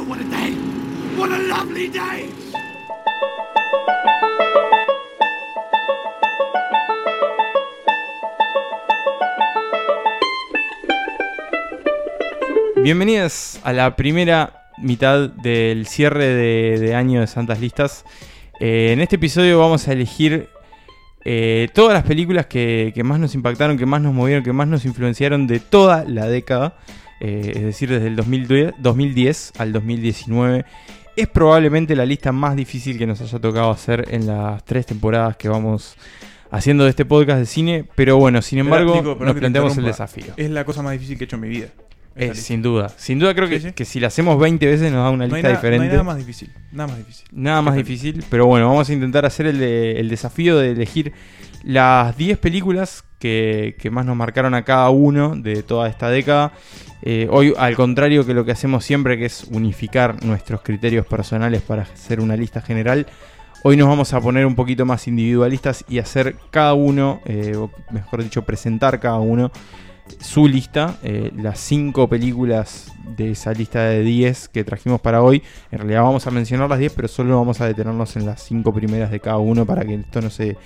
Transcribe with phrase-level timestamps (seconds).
[0.00, 0.54] Oh, what a day!
[1.18, 1.36] What a
[13.62, 18.06] a la primera mitad del cierre de, año de Santas Listas.
[18.58, 20.48] Eh, en este episodio vamos a elegir
[21.26, 24.86] eh, todas las películas que más nos impactaron, que más nos movieron, que más nos
[24.86, 26.78] influenciaron de toda la década.
[27.20, 30.64] Eh, es decir, desde el 2010, 2010 al 2019.
[31.16, 35.36] Es probablemente la lista más difícil que nos haya tocado hacer en las tres temporadas
[35.36, 35.96] que vamos
[36.50, 37.84] haciendo de este podcast de cine.
[37.94, 40.32] Pero bueno, sin embargo, Nico, nos planteamos el desafío.
[40.36, 41.66] Es la cosa más difícil que he hecho en mi vida.
[42.14, 42.88] esta Es, sin duda.
[42.96, 45.34] Sin duda creo que, Sí, que si la hacemos 20 veces nos da una no,
[45.34, 45.84] lista nada, no diferente.
[45.84, 46.50] hay nada más difícil.
[46.72, 47.26] Nada más difícil.
[47.32, 51.12] Nada más difícil, pero bueno, vamos a intentar hacer el, de- el desafío de elegir
[51.64, 56.52] las 10 películas que, que más nos marcaron a cada uno de toda esta década.
[57.02, 61.62] Eh, hoy, al contrario que lo que hacemos siempre, que es unificar nuestros criterios personales
[61.62, 63.06] para hacer una lista general,
[63.62, 67.70] hoy nos vamos a poner un poquito más individualistas y hacer cada uno, eh, o
[67.90, 69.50] mejor dicho, presentar cada uno
[70.18, 75.42] su lista, eh, las 5 películas de esa lista de 10 que trajimos para hoy.
[75.70, 78.72] En realidad vamos a mencionar las 10, pero solo vamos a detenernos en las 5
[78.72, 80.56] primeras de cada uno para que esto no se,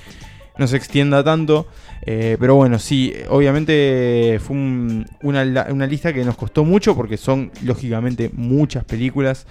[0.58, 1.66] no se extienda tanto.
[2.06, 7.16] Eh, pero bueno, sí, obviamente fue un- una, una lista que nos costó mucho porque
[7.16, 9.46] son lógicamente muchas películas.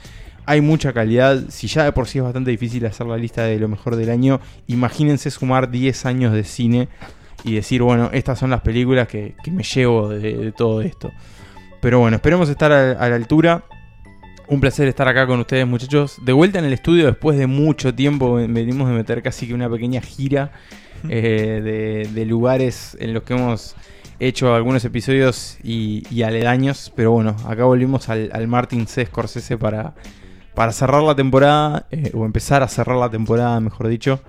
[0.45, 1.41] Hay mucha calidad.
[1.49, 4.09] Si ya de por sí es bastante difícil hacer la lista de lo mejor del
[4.09, 6.89] año, imagínense sumar 10 años de cine
[7.45, 11.11] y decir, bueno, estas son las películas que, que me llevo de, todo esto.
[11.81, 13.63] Pero bueno, esperemos estar a, a la altura.
[14.47, 16.17] Un placer estar acá con ustedes, muchachos.
[16.23, 18.35] De vuelta en el estudio después de mucho tiempo.
[18.35, 20.51] ven- Venimos de meter casi que una pequeña gira
[21.09, 23.75] eh, de, de lugares en los que hemos
[24.19, 26.91] hecho algunos episodios y, y aledaños.
[26.95, 29.05] Pero bueno, acá volvimos al, al Martin C.
[29.05, 29.95] Scorsese para,
[30.53, 34.21] para cerrar la temporada, eh, o empezar a cerrar la temporada, mejor dicho,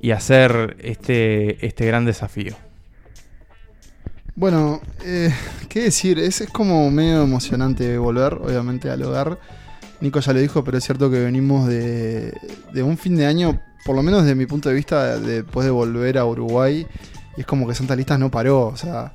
[0.00, 2.54] y hacer este, este gran desafío.
[4.36, 5.32] Bueno, eh,
[5.68, 9.38] qué decir, es, es como medio emocionante volver, obviamente, al hogar.
[10.04, 12.32] Nico ya lo dijo, pero es cierto que venimos de,
[12.72, 15.64] de un fin de año, por lo menos desde mi punto de vista, de- después
[15.64, 16.86] de volver a Uruguay,
[17.36, 19.12] y es como que Santa Listas no paró, o sea,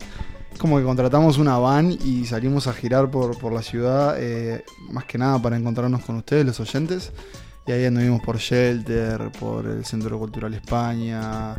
[0.51, 4.65] es como que contratamos una van y salimos a girar por, por la ciudad, eh,
[4.91, 7.11] más que nada para encontrarnos con ustedes, los oyentes.
[7.67, 11.53] Y ahí anduvimos por Shelter, por el Centro Cultural España.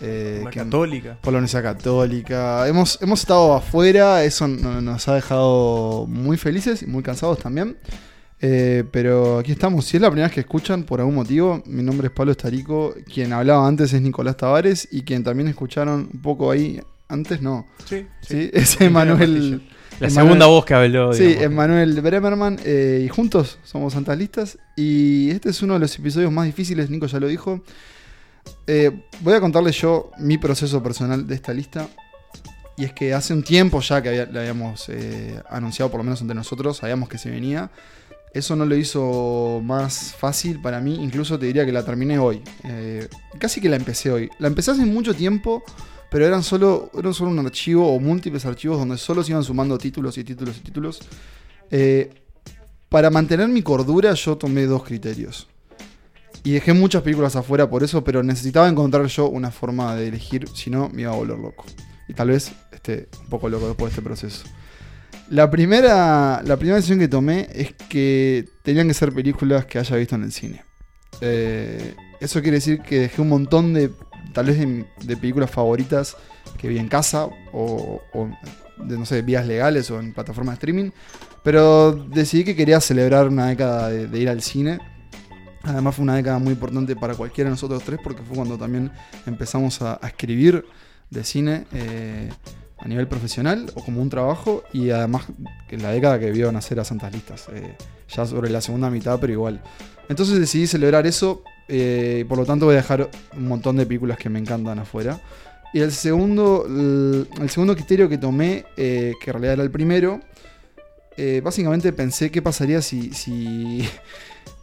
[0.00, 1.18] eh, La que- católica.
[1.20, 2.66] por la Universidad Católica.
[2.66, 7.76] Hemos, hemos estado afuera, eso no- nos ha dejado muy felices y muy cansados también.
[8.42, 9.84] Eh, pero aquí estamos.
[9.84, 12.94] Si es la primera vez que escuchan, por algún motivo, mi nombre es Pablo Estarico.
[13.12, 14.88] Quien hablaba antes es Nicolás Tavares.
[14.90, 17.66] Y quien también escucharon un poco ahí antes, no.
[17.84, 18.50] Sí, ¿sí?
[18.52, 19.62] Es Emanuel.
[20.00, 21.12] La Emanuel- segunda voz que habló.
[21.12, 21.36] Sí.
[21.38, 22.58] Emanuel Bremerman.
[22.64, 24.58] eh, y juntos somos Santas Listas.
[24.74, 27.62] Y este es uno de los episodios más difíciles, Nico ya lo dijo.
[28.66, 28.90] Eh,
[29.20, 31.88] voy a contarles yo mi proceso personal de esta lista.
[32.78, 36.04] Y es que hace un tiempo ya que había- le habíamos eh, anunciado, por lo
[36.04, 37.70] menos entre nosotros, sabíamos que se venía.
[38.32, 42.42] Eso no lo hizo más fácil para mí, incluso te diría que la terminé hoy.
[42.64, 43.08] Eh,
[43.38, 44.30] casi que la empecé hoy.
[44.38, 45.64] La empecé hace mucho tiempo,
[46.10, 49.78] pero eran solo, eran solo un archivo o múltiples archivos donde solo se iban sumando
[49.78, 51.00] títulos y títulos y títulos.
[51.72, 52.10] Eh,
[52.88, 55.48] para mantener mi cordura yo tomé dos criterios.
[56.42, 60.48] Y dejé muchas películas afuera por eso, pero necesitaba encontrar yo una forma de elegir,
[60.54, 61.64] si no me iba a volver loco.
[62.08, 64.44] Y tal vez esté un poco loco después de este proceso.
[65.30, 69.96] La primera, la primera decisión que tomé es que tenían que ser películas que haya
[69.96, 70.64] visto en el cine.
[71.20, 73.92] Eh, eso quiere decir que dejé un montón de,
[74.32, 76.16] tal vez de, películas favoritas
[76.58, 78.02] que vi en casa o,
[78.78, 80.90] de, no sé, vías legales o en plataformas de streaming.
[81.44, 84.80] Pero decidí que quería celebrar una década de, ir al cine.
[85.62, 88.90] Además fue una década muy importante para cualquiera de nosotros tres porque fue cuando también
[89.26, 90.64] empezamos a, a escribir
[91.08, 92.30] de cine eh,
[92.80, 95.24] a nivel profesional o como un trabajo y además
[95.68, 97.76] que la década que vio nacer a Santas Listas, eh,
[98.08, 99.60] ya sobre la segunda mitad pero igual.
[100.08, 104.18] Entonces decidí celebrar eso eh, por lo tanto voy a dejar un montón de películas
[104.18, 105.20] que me encantan afuera.
[105.72, 110.20] Y el segundo, el, segundo criterio que tomé, eh, que en realidad era el primero,
[111.16, 113.88] eh, básicamente pensé qué pasaría si, si,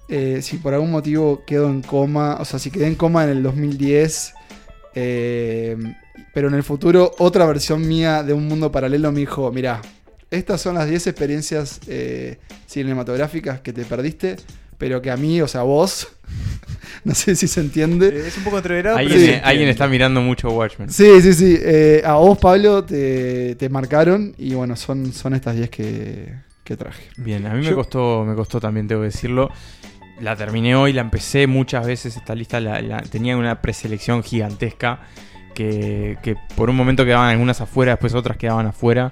[0.42, 3.44] si por algún motivo quedo en coma, o sea, si quedé en coma en el
[3.44, 4.34] 2010,
[4.96, 5.78] eh,
[6.34, 9.82] pero en el futuro otra versión mía de un mundo paralelo me dijo, mira,
[10.32, 12.38] estas son las 10 experiencias eh,
[12.68, 14.36] cinematográficas que te perdiste,
[14.78, 16.08] pero que a mí, o sea, vos,
[17.04, 18.10] no sé si se entiende.
[18.10, 19.10] Eh, Es un poco entreverado, pero
[19.44, 20.90] Alguien, está mirando mucho Watchmen.
[20.92, 21.58] Sí, sí, sí.
[21.60, 26.34] eh, a vos, Pablo, te, te marcaron y bueno, son, son estas 10 que,
[26.64, 27.04] que traje.
[27.18, 29.50] Bien, a mí me costó, me costó también, tengo que decirlo.
[30.20, 32.18] La terminé hoy, la empecé muchas veces.
[32.18, 35.02] Esta lista la, la- tenía una preselección gigantesca.
[35.58, 39.12] Que, por un momento quedaban algunas afuera, después otras quedaban afuera.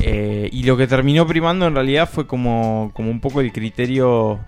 [0.00, 4.40] Eh, y lo que terminó primando en realidad fue como, como un poco el criterio.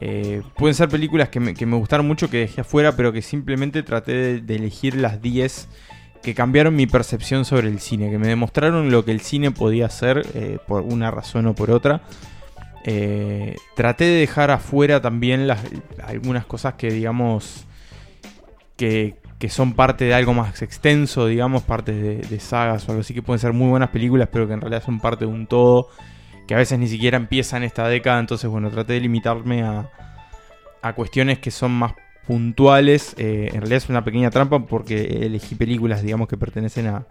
[0.00, 3.20] eh, pueden ser películas que me, que me gustaron mucho, que dejé afuera, pero que
[3.20, 5.68] simplemente traté de, elegir las 10
[6.22, 9.86] que cambiaron mi percepción sobre el cine, que me demostraron lo que el cine podía
[9.86, 12.00] hacer eh, por una razón o por otra.
[13.76, 15.48] Traté de dejar afuera también
[16.02, 17.66] algunas cosas que digamos
[18.76, 23.14] que, que son parte de algo más extenso, digamos, partes de, sagas o algo así
[23.14, 25.88] que pueden ser muy buenas películas, pero que en realidad son parte de un todo,
[26.46, 29.90] que a veces ni siquiera empiezan esta década, entonces bueno, traté de limitarme a,
[30.82, 31.94] a cuestiones que son más
[32.26, 33.14] puntuales.
[33.18, 37.06] Eh, en realidad es una pequeña trampa porque elegí películas, digamos, que pertenecen a,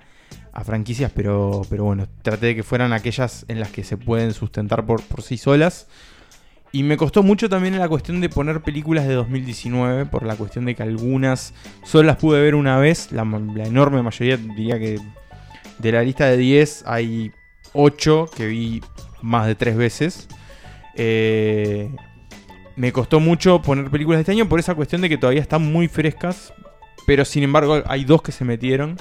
[0.52, 4.34] a franquicias, pero, pero bueno, traté de que fueran aquellas en las que se pueden
[4.34, 5.88] sustentar por, por sí solas.
[6.76, 10.66] Y me costó mucho también la cuestión de poner películas de 2019, por la cuestión
[10.66, 11.54] de que algunas
[11.84, 13.22] solo las pude ver una vez, la,
[13.64, 15.00] enorme mayoría, diría que
[15.78, 17.32] de la lista de 10 hay
[17.74, 18.82] 8 que vi
[19.22, 20.28] más de 3 veces.
[20.96, 21.92] Eh,
[22.76, 25.72] me costó mucho poner películas de este año por esa cuestión de que todavía están
[25.72, 26.56] muy frescas,
[27.06, 28.98] pero sin embargo hay dos que se metieron.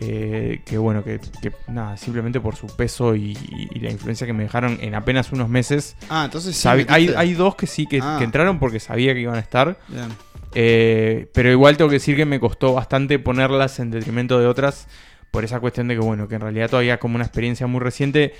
[0.00, 3.36] Eh, que bueno, que, que nada, simplemente por su peso y,
[3.70, 5.96] y la influencia que me dejaron en apenas unos meses.
[6.08, 6.68] Ah, entonces sí.
[6.68, 8.16] Hay, hay dos que sí que, Ah.
[8.18, 9.78] que entraron porque sabía que iban a estar.
[9.88, 10.08] Bien.
[10.54, 14.88] Eh, pero igual tengo que decir que me costó bastante ponerlas en detrimento de otras.
[15.30, 18.32] Por esa cuestión de que, bueno, que en realidad todavía como una experiencia muy reciente.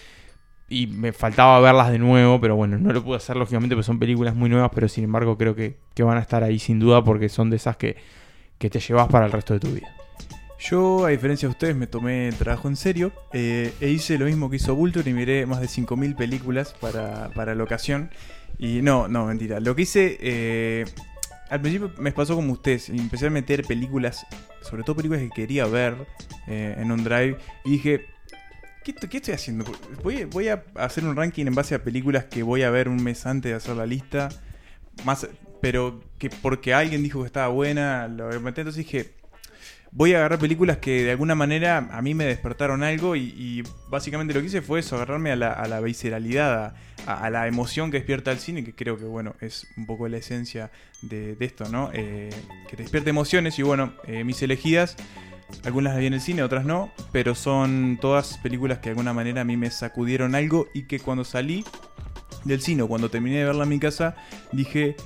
[0.68, 2.40] Y me faltaba verlas de nuevo.
[2.40, 4.70] Pero bueno, no lo pude hacer lógicamente porque son películas muy nuevas.
[4.74, 7.56] Pero sin embargo creo que, que van a estar ahí sin duda porque son de
[7.56, 7.96] esas que,
[8.58, 9.88] que te llevas para el resto de tu vida.
[10.60, 14.26] Yo, a diferencia de ustedes, me tomé el trabajo en serio eh, e hice lo
[14.26, 18.10] mismo que hizo Vulture y miré más de 5.000 películas para, para la ocasión.
[18.58, 19.58] Y no, no, mentira.
[19.58, 20.84] Lo que hice, eh,
[21.48, 24.26] al principio me pasó como ustedes, empecé a meter películas,
[24.60, 25.96] sobre todo películas que quería ver
[26.46, 28.04] eh, en un drive, y dije,
[28.84, 29.64] ¿qué, estoy- haciendo?
[30.02, 33.02] Voy, voy a hacer un ranking en base a películas que voy a ver un
[33.02, 34.28] mes antes de hacer la lista,
[35.06, 35.26] más,
[35.62, 39.19] pero que porque alguien dijo que estaba buena, lo metí, entonces dije
[39.92, 44.34] voy a agarrar películas que de alguna manera a mí me despertaron algo y, básicamente
[44.34, 46.74] lo que hice fue eso, agarrarme a la, visceralidad,
[47.06, 50.18] a, la emoción que despierta el cine, que creo que bueno, es un poco la
[50.18, 50.70] esencia
[51.02, 51.90] de, esto, ¿no?
[51.92, 52.30] Eh,
[52.68, 54.96] que te despierte emociones y bueno, eh, mis elegidas,
[55.64, 59.12] algunas las vi en el cine, otras no, pero son todas películas que de alguna
[59.12, 61.64] manera a mí me sacudieron algo y que cuando salí
[62.44, 64.14] del cine cuando terminé de verla en mi casa,
[64.52, 64.96] dije,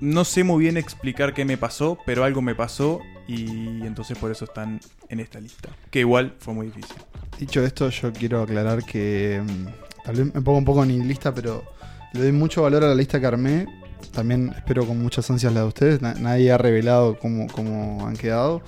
[0.00, 3.00] no sé muy bien explicar qué me pasó, pero algo me pasó
[3.34, 5.68] y entonces por eso están en esta lista.
[5.90, 6.96] Que igual fue muy difícil.
[7.38, 11.32] Dicho esto, yo quiero aclarar que mm, tal vez me pongo un poco en lista,
[11.34, 11.64] pero
[12.12, 13.66] le doy mucho valor a la lista que armé.
[14.12, 16.02] También espero con muchas ansias la de ustedes.
[16.02, 18.62] Na- nadie ha revelado cómo, cómo han quedado.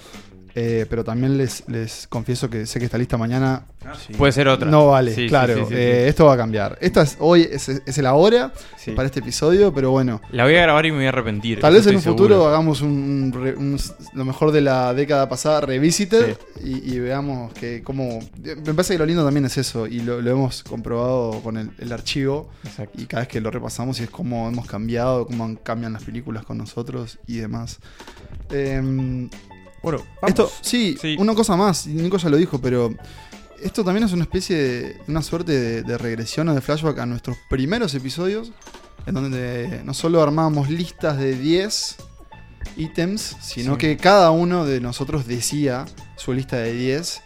[0.54, 3.64] Eh, pero también les, les confieso que sé que esta lista mañana
[4.18, 4.70] Puede ser otra.
[4.70, 5.14] no vale.
[5.14, 5.74] Sí, claro, sí, sí, sí.
[5.76, 6.76] eh, esto va a cambiar.
[6.80, 8.90] Esta es hoy, es, es el ahora Sí.
[8.92, 10.20] para este episodio, pero bueno.
[10.30, 11.58] La voy a grabar y me voy a arrepentir.
[11.60, 12.48] Tal vez en un futuro seguro.
[12.48, 13.78] hagamos un, un re- un-
[14.14, 18.18] lo mejor de la década pasada, revisited, y, y veamos que cómo...
[18.42, 21.70] Me parece que lo lindo también es eso, y lo, lo hemos comprobado con el,
[21.78, 23.00] el archivo, Exacto.
[23.00, 26.04] y cada vez que lo repasamos y es cómo hemos cambiado, cómo han- cambian las
[26.04, 27.78] películas con nosotros y demás.
[28.50, 29.28] Em,
[29.82, 31.16] Bueno, esto, sí, Sí.
[31.18, 32.94] una cosa más, Nico ya lo dijo, pero
[33.62, 37.06] esto también es una especie de, una suerte de, de regresión o de flashback a
[37.06, 38.52] nuestros primeros episodios,
[39.06, 41.96] en donde no solo armábamos listas de 10
[42.76, 43.78] ítems, sino Sí.
[43.78, 45.84] que cada uno de nosotros decía
[46.16, 47.20] su lista de 10.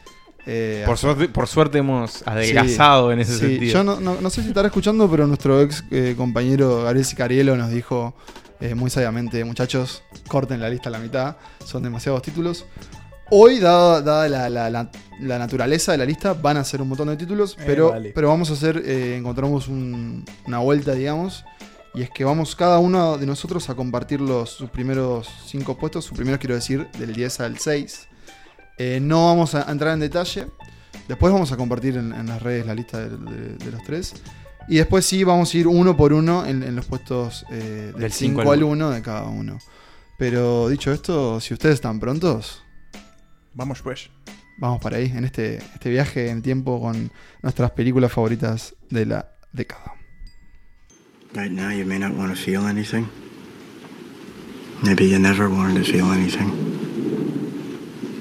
[0.48, 3.72] eh, Por suerte, por suerte hemos adelgazado en ese Sí, sentido.
[3.72, 7.56] yo no, no- no sé si estará escuchando, pero nuestro ex eh, compañero Gabriel Sicarielo
[7.56, 8.14] nos dijo
[8.60, 12.64] eh, muy sabiamente, muchachos, corten la lista a la mitad, son demasiados títulos.
[13.30, 16.88] Hoy, dada, dada la, la- la- la naturaleza de la lista, van a ser un
[16.88, 18.12] montón de títulos, Eh, pero, vale.
[18.14, 21.44] pero vamos a hacer, eh, encontramos un- una vuelta, digamos,
[21.94, 26.04] y es que vamos cada uno de nosotros a compartir los, sus primeros cinco puestos,
[26.04, 28.08] sus primeros quiero decir, del 10 al 6.
[28.78, 30.46] Eh, no vamos a entrar en detalle.
[31.08, 34.12] Después vamos a compartir en, en las redes la lista de, de- de los tres.
[34.68, 38.00] Y después sí vamos a ir uno por uno en, en los puestos eh, del
[38.00, 39.58] Del 5 cinco al al 1 de cada uno.
[40.18, 42.62] Pero dicho esto, si ustedes están prontos,
[43.54, 44.10] vamos pues.
[44.58, 47.10] vamos para ahí, en este, este viaje en tiempo con
[47.42, 49.94] nuestras películas favoritas de la década.
[51.34, 53.08] Right now, you may not want to feel anything.
[54.82, 56.50] Maybe you never wanted to feel anything.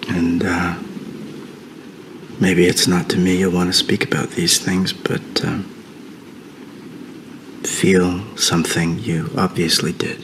[0.09, 0.75] And, uh,
[2.41, 5.65] maybe it's not to me you want to speak about these things, but, um,
[7.65, 10.17] feel something you obviously did.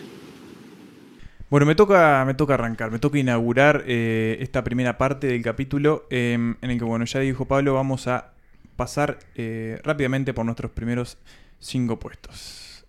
[1.49, 6.07] Bueno, me toca, me toca arrancar, me toca inaugurar eh, esta primera parte del capítulo
[6.09, 8.31] eh, en el que, bueno, ya dijo Pablo, vamos a
[8.77, 11.17] pasar eh, rápidamente por nuestros primeros
[11.59, 12.85] cinco puestos.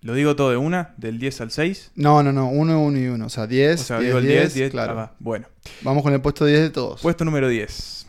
[0.00, 1.90] Lo digo todo de una, del 10 al 6.
[1.96, 3.26] No, no, no, uno, uno y uno.
[3.26, 3.80] O sea, 10.
[3.80, 4.92] O sea, 10, digo el 10, 10, claro.
[4.92, 5.14] ah, va.
[5.18, 5.48] Bueno,
[5.82, 7.02] Vamos con el puesto 10 de todos.
[7.02, 8.06] puesto número 10.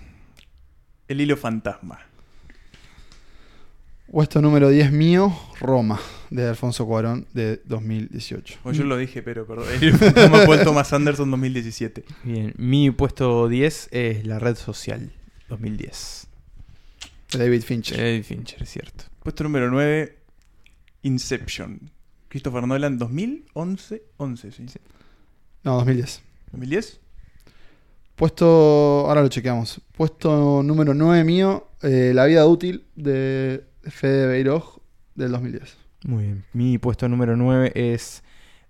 [1.08, 2.00] El hilo fantasma.
[4.12, 6.00] Puesto número 10 mío, Roma,
[6.32, 8.60] de Alfonso Cuarón, de 2018.
[8.64, 9.68] Bueno, yo lo dije, pero perdón.
[10.00, 12.06] Fantasma fue el Thomas Anderson 2017.
[12.24, 15.12] Bien, mi puesto 10 es La Red Social
[15.50, 16.28] 2010.
[17.34, 17.98] De David Fincher.
[17.98, 19.04] David Fincher, es cierto.
[19.22, 20.18] Puesto número 9,
[21.04, 21.92] Inception.
[22.30, 24.64] Christopher Nolan 2011, 11, sí.
[25.64, 26.22] No, 2010.
[26.52, 27.00] 2010.
[28.16, 29.82] Puesto, ahora lo chequeamos.
[29.96, 34.78] Puesto número 9 mío, eh, La vida útil de Fede Beiroj
[35.16, 35.78] del 2010.
[36.06, 36.46] Muy bien.
[36.54, 38.24] Mi puesto número 9 es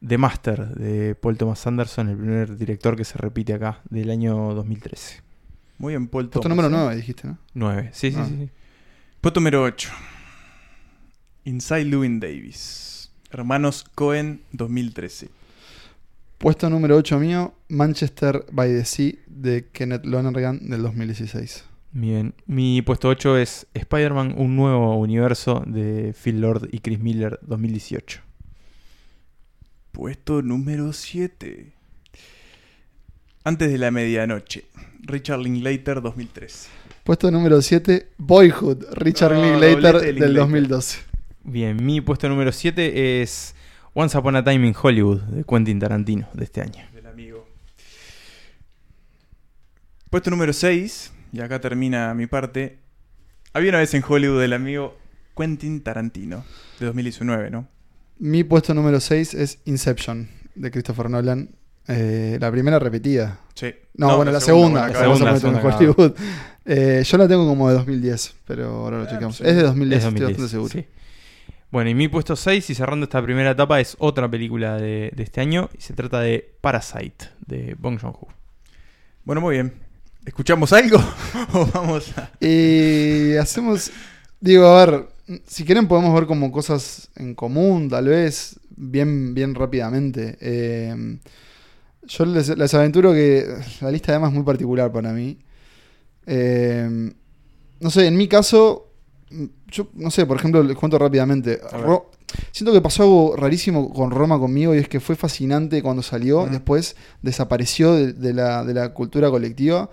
[0.06, 4.54] The Master de Paul Thomas Anderson, el primer director que se repite acá, del año
[4.54, 5.22] 2013.
[5.78, 6.82] Muy bien, Paul Puesto Thomas, número ¿eh?
[6.86, 7.38] 9, dijiste, ¿no?
[7.54, 7.90] 9.
[7.94, 8.26] Sí, sí, Ah.
[8.28, 8.50] sí, sí.
[9.22, 9.90] Puesto número 8.
[11.46, 13.12] Inside Llewyn Davis.
[13.32, 15.30] Hermanos Cohen 2013.
[16.38, 21.64] Puesto número 8 mío, Manchester by the Sea de Kenneth Lonergan del 2016.
[21.92, 22.36] Bien.
[22.46, 28.22] Mi puesto 8 es Spider-Man, un nuevo universo de Phil Lord y Chris Miller 2018.
[29.92, 31.74] Puesto número 7.
[33.44, 34.66] Antes de la medianoche.
[35.02, 36.70] Richard Linklater 2013.
[37.04, 40.42] Puesto número 7, Boyhood, Richard No, Linklater doblete de del Linklater.
[40.42, 41.00] 2012.
[41.44, 43.56] Bien, mi puesto número 7 es
[43.94, 46.86] Once Upon a Time in Hollywood de Quentin Tarantino de este año.
[46.94, 47.48] Del amigo.
[50.12, 51.14] Puesto número 6.
[51.32, 52.80] Y acá termina mi parte.
[53.54, 54.98] Había una vez en Hollywood del amigo
[55.38, 56.44] Quentin Tarantino.
[56.80, 57.68] De 2019, ¿no?
[58.18, 61.50] Mi puesto número 6 es Inception de Christopher Nolan.
[61.88, 63.40] Eh, la primera repetida.
[63.56, 63.74] Sí.
[63.96, 64.88] No, bueno, la, segunda.
[66.66, 69.38] Eh, yo la tengo como de 2010, pero ahora lo Ah, chequeamos.
[69.38, 69.44] sí.
[69.46, 70.70] Es de 2010, Es estoy 2010, bastante seguro.
[70.74, 70.86] sí.
[71.72, 75.24] Bueno, y mi puesto 6, y cerrando esta primera etapa, es otra película de, de
[75.24, 75.70] este año.
[75.78, 78.28] Y se trata de Parasite, de Bong Joon-ho.
[79.24, 79.74] Bueno, muy bien.
[80.30, 81.00] ¿Escuchamos algo?
[81.54, 82.30] ¿O vamos a.?
[82.40, 83.90] Y hacemos.
[84.40, 85.08] Digo, a ver,
[85.48, 90.38] si quieren podemos ver como cosas en común, tal vez, bien, bien rápidamente.
[90.40, 91.18] Eh,
[92.04, 93.44] yo les, les aventuro que
[93.82, 95.40] la lista además es muy particular para mí.
[96.28, 97.12] Eh,
[97.80, 98.92] no sé, en mi caso,
[99.66, 101.60] yo no sé, por ejemplo, les cuento rápidamente.
[102.52, 106.46] Siento que pasó algo rarísimo con Roma conmigo y es que fue fascinante cuando salió,
[106.46, 109.90] después desapareció de, de la, de la cultura colectiva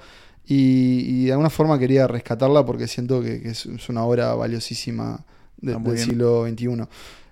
[0.46, 5.24] y, y de alguna forma quería rescatarla porque siento que, que es, una obra valiosísima
[5.60, 6.84] de- Ah, del siglo XXI.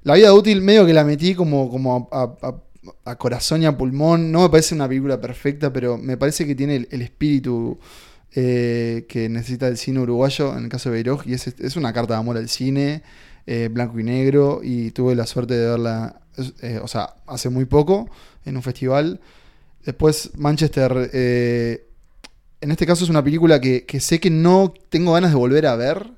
[0.02, 4.30] La vida útil medio que la metí como, como a, a- corazón y a pulmón.
[4.33, 7.78] No me parece una película perfecta, pero me parece que tiene el, el espíritu
[8.35, 11.92] eh, que necesita el cine uruguayo, en el caso de Beiroj, y es, es una
[11.92, 13.02] carta de amor al cine,
[13.47, 16.21] eh, blanco y negro, y tuve la suerte de verla,
[16.62, 18.11] eh, o sea, hace muy poco,
[18.44, 19.21] en un festival.
[19.87, 21.11] Después Manchester,
[22.64, 25.66] en este caso es una película que, que sé que no tengo ganas de volver
[25.66, 26.11] a ver.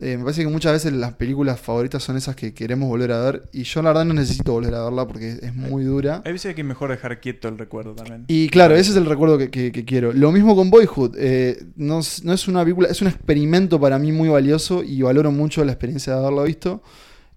[0.00, 3.20] Eh, me parece que muchas veces las películas favoritas son esas que queremos volver a
[3.22, 6.20] ver, y yo la verdad no necesito volver a verla porque es muy dura.
[6.26, 8.24] Hay veces que es mejor dejar quieto el recuerdo también.
[8.28, 10.12] Y claro, ese es el recuerdo que, que- que quiero.
[10.12, 11.16] Lo mismo con Boyhood.
[11.18, 15.00] eh, no, es- no es una película, es un experimento para mí muy valioso y
[15.00, 16.82] valoro mucho la experiencia de haberlo visto.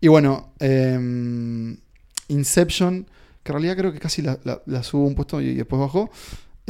[0.01, 1.77] Y bueno, em,
[2.27, 3.05] Inception,
[3.43, 6.11] que en realidad creo que casi la, la- la subo un puesto y, después bajó.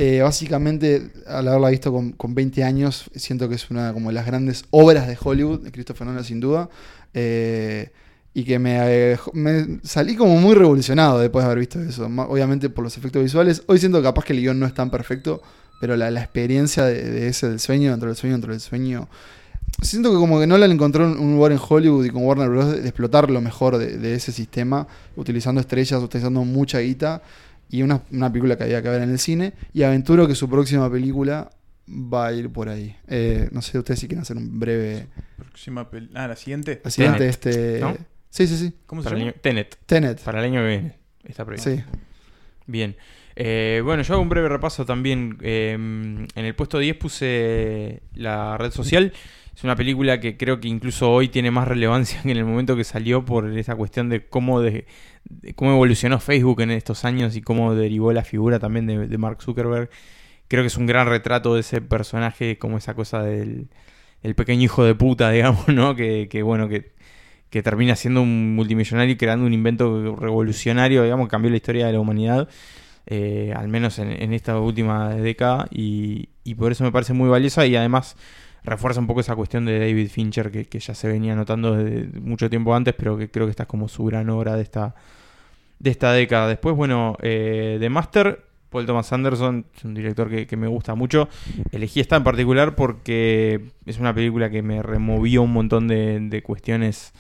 [0.02, 4.14] Eh, básicamente, al haberla visto con, con 20 años, siento que es una como de
[4.14, 6.70] las grandes obras de Hollywood, de Christopher Nolan sin duda.
[7.14, 7.90] Eh,
[8.34, 12.06] y que me, eh, me salí como muy revolucionado después de haber visto eso.
[12.06, 13.62] Obviamente por los efectos visuales.
[13.66, 15.42] Hoy siento capaz que el guion no es tan perfecto,
[15.82, 19.10] pero la, la experiencia de, ese del sueño, dentro del sueño, dentro del sueño.
[19.82, 22.72] Siento que como que Nolan encontró un, un lugar en Hollywood y con Warner Bros.
[22.72, 24.88] de, de explotar lo mejor de, de ese sistema,
[25.18, 27.22] utilizando estrellas, utilizando mucha guita
[27.70, 29.54] y una, una película que había que ver en el cine.
[29.74, 31.50] Y aventuro que su próxima película
[31.88, 32.96] va a ir por ahí.
[33.08, 35.08] Eh, no sé, ustedes si quieren hacer un breve.
[35.38, 36.82] Próxima Ah, la siguiente.
[36.84, 37.80] La siguiente, Tenet, este.
[37.80, 37.98] ¿no?
[38.30, 38.74] Sí, sí, sí.
[38.86, 39.32] ¿Cómo se Para llama?
[39.32, 40.22] año, Tenet, Tenet.
[40.22, 40.96] para el año que viene.
[41.24, 41.70] Está previsto.
[41.72, 41.82] Sí.
[42.68, 42.96] Bien.
[43.36, 45.38] Eh, bueno, yo hago un breve repaso también.
[45.42, 49.14] Eh, en el puesto 10 puse La Red Social.
[49.56, 52.76] Es una película que creo que incluso hoy tiene más relevancia que en el momento
[52.76, 54.86] que salió por esa cuestión de cómo, de
[55.56, 59.90] cómo evolucionó Facebook en estos años y cómo derivó la figura también de, Mark Zuckerberg.
[60.48, 63.70] Creo que es un gran retrato de ese personaje, como esa cosa del
[64.22, 65.96] el pequeño hijo de puta, digamos, ¿no?
[65.96, 66.92] Que, que bueno, que,
[67.50, 71.88] que termina siendo un multimillonario y creando un invento revolucionario, digamos, que cambió la historia
[71.88, 72.50] de la humanidad,
[73.06, 77.30] eh, al menos en, en esta última década, y, y por eso me parece muy
[77.30, 78.18] valiosa y además
[78.64, 82.20] refuerza un poco esa cuestión de David Fincher que, que ya se venía notando desde
[82.20, 84.96] mucho tiempo antes, pero que creo que esta es como su gran obra de esta,
[85.80, 86.48] de esta década.
[86.48, 90.94] Después, bueno, eh, The Master, Paul Thomas Anderson, es un director que, que me gusta
[90.94, 91.28] mucho.
[91.72, 96.44] Elegí esta en particular porque es una película que me removió un montón de, de
[96.44, 97.14] cuestiones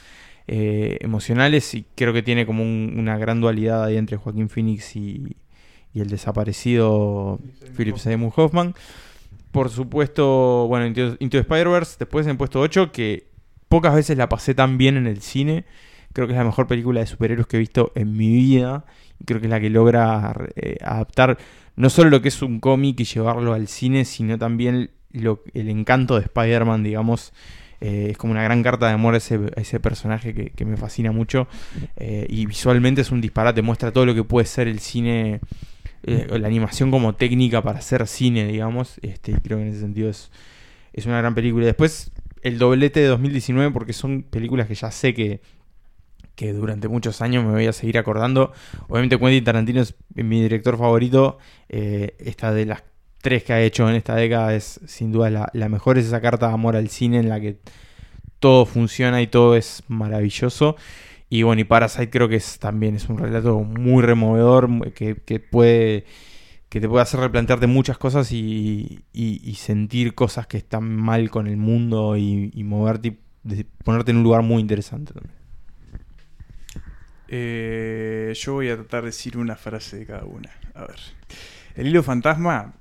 [0.47, 4.95] eh, emocionales y creo que tiene como un- una gran dualidad ahí entre Joaquín Phoenix
[4.95, 5.37] y,
[5.93, 7.39] y el desaparecido
[7.75, 8.75] Philip Seymour Hoffman.
[9.51, 13.27] Por supuesto, bueno, Into, Spider-Verse, después en puesto 8, que
[13.67, 15.65] pocas veces la pasé tan bien en el cine.
[16.13, 18.85] Creo que es la mejor película de superhéroes que he visto en mi vida.
[19.25, 21.37] Creo que es la que logra eh, adaptar
[21.75, 25.69] no solo lo que es un cómic y llevarlo al cine, sino también lo- el
[25.69, 27.31] encanto de Spider-Man, digamos.
[27.81, 30.77] Eh, es como una gran carta de amor a ese, ese personaje que, que me
[30.77, 31.47] fascina mucho.
[31.95, 35.39] Eh, y visualmente es un disparate, muestra todo lo que puede ser el cine,
[36.03, 38.99] eh, la animación como técnica para hacer cine, digamos.
[39.01, 40.31] Este, creo que en ese sentido es,
[40.93, 41.65] es una gran película.
[41.65, 45.41] Después el doblete de 2019, porque son películas que ya sé que,
[46.35, 48.53] que durante muchos años me voy a seguir acordando.
[48.87, 51.37] Obviamente Quentin Tarantino es mi director favorito.
[51.67, 52.83] Eh, esta de las
[53.21, 55.97] tres que ha hecho en esta década es sin duda la, la mejor.
[55.97, 57.57] Es esa carta de amor al cine en la que
[58.39, 60.77] todo funciona y todo es maravilloso.
[61.29, 65.39] Y bueno, y Parasite creo que es también es un relato muy removedor que, que
[65.39, 66.05] puede
[66.69, 71.47] que te puede hacer replantearte muchas cosas y, y- sentir cosas que están mal con
[71.47, 75.33] el mundo y, moverte y ponerte en un lugar muy interesante también.
[77.27, 80.51] Eh, yo voy a tratar de decir una frase de cada una.
[80.73, 80.99] A ver.
[81.75, 82.73] El hilo fantasma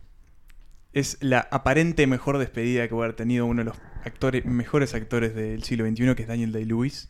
[0.93, 5.62] es la aparente mejor despedida que hubiera tenido uno de los actores, mejores actores del
[5.64, 7.09] siglo XXI, que es Daniel Day-Lewis.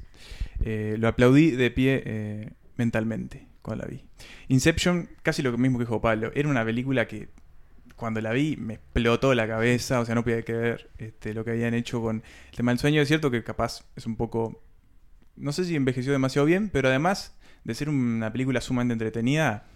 [0.60, 4.04] Eh, lo aplaudí de pie eh, mentalmente cuando la vi.
[4.48, 6.30] Inception, casi lo mismo que dijo Pablo.
[6.34, 7.28] Era una película que
[7.96, 11.50] cuando la vi me explotó la cabeza, o sea, no podía creer este, lo que
[11.50, 13.02] habían hecho con el tema del sueño.
[13.02, 14.62] Es cierto que capaz es un poco
[15.40, 19.66] no sé si envejeció demasiado bien, pero además de ser una película sumamente entretenida,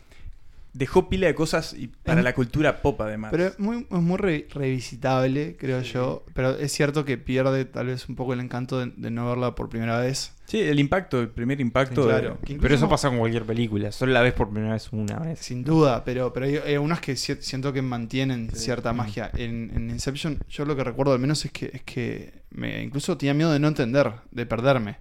[0.74, 3.30] dejó pila de cosas y para Es- la cultura pop además.
[3.30, 6.24] Pero es muy, es muy re- revisitable, creo yo.
[6.35, 9.54] Pero es cierto que pierde tal vez un poco el encanto de, de no verla
[9.54, 10.32] por primera vez.
[10.46, 12.02] sí, el impacto, el primer impacto.
[12.02, 12.38] Sí, claro.
[12.61, 15.38] Pero eso no- pasa con cualquier película, solo la ves por primera vez una vez.
[15.40, 18.61] Sin duda, pero, pero hay, hay algunas que si- siento que mantienen Sí.
[18.64, 19.30] cierta magia.
[19.35, 23.16] En, en Inception, yo lo que recuerdo al menos es que, es que me incluso
[23.18, 24.96] tenía miedo de no entender, de perderme.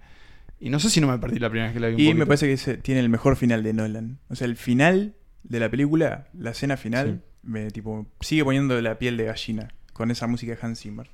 [0.60, 1.94] Y no sé si no me perdí la primera vez que la vi.
[1.94, 4.18] un Y me parece que ese tiene el mejor final de Nolan.
[4.28, 8.98] O sea, el final de la película, la escena final, me tipo sigue poniendo la
[8.98, 11.10] piel de gallina con esa música de Hans Zimmer.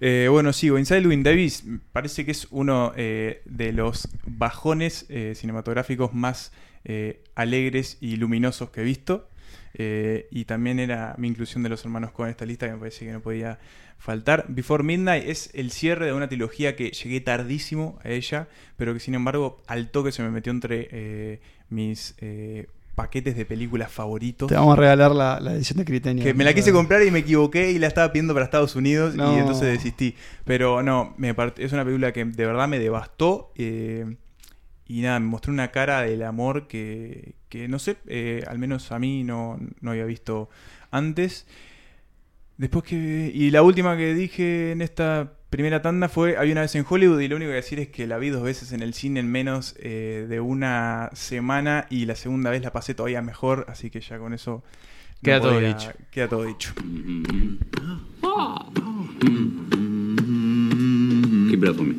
[0.00, 0.78] Eh, bueno, sigo.
[0.78, 6.52] Inside Llewyn Davis parece que es uno eh, de los bajones eh, cinematográficos más
[7.34, 9.28] alegres y luminosos que he visto.
[10.30, 13.12] Y también era mi inclusión de los hermanos con esta lista que me parece que
[13.12, 13.58] no podía
[13.98, 14.46] faltar.
[14.48, 19.00] Before Midnight es el cierre de una trilogía que llegué tardísimo a ella, pero que
[19.00, 24.48] sin embargo al toque se me metió entre mis eh, paquetes de películas favoritos.
[24.48, 26.24] Te vamos a regalar la, la edición de Criterio.
[26.24, 29.14] Que me la quise comprar y me equivoqué y la estaba pidiendo para Estados Unidos
[29.14, 29.36] No.
[29.36, 30.16] y entonces desistí.
[30.44, 33.52] Pero no, me part- es una película que de verdad me devastó.
[33.54, 34.16] eh,
[34.88, 38.92] y nada, me mostró una cara del amor que, que no sé, eh, al menos
[38.92, 40.48] a mí no, no había visto
[40.90, 41.46] antes.
[42.56, 43.30] Después que...
[43.34, 47.20] Y la última que dije en esta primera tanda fue Había una vez en Hollywood
[47.20, 49.30] y lo único que decir es que la vi dos veces en el cine en
[49.30, 54.00] menos eh, de una semana y la segunda vez la pasé todavía mejor, así que
[54.00, 54.62] ya con eso...
[54.62, 55.92] no Queda todo podía- dicho.
[56.10, 56.74] Queda todo dicho.
[61.48, 61.94] Keep it up for me.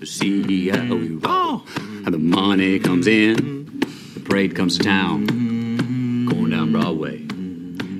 [0.00, 1.20] The CEO.
[1.24, 1.64] Oh.
[2.04, 3.80] How the money comes in,
[4.14, 5.24] the parade comes to town.
[6.26, 7.26] Going down Broadway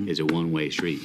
[0.08, 1.00] is a one-way street.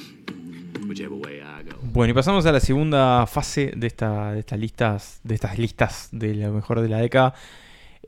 [0.88, 1.76] Whichever way I go.
[1.82, 6.08] Bueno, y pasamos a la segunda fase de, esta, de estas listas, de estas listas
[6.12, 7.34] de lo mejor de la década.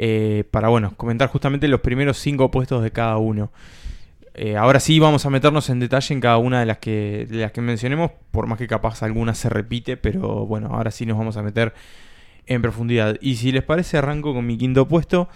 [0.03, 3.53] eh, para bueno, comentar justamente los primeros cinco puestos de cada uno.
[4.33, 7.37] Eh, ahora sí vamos a meternos en detalle en cada una de las que, de
[7.39, 11.19] las que mencionemos, por más que capaz alguna se repite, pero bueno, ahora sí nos
[11.19, 11.75] vamos a meter
[12.47, 13.19] en profundidad.
[13.21, 15.29] Y si les parece, arranco con mi quinto puesto.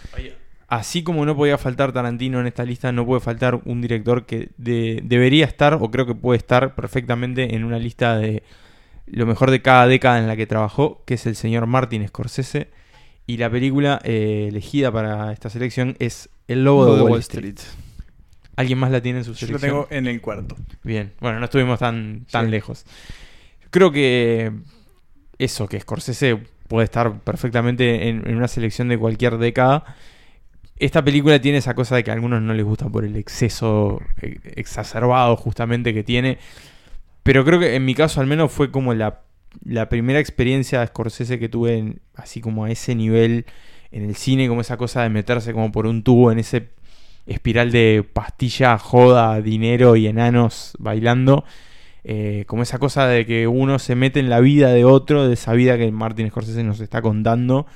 [0.69, 4.49] Así como no podía faltar Tarantino en esta lista, no puede faltar un director que
[4.57, 8.43] de- debería estar, o creo que puede estar perfectamente en una lista de
[9.07, 12.69] lo mejor de cada década en la que trabajó, que es el señor Martin Scorsese.
[13.27, 17.57] Y la película eh, elegida para esta selección es El Lobo de, Wall, Street.
[18.57, 19.71] ¿Alguien más la tiene en su Yo lo selección?
[19.71, 20.57] tengo en el cuarto.
[20.83, 22.51] Bien, bueno, no estuvimos tan, tan Sí.
[22.51, 22.85] lejos.
[23.71, 24.53] Creo que
[25.39, 29.97] eso, que Scorsese puede estar perfectamente en, en una selección de cualquier década.
[30.79, 34.01] Esta película tiene esa cosa de que a algunos no les gusta por el exceso
[34.21, 36.39] eh, exacerbado justamente que tiene.
[37.23, 39.23] Pero creo que en mi caso al menos fue como la,
[39.65, 43.47] la primera experiencia de Scorsese que tuve así como a ese nivel
[43.93, 46.71] en el cine, como esa cosa de meterse como por un tubo en ese
[47.27, 51.45] espiral de pastilla, joda, dinero y enanos bailando.
[52.03, 55.35] Eh, como esa cosa de que uno se mete en la vida de otro, de
[55.35, 57.67] esa vida que Martin Scorsese nos está contando.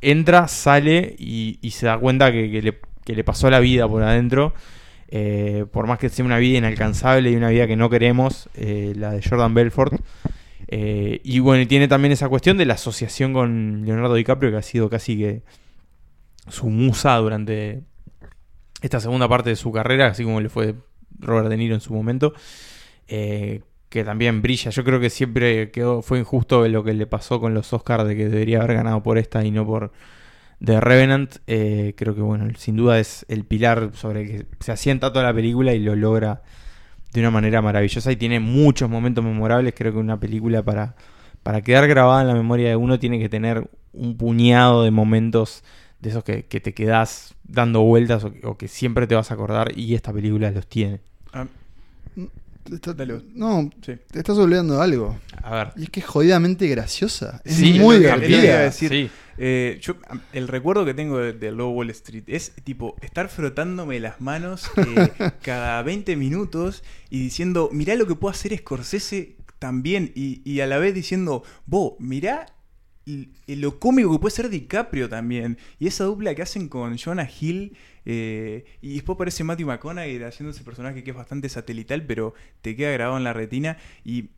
[0.00, 2.50] Entra, sale y, se da cuenta que,
[3.04, 4.54] que le, pasó la vida por adentro.
[5.08, 8.92] Eh, por más que sea una vida inalcanzable y una vida que no queremos, eh,
[8.96, 9.94] la de Jordan Belfort.
[10.68, 14.62] Eh, y bueno, tiene también esa cuestión de la asociación con Leonardo DiCaprio, que ha
[14.62, 15.42] sido casi que
[16.48, 17.84] su musa durante
[18.82, 20.74] esta segunda parte de su carrera, así como le fue
[21.18, 22.34] Robert De Niro en su momento,
[23.96, 24.70] que también brilla.
[24.70, 28.14] Yo creo que siempre quedó, fue injusto lo que le pasó con los Oscars de
[28.14, 29.90] que debería haber ganado por esta y no por
[30.62, 31.36] The Revenant.
[31.46, 35.24] Eh, creo que bueno, sin duda es el pilar sobre el que se asienta toda
[35.24, 36.42] la película y lo logra
[37.14, 39.72] de una manera maravillosa y tiene muchos momentos memorables.
[39.74, 40.94] Creo que una película para,
[41.42, 45.64] para quedar grabada en la memoria de uno tiene que tener un puñado de momentos
[46.00, 49.94] de esos que, te quedas dando vueltas o, que- siempre te vas a acordar y
[49.94, 51.00] esta película los tiene.
[51.32, 51.46] Ah,
[52.74, 53.22] está- Dale.
[53.34, 53.94] no, sí.
[54.10, 55.18] te estás olvidando de algo.
[55.42, 55.72] A ver.
[55.76, 57.40] Y es que es jodidamente graciosa.
[57.44, 58.60] Es Sí, muy divertida.
[58.62, 58.88] decir.
[58.90, 59.10] Sí.
[59.38, 59.96] Eh, yo,
[60.32, 64.70] el recuerdo que tengo de, de Low Wall Street es tipo estar frotándome las manos
[64.76, 70.10] eh, cada 20 minutos y diciendo, mirá lo que puede hacer Scorsese también.
[70.14, 72.46] Y, y a la vez diciendo, vos, mirá
[73.46, 75.58] lo cómico que puede ser DiCaprio también.
[75.78, 77.76] Y esa dupla que hacen con Jonah Hill.
[78.04, 82.76] eh, y después aparece Matthew McConaughey haciendo ese personaje que es bastante satelital, pero te
[82.76, 83.78] queda grabado en la retina.
[84.04, 84.30] Y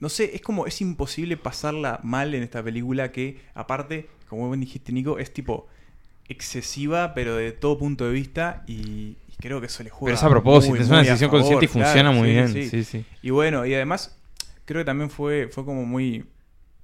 [0.00, 4.60] no sé, es como, es imposible pasarla mal en esta película que, aparte, como bien
[4.60, 5.66] dijiste, Nico, es tipo
[6.28, 10.14] excesiva, pero de todo punto de vista y, y creo que eso le juega.
[10.14, 12.34] Pero es a propósito, muy, es una decisión favor, consciente y claro, funciona muy sí,
[12.34, 12.48] bien.
[12.52, 12.68] sí.
[12.68, 13.04] Sí, sí.
[13.22, 14.16] Y bueno, y además,
[14.64, 16.26] creo que también fue, fue como muy,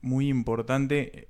[0.04, 1.28] muy importante eh,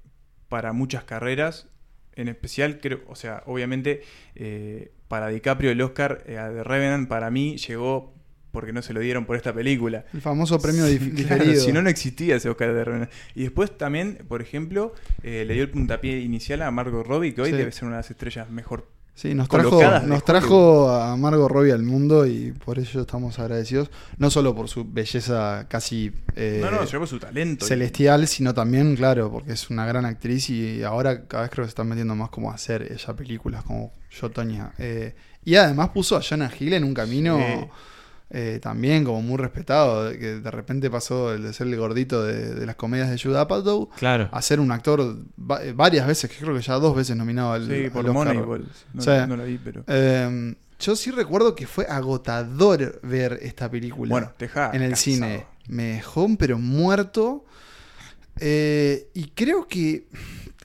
[0.49, 1.69] para muchas carreras.
[2.17, 4.03] En especial, creo, o sea, obviamente,
[4.37, 8.15] eh, para DiCaprio el Oscar eh, a The Revenant para mí llegó
[8.53, 10.05] porque no se lo dieron por esta película.
[10.15, 11.65] El famoso premio Sí, dif- claro, diferido.
[11.65, 13.11] si no, no existía ese Oscar de Revenant.
[13.35, 17.43] Y después también, por ejemplo, eh, le dio el puntapié inicial a Margot Robbie, que
[17.43, 17.57] hoy Sí.
[17.57, 18.89] debe ser una de las estrellas mejor.
[19.15, 23.91] Sí, nos trajo, nos trajo a Margot Robbie al mundo y por ello estamos agradecidos.
[24.19, 27.65] No solo por su belleza casi eh, no, no, llegó su talento.
[27.65, 31.69] celestial, sino también, claro, porque es una gran actriz y ahora cada vez creo que
[31.69, 34.73] se está metiendo más como a hacer ella películas como Yo, Toña.
[34.79, 37.69] Eh, y además puso a Jonah Hill en un camino Sí.
[38.31, 42.55] Eh, también como muy respetado, que de repente pasó el de ser el gordito de,
[42.55, 44.29] de las comedias de Judd Apatow Claro.
[44.33, 47.53] a ser un actor va- eh, varias veces, que creo que ya dos veces nominado
[47.53, 48.35] al, Sí, por al Oscar.
[48.35, 48.69] Moneyball.
[49.29, 49.85] No, la vi, pero.
[49.87, 54.91] Eh, yo sí recuerdo que fue agotador ver esta película Bueno, te deja en el
[54.91, 55.15] cansado.
[55.15, 55.47] cine.
[55.69, 57.45] Me dejó, pero muerto.
[58.41, 60.09] Eh, y creo que.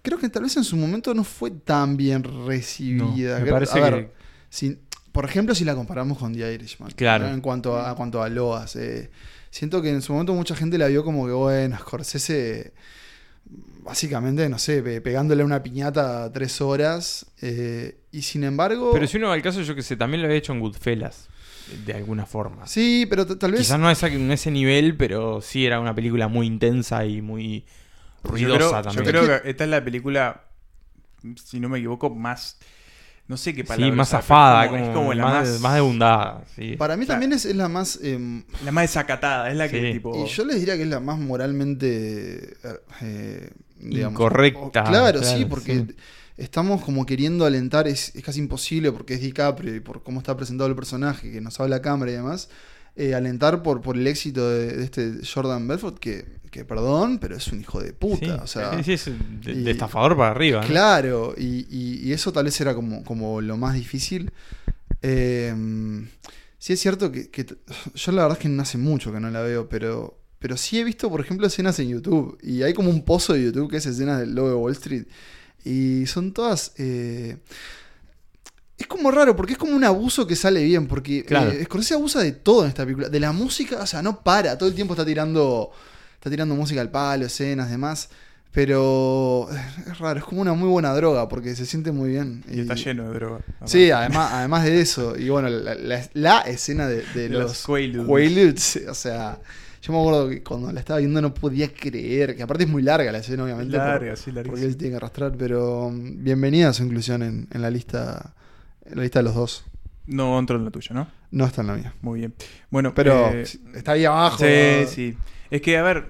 [0.01, 3.39] Creo que tal vez en su momento no fue tan bien recibida.
[3.39, 4.11] No, me parece a ver, que-
[4.49, 4.79] si-
[5.11, 6.91] por ejemplo, si la comparamos con The Irishman.
[6.91, 7.27] Claro.
[7.27, 7.33] ¿no?
[7.33, 8.75] En cuanto a, a cuanto a Loas.
[8.75, 9.09] eh,
[9.49, 12.73] siento que en su momento mucha gente la vio como que, bueno, Scorsese.
[13.81, 17.25] Básicamente, no sé, pe- pegándole una piñata tres horas.
[17.41, 18.91] eh, y sin embargo.
[18.93, 21.27] Pero si uno va al caso, yo que sé, también lo había hecho en Goodfellas,
[21.85, 22.67] de alguna forma.
[22.67, 23.61] Sí, pero tal vez.
[23.61, 27.65] Quizás no a ese nivel, pero sí era una película muy intensa y muy
[28.23, 29.05] Yo ruidosa creo, yo también.
[29.05, 30.43] creo que esta es la película,
[31.43, 32.57] si no me equivoco, más.
[33.29, 33.85] No sé qué palabra.
[33.85, 36.43] sí, más usar, zafada, es como- como, es como la más, más, más de bundada.
[36.55, 36.75] Sí.
[36.77, 37.13] Para mí Claro.
[37.21, 37.99] también es, es la más.
[38.03, 39.93] em, La más desacatada, es la que Sí.
[39.93, 40.25] tipo.
[40.25, 42.55] y yo les diría que es la más moralmente.
[43.01, 45.95] eh, digamos, Incorrecta, o- claro, sí, porque sí.
[46.37, 50.35] estamos como queriendo alentar, es, es casi imposible porque es DiCaprio y por cómo está
[50.35, 52.49] presentado el personaje, que nos habla la cámara y demás.
[52.95, 57.35] eh, alentar por, por el éxito de, de este Jordan Belfort, que, que perdón, pero
[57.37, 58.25] es un hijo de puta.
[58.25, 60.61] Sí, o sea, sí, sí, es de, y- de estafador para arriba.
[60.61, 60.67] ¿no?
[60.67, 64.31] Claro, y, y- y eso tal vez era como, como lo más difícil.
[65.01, 65.53] Eh,
[66.57, 67.29] sí es cierto que,
[67.95, 70.79] yo la verdad es que no hace mucho que no la veo, pero, pero sí
[70.79, 72.37] he visto, por ejemplo, escenas en YouTube.
[72.43, 75.05] Y hay como un pozo de YouTube que es escenas del logo de Wall Street.
[75.65, 76.73] Y son todas...
[76.77, 77.37] eh,
[78.77, 81.51] es como raro, porque es como un abuso que sale bien, porque Claro.
[81.51, 83.09] eh, Scorsese abusa de todo en esta película.
[83.09, 85.69] De la música, o sea, no para, todo el tiempo está tirando,
[86.19, 88.09] está tirando música al palo, escenas, demás.
[88.51, 89.47] Pero
[89.87, 92.43] es raro, es como una muy buena droga, porque se siente muy bien.
[92.51, 93.39] y está lleno de droga.
[93.65, 95.15] Sí, además, además de eso.
[95.17, 97.65] Y bueno, la, la- la escena de, de De los los
[98.07, 98.81] Quaaludes.
[98.89, 99.39] O sea,
[99.83, 102.81] Yo me acuerdo que cuando la estaba viendo no podía creer, que aparte es muy
[102.81, 103.77] larga la escena, obviamente.
[103.77, 104.67] por- Larga, sí, Porque larguísima.
[104.67, 108.33] él tiene que arrastrar, pero mm, bienvenida a su inclusión en, en la lista
[108.85, 109.63] en la lista de los dos.
[110.07, 111.07] No entró en la tuya, ¿no?
[111.29, 111.93] No está en la mía.
[112.01, 112.33] Muy bien.
[112.71, 113.43] Bueno, Pero eh,
[113.75, 114.43] está ahí abajo.
[114.43, 115.17] Sí, sí.
[115.51, 116.05] Es que, a ver,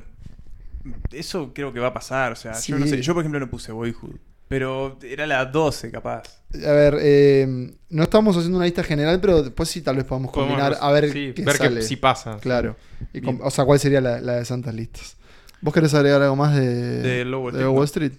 [1.11, 2.31] eso creo que va a pasar.
[2.31, 3.01] O sea, yo no sé.
[3.01, 4.15] Yo, por ejemplo, no puse Boyhood.
[4.47, 6.23] Pero era la 12, capaz.
[6.55, 10.31] A ver, eh, no estamos haciendo una lista general, pero después sí tal vez podamos
[10.31, 11.75] Podemos, combinar a ver sí, qué ver sale.
[11.75, 12.37] que si pasa.
[12.39, 12.75] Claro.
[13.13, 15.17] Y o sea, ¿cuál sería la, la de santas listas?
[15.61, 16.67] ¿Vos querés agregar algo más de,
[17.01, 17.83] De Low Wall de Street, Wall no.
[17.83, 18.11] Street?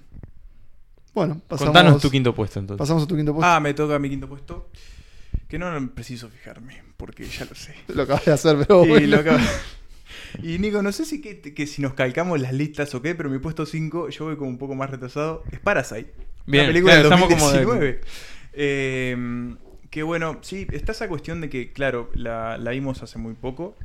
[1.12, 2.78] Bueno, pasamos, Contanos tu quinto puesto entonces.
[2.78, 3.50] pasamos a tu quinto puesto.
[3.50, 4.70] Ah, me toca mi quinto puesto.
[5.48, 7.74] Que no preciso fijarme, porque ya lo sé.
[7.88, 9.06] Lo acabas de hacer, pero Y, bueno.
[9.08, 9.38] lo acabo-
[10.42, 13.28] y Nico, no sé si que, que si nos calcamos las listas o qué, pero
[13.30, 16.12] mi puesto 5, yo voy como un poco más retrasado, es Parasite.
[16.46, 18.00] Bien, una película claro, del estamos como de- 2019.
[18.52, 19.56] Eh,
[19.90, 23.76] que bueno, sí, está esa cuestión de que, claro, la, la vimos hace muy poco.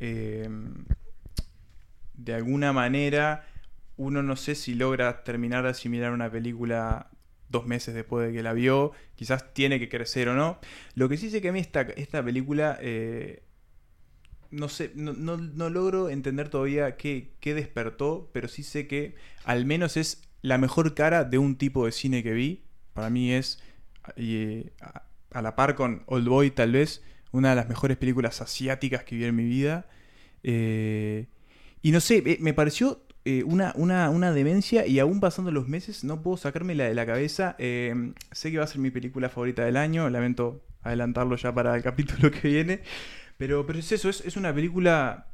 [0.00, 0.48] Eh,
[2.14, 3.46] de alguna manera,
[3.96, 7.10] uno no sé si logra terminar de asimilar una película
[7.48, 8.92] dos meses después de que la vio.
[9.16, 10.58] Quizás tiene que crecer o no.
[10.94, 12.78] Lo que sí sé que a mí esta, esta película...
[12.80, 13.42] eh,
[14.54, 19.14] no sé, no, no- no logro entender todavía qué, qué despertó, pero sí sé que
[19.44, 22.64] al menos es la mejor cara de un tipo de cine que vi.
[22.92, 23.62] Para mí es,
[24.16, 24.72] eh,
[25.32, 29.16] a, la par con Old Boy tal vez, una de las mejores películas asiáticas que
[29.16, 29.86] vi en mi vida.
[30.42, 31.26] Eh,
[31.82, 36.04] y no sé, me pareció eh, una, una, una demencia y aún pasando los meses
[36.04, 37.56] no puedo sacármela de la cabeza.
[37.58, 41.74] Eh, sé que va a ser mi película favorita del año, lamento adelantarlo ya para
[41.76, 42.82] el capítulo que viene.
[43.36, 45.26] Pero, pero es eso, es, es una película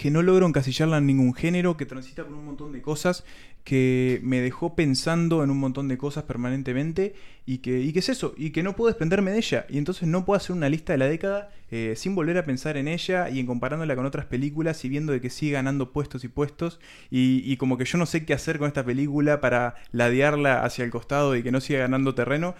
[0.00, 3.22] que no logro encasillarla en ningún género, que transita por un montón de cosas,
[3.64, 7.14] que me dejó pensando en un montón de cosas permanentemente
[7.44, 9.66] y que, y que es eso, y que no puedo desprenderme de ella.
[9.68, 12.78] Y entonces no puedo hacer una lista de la década eh, sin volver a pensar
[12.78, 16.24] en ella y en comparándola con otras películas y viendo de que sigue ganando puestos
[16.24, 16.80] y puestos.
[17.10, 20.82] Y, y como que yo no sé qué hacer con esta película para ladearla hacia
[20.82, 22.54] el costado y que no siga ganando terreno,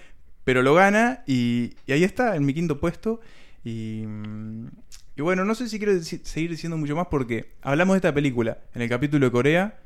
[0.44, 3.22] pero lo gana y, y ahí está, en mi quinto puesto.
[3.64, 4.04] Y,
[5.16, 8.14] y bueno, no sé si quiero deci- seguir diciendo mucho más porque hablamos de esta
[8.14, 9.78] película en el capítulo de Corea.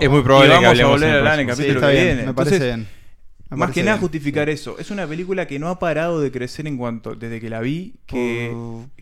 [0.00, 1.54] Es muy probable Y que vamos a volver a hablar en el.
[1.56, 2.22] Sí, capítulo que bien, viene.
[2.24, 2.88] me Entonces, parece bien.
[3.50, 4.00] Me más parece que nada bien.
[4.00, 4.78] justificar eso.
[4.78, 7.96] Es una película que no ha parado de crecer en cuanto desde que la vi,
[8.06, 8.50] que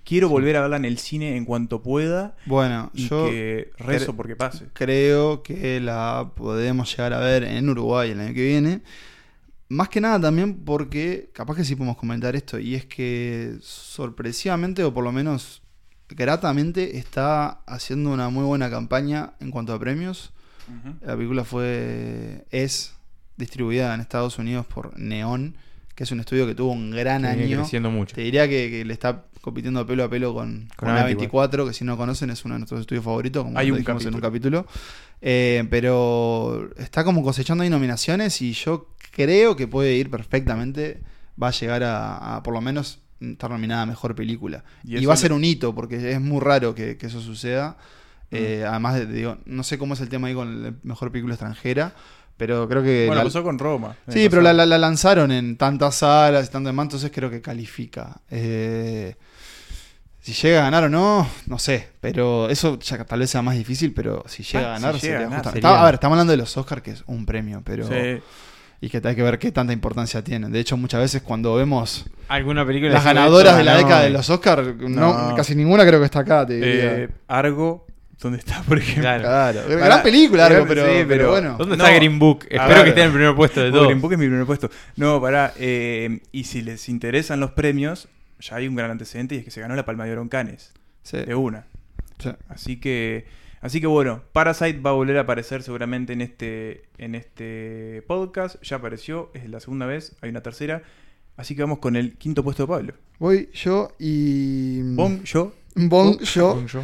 [0.04, 4.16] quiero volver a verla en el cine en cuanto pueda Bueno, y yo que rezo
[4.16, 4.66] porque pase.
[4.72, 8.82] creo que la podemos llegar a ver en Uruguay el año que viene.
[9.70, 14.82] Más que nada también porque, capaz que sí podemos comentar esto, y es que sorpresivamente,
[14.82, 15.62] o por lo menos
[16.08, 20.32] gratamente, está haciendo una muy buena campaña en cuanto a premios.
[21.02, 22.94] La película fue es
[23.36, 25.56] distribuida en Estados Unidos por Neon,
[25.94, 27.58] que es un estudio que tuvo un gran año.
[27.58, 28.16] creciendo mucho.
[28.16, 31.68] Te diría que, que le está compitiendo pelo a pelo con, Con con A24, A24,
[31.68, 34.04] que si no conocen es uno de nuestros estudios favoritos, como Hay lo un dijimos
[34.04, 34.66] en un capítulo.
[35.22, 41.00] Eh, pero está como cosechando ahí nominaciones y yo creo que puede ir perfectamente.
[41.42, 44.64] Va a llegar a, a por lo menos estar nominada a mejor película.
[44.84, 47.76] Y va a ser un hito, porque es muy raro que, que eso suceda.
[48.30, 51.34] Eh, además, de- digo, no sé cómo es el tema ahí con la mejor película
[51.34, 51.94] extranjera,
[52.36, 53.06] pero creo que.
[53.06, 53.96] Bueno, la- pasó con Roma.
[54.08, 58.20] Sí, pero la- la lanzaron en tantas salas y tanto demás, entonces creo que califica.
[58.30, 59.16] Eh,
[60.32, 61.88] si llega a ganar o no, no sé.
[62.00, 65.00] Pero eso ya tal vez sea más difícil, pero si llega Ah, a ganar, si
[65.06, 66.90] llega sería a ganar, justa- sería- Está- A ver, estamos hablando de los Oscars, que
[66.92, 67.86] es un premio, pero.
[67.86, 68.20] Sí.
[68.82, 70.50] Y que hay que ver qué tanta importancia tienen.
[70.52, 74.30] De hecho, muchas veces cuando vemos ¿Alguna película las ganadoras de la década de los
[74.30, 75.34] Oscars, no, No.
[75.34, 76.94] casi ninguna creo que está acá, te diría.
[76.96, 77.86] Eh, Argo,
[78.18, 79.02] ¿dónde está, por ejemplo?
[79.02, 79.60] Claro.
[79.68, 81.56] Gran película, algo, pero, sí, pero pero- bueno.
[81.58, 81.84] ¿Dónde No.
[81.84, 82.46] está Green Book?
[82.48, 82.82] Espero ver.
[82.84, 83.84] que esté en el primer puesto de todos.
[83.86, 84.70] Green Book es mi primer puesto.
[84.96, 85.52] No, pará.
[85.58, 88.08] eh, y si les interesan los premios,
[88.40, 90.28] ya hay un gran antecedente y es que se ganó la Palma de Oro en
[90.28, 90.72] Cannes.
[91.02, 91.66] Sí, De una.
[92.18, 92.30] sí.
[92.48, 93.26] Así que,
[93.60, 98.62] así que bueno, Parasite va a volver a aparecer seguramente en este, en este podcast.
[98.62, 100.82] Ya apareció, es la segunda vez, hay una tercera.
[101.36, 102.94] Así que vamos con el quinto puesto de Pablo.
[103.18, 104.82] Voy yo y.
[104.94, 105.54] Bong, yo.
[105.74, 106.66] Bong, yo.
[106.66, 106.82] Yo.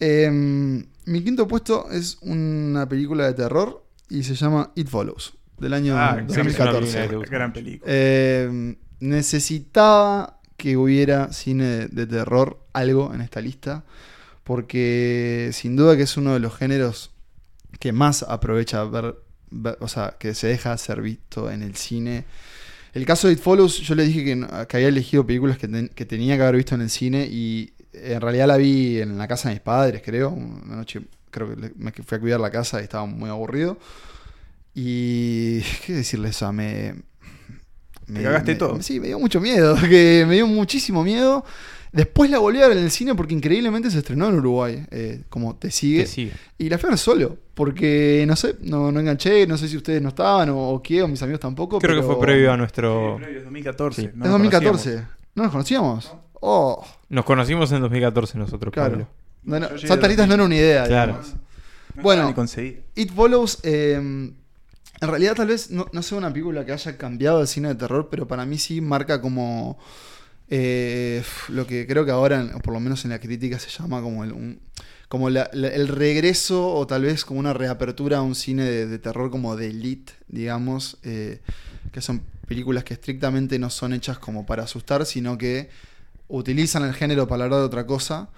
[0.00, 5.74] Em, mi quinto puesto es una película de terror y se llama It Follows, del
[5.74, 6.80] año Ah, sé que es una 2014.
[6.80, 7.92] película que te gusta Gran película.
[7.92, 13.84] Em, necesitaba que hubiera cine de, terror, algo en esta lista,
[14.44, 17.12] porque sin duda que es uno de los géneros
[17.80, 19.16] que más aprovecha ver,
[19.80, 22.24] o sea, que se deja ser visto en el cine.
[22.92, 26.36] El caso de It Follows, yo le dije que, había elegido películas que, que tenía
[26.36, 29.54] que haber visto en el cine y en realidad la vi en la casa de
[29.54, 30.30] mis padres, creo.
[30.30, 33.78] Una noche creo que me fui a cuidar la casa y estaba muy aburrido.
[34.74, 35.60] Y.
[35.86, 36.36] ¿Qué decirles?
[36.36, 36.96] O sea, me.
[38.12, 38.82] Te cagaste me- todo.
[38.82, 39.76] Sí, me dio mucho miedo.
[39.88, 41.44] Que me dio muchísimo miedo.
[41.92, 45.22] Después la volví a ver en el cine porque increíblemente se estrenó en Uruguay, eh,
[45.30, 46.02] como te sigue.
[46.02, 46.32] Te sigue.
[46.58, 49.76] Y la fui a ver solo, porque no sé, no, no enganché, no sé si
[49.78, 51.78] ustedes no estaban o, o qué, o mis amigos tampoco.
[51.78, 53.16] Creo que fue previo a nuestro...
[53.18, 54.02] Sí, previo, 2014.
[54.02, 54.06] Sí.
[54.08, 54.68] no es nos 2014.
[54.90, 55.08] conocíamos.
[55.34, 56.12] ¿No nos conocíamos?
[56.40, 58.90] Oh, Nos conocimos en 2014 nosotros, claro.
[58.90, 59.08] Pablo.
[59.44, 61.20] No, no, era una idea, Claro.
[62.02, 62.34] Bueno.
[62.94, 64.30] It Follows, eh,
[65.00, 67.74] en realidad tal vez no, no sea una película que haya cambiado el cine de
[67.76, 69.78] terror, pero para mí sí marca como
[70.50, 74.24] eh, lo que creo que ahora, por lo menos en la crítica, se llama como
[74.24, 74.60] el, un-
[75.08, 78.98] como la- el regreso o tal vez como una reapertura a un cine de, de
[78.98, 81.40] terror como de elite, digamos, eh,
[81.92, 85.68] que son películas que estrictamente no son hechas como para asustar, sino que
[86.28, 88.28] utilizan el género para hablar de otra cosa.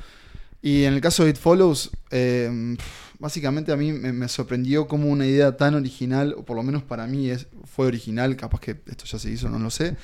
[0.62, 2.76] Y en el caso de It Follows, eh,
[3.20, 6.82] básicamente a mí me, me sorprendió como una idea tan original, o por lo menos
[6.82, 9.96] para mí es, fue original, capaz que esto ya se hizo, no lo sé.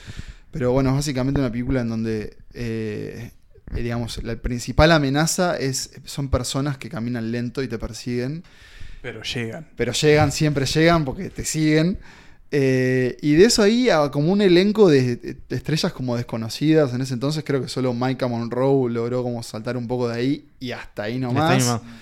[0.53, 3.31] Pero bueno, es básicamente una película en donde, eh,
[3.75, 8.45] eh, digamos, la principal amenaza es, son personas que caminan lento y te persiguen.
[9.03, 9.69] Pero llegan.
[9.77, 11.99] Pero llegan, siempre llegan porque te siguen.
[12.53, 16.95] Eh, y de eso ahí a como un elenco de, de estrellas como desconocidas.
[16.95, 20.49] En ese entonces creo que solo Micah Monroe logró como saltar un poco de ahí
[20.61, 21.59] y hasta ahí nomás.
[21.59, 21.97] Está ahí nomás.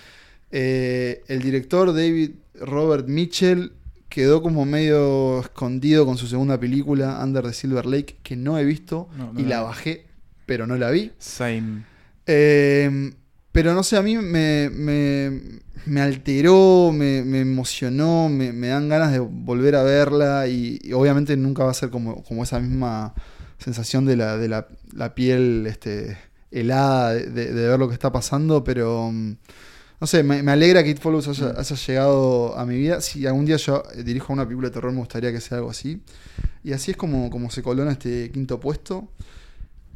[0.56, 3.72] Eh, el director David Robert Mitchell
[4.08, 8.64] quedó como medio escondido con su segunda película, Under the Silver Lake, que no he
[8.64, 9.64] visto No, no y la vi.
[9.66, 10.06] bajé,
[10.46, 11.10] pero no la vi.
[11.18, 11.84] Same.
[12.26, 13.12] Eh,
[13.50, 15.40] pero no sé, a mí me, me,
[15.86, 21.36] me alteró, me, me emocionó, me, dan ganas de volver a verla y, y obviamente
[21.36, 23.14] nunca va a ser como, como esa misma
[23.58, 26.16] sensación de la, de la, la piel este,
[26.52, 29.32] helada de, de- de ver lo que está pasando, pero mm,
[30.04, 33.00] no sé, me, me alegra que It Follows haya, haya llegado a mi vida.
[33.00, 35.70] Si algún día yo eh, dirijo una película de terror me gustaría que sea algo
[35.70, 36.02] así.
[36.62, 39.08] Y así es como, como se coló en este quinto puesto.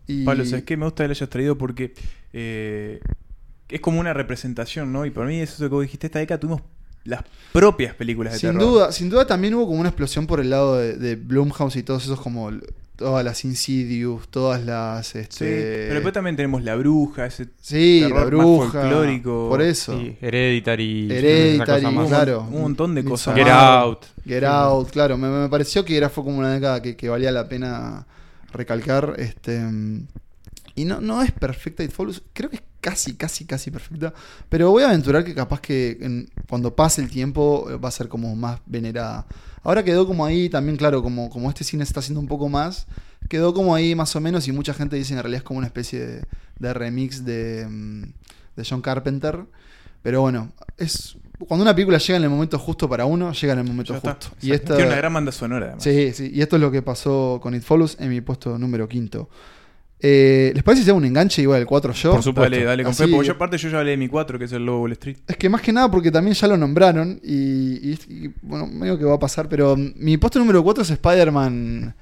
[0.07, 0.25] Y...
[0.25, 0.79] Pablo, ¿sabes qué?
[0.79, 1.93] Me gusta que lo hayas traído porque
[2.33, 3.01] eh,
[3.69, 5.05] es como una representación, ¿no?
[5.05, 6.63] Y para mí, eso es lo que vos dijiste, esta década tuvimos
[7.05, 8.63] las propias películas de Sin terror.
[8.63, 11.83] duda, sin duda también hubo como una explosión por el lado de, de Blumhouse y
[11.83, 12.51] todos esos como
[12.99, 18.01] todas las Insidious, todas las Sí, este pero después también tenemos La Bruja, ese sí,
[18.03, 19.49] terror la más bruja, folclórico.
[19.49, 19.99] por eso.
[19.99, 21.11] Sí, Hereditary.
[21.11, 22.09] Hereditary, más.
[22.09, 22.41] claro.
[22.51, 23.35] un montón de cosas.
[23.37, 24.05] Get Out.
[24.27, 27.31] Get Out, claro, me, me pareció que era fue como una década que, que valía
[27.33, 28.05] la pena
[28.53, 29.61] recalcar este
[30.75, 34.13] y no, no es perfecta It Follows, creo que es casi, casi, casi perfecta,
[34.49, 37.93] pero voy a aventurar que capaz que en- cuando pase el tiempo eh, va a
[37.93, 39.27] ser como más venerada.
[39.69, 42.49] Ahora quedó como ahí también, claro, como, como este cine se está haciendo un poco
[42.49, 42.87] más,
[43.29, 45.59] quedó como ahí más o menos y mucha gente dice que en realidad es como
[45.59, 46.23] una especie de,
[46.59, 48.03] de remix de, mm,
[48.57, 49.45] de John Carpenter.
[50.03, 53.59] Pero bueno, es cuando una película llega en el momento justo para uno, llega en
[53.59, 54.13] el momento está.
[54.13, 54.29] justo.
[54.29, 54.47] Exacto.
[54.47, 55.85] Y esta, Tiene una gran banda sonora, además.
[55.85, 58.89] Sí, sí, y esto es lo que pasó con It Follows en mi puesto número
[58.89, 59.29] quinto.
[60.01, 62.13] Eh, ¿Les parece si hago un enganche igual el 4 yo?
[62.13, 62.51] Por supuesto.
[62.55, 64.45] Dale, dale, con Así- fe, porque yo aparte yo ya hablé de mi 4, que
[64.45, 65.17] es el Lobo Wall Street.
[65.27, 68.97] Es que más que nada porque también ya lo nombraron y, y- y, bueno, medio
[68.97, 71.95] que va a pasar, pero mm, mi puesto número 4 es Spider-Man,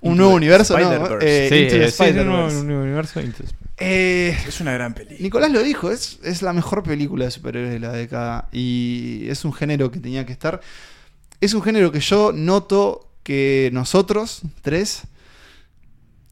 [0.00, 1.18] un nuevo the universo, ¿no?
[1.20, 3.20] Eh, Sí, Into the eh, sí, es un un universo.
[3.20, 3.44] Into
[3.78, 5.18] Eh, Es una gran película.
[5.20, 9.44] Nicolás lo dijo, es, es la mejor película de superhéroes de la década y es
[9.44, 10.60] un género que tenía que estar.
[11.40, 15.02] Es un género que yo noto que nosotros, tres,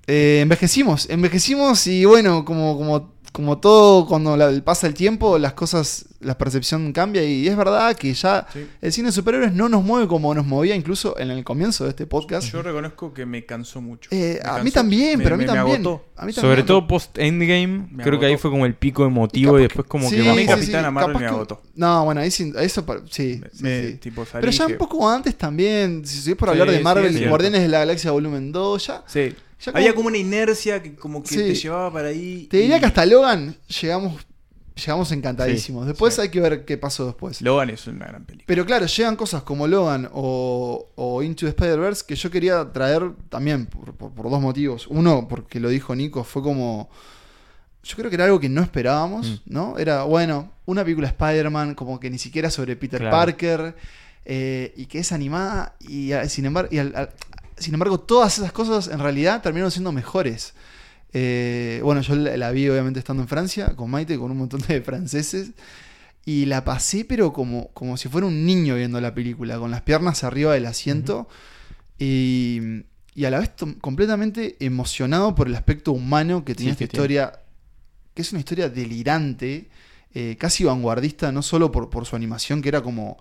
[0.07, 1.09] eh, envejecimos.
[1.11, 6.37] Envejecimos y bueno, como, como, como todo, cuando la- pasa el tiempo, las cosas, la
[6.37, 8.67] percepción cambia y es verdad que ya Sí.
[8.83, 11.91] el cine de superhéroes no nos mueve como nos movía incluso en el comienzo de
[11.91, 12.53] este podcast.
[12.53, 14.11] Yo reconozco que me cansó mucho.
[14.13, 14.65] Eh, Me a cansó.
[14.65, 15.77] mí también, Me- pero a mí me- también.
[15.87, 16.05] agotó.
[16.15, 19.59] A mí Sobre todo post Endgame, Me creo que ahí fue como el pico emotivo
[19.59, 20.45] y después como Sí, que A mí.
[20.47, 21.63] Capitana Marvel capaz me que- agotó.
[21.75, 23.41] No, bueno, ahí sin- eso sí.
[23.43, 23.99] Sí, sí.
[23.99, 27.29] tipo, Pero ya un poco antes también, si es por Sí, hablar de sí, Marvel.
[27.31, 29.03] Guardianes de la Galaxia Volumen 2, ya.
[29.07, 29.35] Sí.
[29.73, 31.37] Había como- una inercia que como que Sí.
[31.37, 32.47] te llevaba para ahí.
[32.51, 34.27] Te diría y- que hasta Logan llegamos,
[34.75, 35.85] llegamos encantadísimos.
[35.85, 36.21] Sí, después sí.
[36.23, 37.41] hay que ver qué pasó después.
[37.43, 38.45] Logan es una gran película.
[38.47, 43.13] Pero claro, llegan cosas como Logan o, o Into the Spider-Verse que yo quería traer
[43.29, 44.87] también por, por- por dos motivos.
[44.89, 46.89] Uno, porque lo dijo Nico, fue como.
[47.85, 49.53] Yo creo que era algo que no esperábamos, Mm.
[49.53, 49.77] ¿no?
[49.79, 53.17] Era, bueno, una película Spider-Man, como que ni siquiera sobre Peter Claro.
[53.17, 53.75] Parker,
[54.25, 57.11] eh, y que es animada, y sin embargo, y al- al-
[57.59, 60.55] sin embargo, todas esas cosas en realidad terminaron siendo mejores.
[61.13, 64.61] Eh, bueno, yo la, la vi obviamente estando en Francia, con Maite, con un montón
[64.67, 65.51] de franceses.
[66.25, 69.83] Y la pasé, pero como, como si fuera un niño viendo la película, con las
[69.83, 71.29] piernas arriba del asiento.
[71.99, 72.61] y,
[73.15, 73.51] y a la vez
[73.81, 77.03] completamente emocionado por el aspecto humano que tenía Sí, esta que tiene.
[77.15, 77.41] historia,
[78.15, 79.69] que es una historia delirante,
[80.15, 83.19] eh, casi vanguardista, no solo por, por su animación, que era como...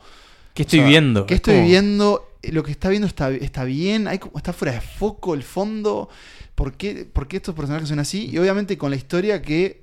[0.53, 1.25] ¿Qué estoy o sea, viendo?
[1.25, 2.30] ¿Qué Es estoy como- viendo?
[2.44, 6.10] Lo que está viendo está, está bien, hay, está fuera de foco el fondo.
[6.56, 8.30] por qué, por qué estos personajes son así.
[8.32, 9.82] Y obviamente con la historia que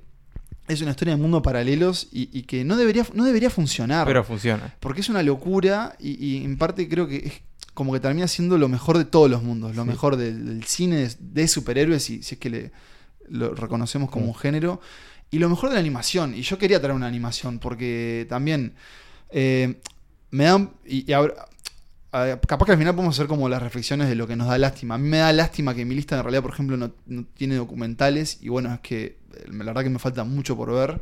[0.67, 4.05] es una historia de mundo paralelos y, y que no debería, no debería funcionar.
[4.05, 4.75] Pero funciona.
[4.79, 7.33] Porque es una locura y, y en parte creo que es
[7.73, 9.89] como que termina siendo lo mejor de todos los mundos, lo Sí.
[9.89, 12.71] mejor del, del cine de, superhéroes, si, si es que le,
[13.29, 14.29] lo reconocemos como Mm.
[14.29, 14.81] un género,
[15.31, 16.35] y lo mejor de la animación.
[16.35, 18.73] Y yo quería traer una animación porque también
[19.31, 19.79] eh,
[20.31, 20.71] me dan...
[20.85, 21.47] Y, y ahora-
[22.11, 24.57] a- capaz que al final podemos hacer como las reflexiones de lo que nos da
[24.57, 24.95] lástima.
[24.95, 26.91] A mí me da lástima que mi lista en realidad, por ejemplo, no,
[27.33, 29.17] tiene documentales y bueno, es que eh,
[29.51, 31.01] la verdad que me falta mucho por ver.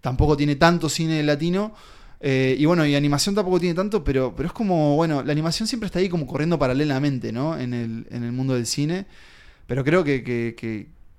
[0.00, 1.74] Tampoco tiene tanto cine latino.
[2.20, 5.66] eh, y bueno, y animación tampoco tiene tanto, pero, pero es como, bueno, la animación
[5.68, 7.58] siempre está ahí como corriendo paralelamente, ¿no?
[7.58, 9.06] En el, en el mundo del cine.
[9.66, 10.54] Pero creo que, que,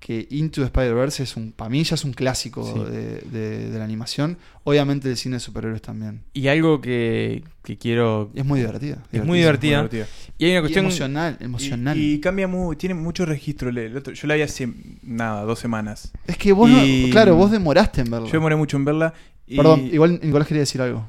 [0.02, 2.92] que Into the Spider-Verse es un, para mí ya es un clásico Sí.
[2.92, 4.38] de, de- de la animación.
[4.64, 6.24] Obviamente del cine de superhéroes también.
[6.34, 8.32] Y algo que, que quiero.
[8.36, 8.98] Y es muy divertida.
[9.12, 9.84] Es muy divertida.
[9.84, 10.02] Muy.
[10.40, 10.86] Y hay una Y cuestión.
[10.86, 11.98] emocional, emocional.
[11.98, 13.70] Y, y cambia mu- tiene mucho registro.
[13.70, 14.68] El- el otro- yo la vi hace
[15.04, 16.12] nada, dos semanas.
[16.28, 16.82] es que vos, no-
[17.12, 18.26] claro, vos demoraste en verlo.
[18.26, 19.14] Yo demoré mucho en verla.
[19.48, 21.06] Y Perdón, igual Nicolás quería decir algo.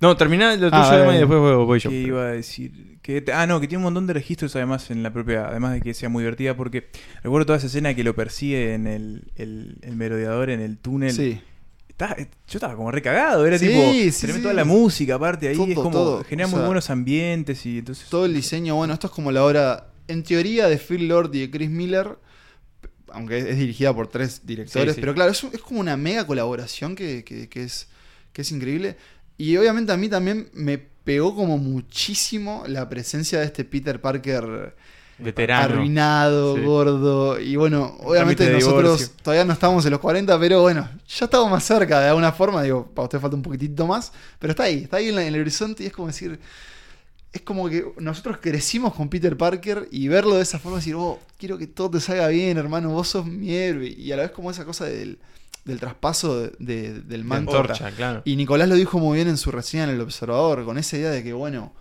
[0.00, 1.16] No, terminá lo tuyo Ah, dale.
[1.16, 1.90] y después voy, voy yo.
[1.90, 5.02] que iba a decir que ah no que tiene un montón de registros además en
[5.02, 6.88] la propia además de que sea muy divertida porque
[7.22, 11.12] recuerdo toda esa escena que lo persigue en el, el, el merodeador en el túnel
[11.12, 11.40] Sí.
[11.98, 14.40] Yo estaba como recagado era Sí, tipo sí, se sí.
[14.40, 16.24] toda la música aparte ahí Todo, es como todo.
[16.24, 19.30] genera O muy sea, buenos ambientes y entonces Todo el diseño, bueno, esto es como
[19.32, 22.16] la obra, en teoría, de Phil Lord y de Chris Miller,
[23.12, 25.00] aunque es dirigida por tres directores, Sí, sí.
[25.02, 27.88] pero claro, es, es como una mega colaboración que, que- que es,
[28.32, 28.96] que es increíble.
[29.42, 34.74] Y obviamente a mí también me pegó como muchísimo la presencia de este Peter Parker
[35.18, 35.64] Veterano.
[35.74, 36.62] arruinado, Sí.
[36.62, 37.40] gordo.
[37.40, 39.08] Y bueno, obviamente nosotros divorcio.
[39.22, 42.62] todavía no estamos en los 40, pero bueno, ya estamos más cerca de alguna forma.
[42.62, 45.34] Digo, para usted falta un poquitito más, pero está ahí, está ahí en, la- en
[45.34, 46.38] el horizonte y es como decir.
[47.32, 51.20] Es como que nosotros crecimos con Peter Parker y verlo de esa forma, decir, oh,
[51.38, 53.86] quiero que todo te salga bien, hermano, vos sos mi héroe.
[53.86, 55.18] Y a la vez como esa cosa del,
[55.64, 57.62] del traspaso de- de- del La manto.
[57.96, 58.22] claro.
[58.24, 61.10] Y Nicolás lo dijo muy bien en su reseña en El Observador, con esa idea
[61.10, 61.72] de que, bueno,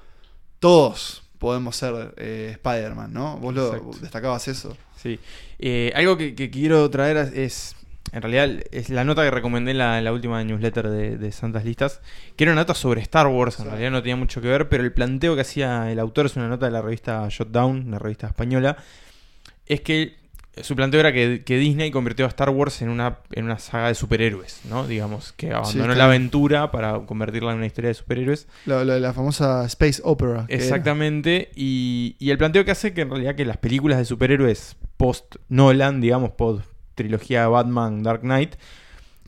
[0.59, 3.37] todos podemos ser eh, Spider-Man, ¿no?
[3.37, 4.75] Vos lo destacabas eso.
[5.01, 5.19] Sí.
[5.59, 7.75] Eh, algo que, que quiero traer es.
[8.11, 11.63] En realidad, es la nota que recomendé en la, la última newsletter de, de Santas
[11.63, 12.01] Listas.
[12.35, 13.59] Que era una nota sobre Star Wars.
[13.59, 13.69] En Sí.
[13.69, 16.47] realidad no tenía mucho que ver, pero el planteo que hacía el autor es una
[16.49, 18.77] nota de la revista Shotdown, una revista española.
[19.67, 20.17] Es que
[20.63, 23.87] su planteo era que, que Disney convirtió a Star Wars en una, en una saga
[23.89, 24.87] de superhéroes, ¿no?
[24.87, 25.97] Digamos, que abandonó claro.
[25.97, 28.47] la aventura para convertirla en una historia de superhéroes.
[28.65, 30.45] La, la- la famosa Space Opera.
[30.47, 30.63] que era.
[30.63, 34.75] Exactamente, y, y el planteo que hace que en realidad que las películas de superhéroes
[34.97, 38.55] post Nolan, digamos, post trilogía Batman Dark Knight,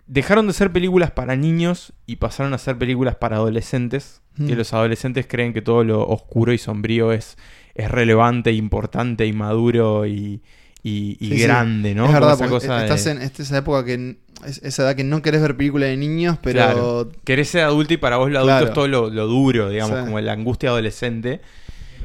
[0.07, 4.57] dejaron de ser películas para niños y pasaron a ser películas para adolescentes, que Mm.
[4.57, 7.37] los adolescentes creen que todo lo oscuro y sombrío es,
[7.75, 10.41] es relevante, importante y maduro y,
[10.83, 11.41] y- y Sí, sí.
[11.43, 12.05] grande, ¿no?
[12.07, 14.95] Es verdad, esa porque cosa de- estás en esta esa época que es esa edad
[14.95, 17.11] que no querés ver películas de niños, pero Claro.
[17.23, 18.65] Querés ser adulto y para vos lo adulto Claro.
[18.67, 20.05] es todo lo, lo duro, digamos, Sí.
[20.05, 21.41] como la angustia adolescente.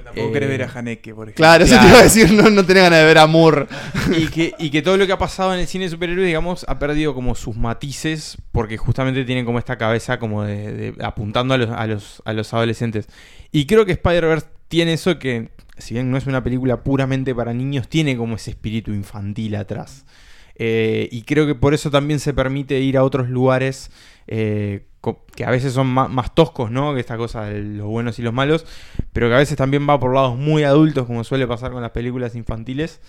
[0.05, 1.89] tampoco Eh, querés ver a Haneke por ejemplo claro, eso te Claro.
[1.91, 3.67] iba a decir, no, no tenés ganas de ver a Moore.
[4.17, 6.65] y, que, y que todo lo que ha pasado en el cine de superhéroes, digamos,
[6.69, 11.55] ha perdido como sus matices porque justamente tienen como esta cabeza como de, de- apuntando
[11.55, 13.09] a los, a, los, a los adolescentes.
[13.51, 15.49] Y creo que Spider-Verse tiene eso que,
[15.79, 20.05] si bien no es una película puramente para niños, tiene como ese espíritu infantil atrás.
[20.59, 23.91] Eh, y creo que por eso también se permite ir a otros lugares
[24.27, 24.87] eh,
[25.37, 26.95] que a veces son más, toscos, ¿no?
[26.95, 28.65] Que esta cosa de los buenos y los malos,
[29.13, 31.93] pero que a veces también va por lados muy adultos, como suele pasar con las
[31.93, 33.01] películas infantiles.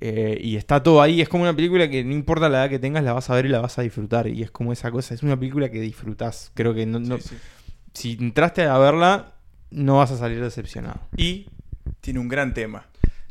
[0.00, 2.78] Eh, y está todo ahí, es como una película que no importa la edad que
[2.78, 4.26] tengas, la vas a ver y la vas a disfrutar.
[4.26, 6.50] Y es como esa cosa, es una película que disfrutás.
[6.54, 7.36] Creo que no, no- Sí, sí.
[7.94, 9.34] si entraste a verla,
[9.70, 11.00] no vas a salir decepcionado.
[11.16, 11.46] y
[12.06, 12.86] tiene un gran tema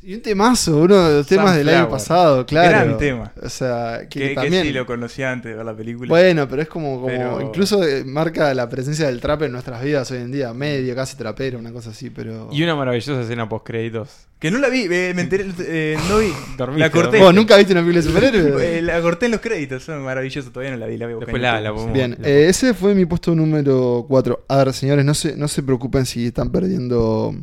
[0.07, 2.69] Y un temazo, uno de los temas del año pasado, claro.
[2.69, 3.31] Gran tema.
[3.41, 4.63] O sea, que, que, que también.
[4.63, 7.83] sí lo conocía antes de ver la película Bueno, pero es como, como Pero- incluso
[7.83, 11.57] eh, marca la presencia del trap en nuestras vidas hoy en día, medio, casi trapero,
[11.57, 12.49] una cosa así, pero...
[12.51, 14.09] Y una maravillosa escena post créditos.
[14.37, 17.57] que no la vi eh, me enteré eh, no vi Dormiste, la corté ¿Vos nunca
[17.57, 18.61] viste una película de superhéroes?
[18.75, 21.41] Eh, la corté en los créditos son maravillosos todavía no la vi la veo Después
[21.41, 24.45] la- la podemos- Bien, la- eh, ese fue mi puesto número 4.
[24.49, 27.33] A ver, señores, no se, no se preocupen si están perdiendo.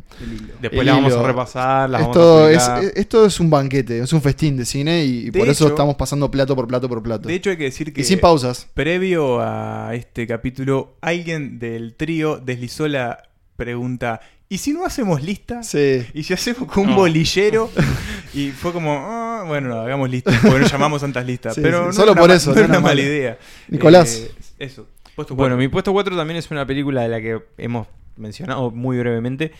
[0.61, 1.23] Después el la vamos hilo.
[1.23, 2.91] a repasar, las vamos Esto es, publicar.
[2.97, 6.29] esto es un banquete, es un festín de cine y, De por eso estamos pasando
[6.31, 7.27] plato por plato por plato.
[7.27, 8.67] de hecho hay que decir que y sin pausas.
[8.73, 13.23] Previo a este capítulo, alguien del trío deslizó la
[13.55, 15.63] pregunta: ¿y si no hacemos lista?
[15.63, 16.05] Sí.
[16.13, 16.95] ¿Y si hacemos con un No.
[16.97, 17.69] bolillero?
[18.33, 21.55] y fue como, "Ah, bueno, no, hagamos listas, porque nos llamamos tantas listas.
[21.55, 23.37] Sí, pero sí, no solo era por eso, no era una mala idea.
[23.69, 24.15] Nicolás.
[24.15, 24.87] Eh, eso.
[25.15, 27.87] Puesto Bueno, mi puesto 4 también es una película de la que hemos
[28.17, 29.51] mencionado muy brevemente.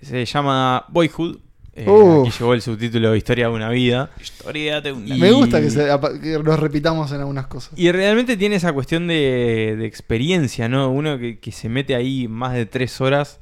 [0.00, 1.38] Se llama Boyhood.
[1.74, 2.22] Eh, Uh.
[2.26, 4.10] Aquí llegó el subtítulo Historia de una vida.
[4.20, 5.86] Historia de una Me gusta que, se-
[6.22, 7.72] que nos repitamos en algunas cosas.
[7.78, 10.90] Y realmente tiene esa cuestión de, de experiencia, ¿no?
[10.90, 13.40] Uno que, que se mete ahí más de tres horas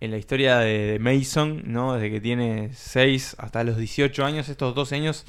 [0.00, 1.94] en la historia de, de Mason, ¿no?
[1.94, 5.24] Desde que tiene 6 hasta los 18 años, estos 12 años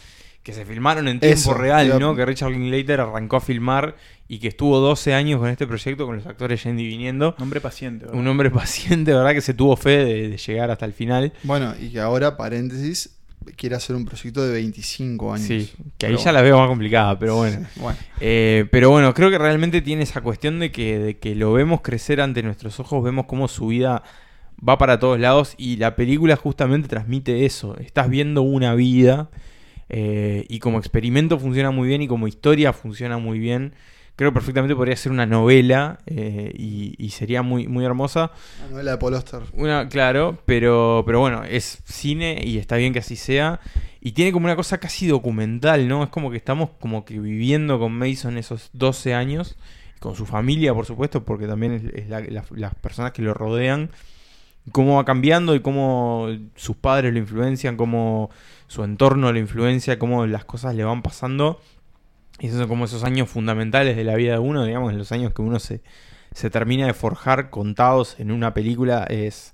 [0.46, 2.16] que se filmaron en tiempo Eso, real, ¿no?
[2.16, 3.96] Que Richard Linklater arrancó a filmar
[4.28, 7.36] y que estuvo 12 años con este proyecto, con los actores yendo y viniendo.
[7.40, 8.06] Hombre paciente.
[8.06, 8.20] ¿verdad?
[8.20, 9.34] Un hombre paciente, ¿verdad?
[9.34, 11.34] Que se tuvo fe de, de llegar hasta el final.
[11.42, 13.18] Bueno, y que ahora, paréntesis,
[13.56, 15.48] quiere hacer un proyecto de 25 años.
[15.48, 17.66] Sí, que ahí Pero ya la veo más complicada, pero bueno.
[17.74, 17.98] Sí, bueno.
[18.22, 21.82] Eh, pero bueno, creo que realmente tiene esa cuestión de que, de que lo vemos
[21.82, 24.04] crecer ante nuestros ojos, vemos cómo su vida
[24.58, 27.76] va para todos lados y la película justamente transmite eso.
[27.80, 29.32] Estás viendo una vida
[29.90, 33.74] eh, y como experimento funciona muy bien y como historia funciona muy bien.
[34.16, 38.32] Creo que perfectamente podría ser una novela eh, y, y sería muy, muy hermosa.
[38.62, 39.16] La novela de Paul.
[39.54, 43.60] Una, claro, pero, pero bueno, es cine y está bien que así sea.
[44.00, 46.02] Y tiene como una cosa casi documental, ¿no?
[46.04, 49.58] Es como que estamos como que viviendo con Mason esos 12 años,
[50.00, 53.34] con su familia, por supuesto, porque también es, es la- la- las personas que lo
[53.34, 53.90] rodean,
[54.72, 58.30] cómo va cambiando y cómo sus padres lo influencian, cómo
[58.68, 61.60] su entorno lo influencia, cómo las cosas le van pasando.
[62.40, 65.34] Y esos son como esos años fundamentales de la vida de uno, digamos, los años
[65.34, 65.82] que uno se,
[66.34, 69.06] se termina de forjar contados en una película.
[69.10, 69.54] Es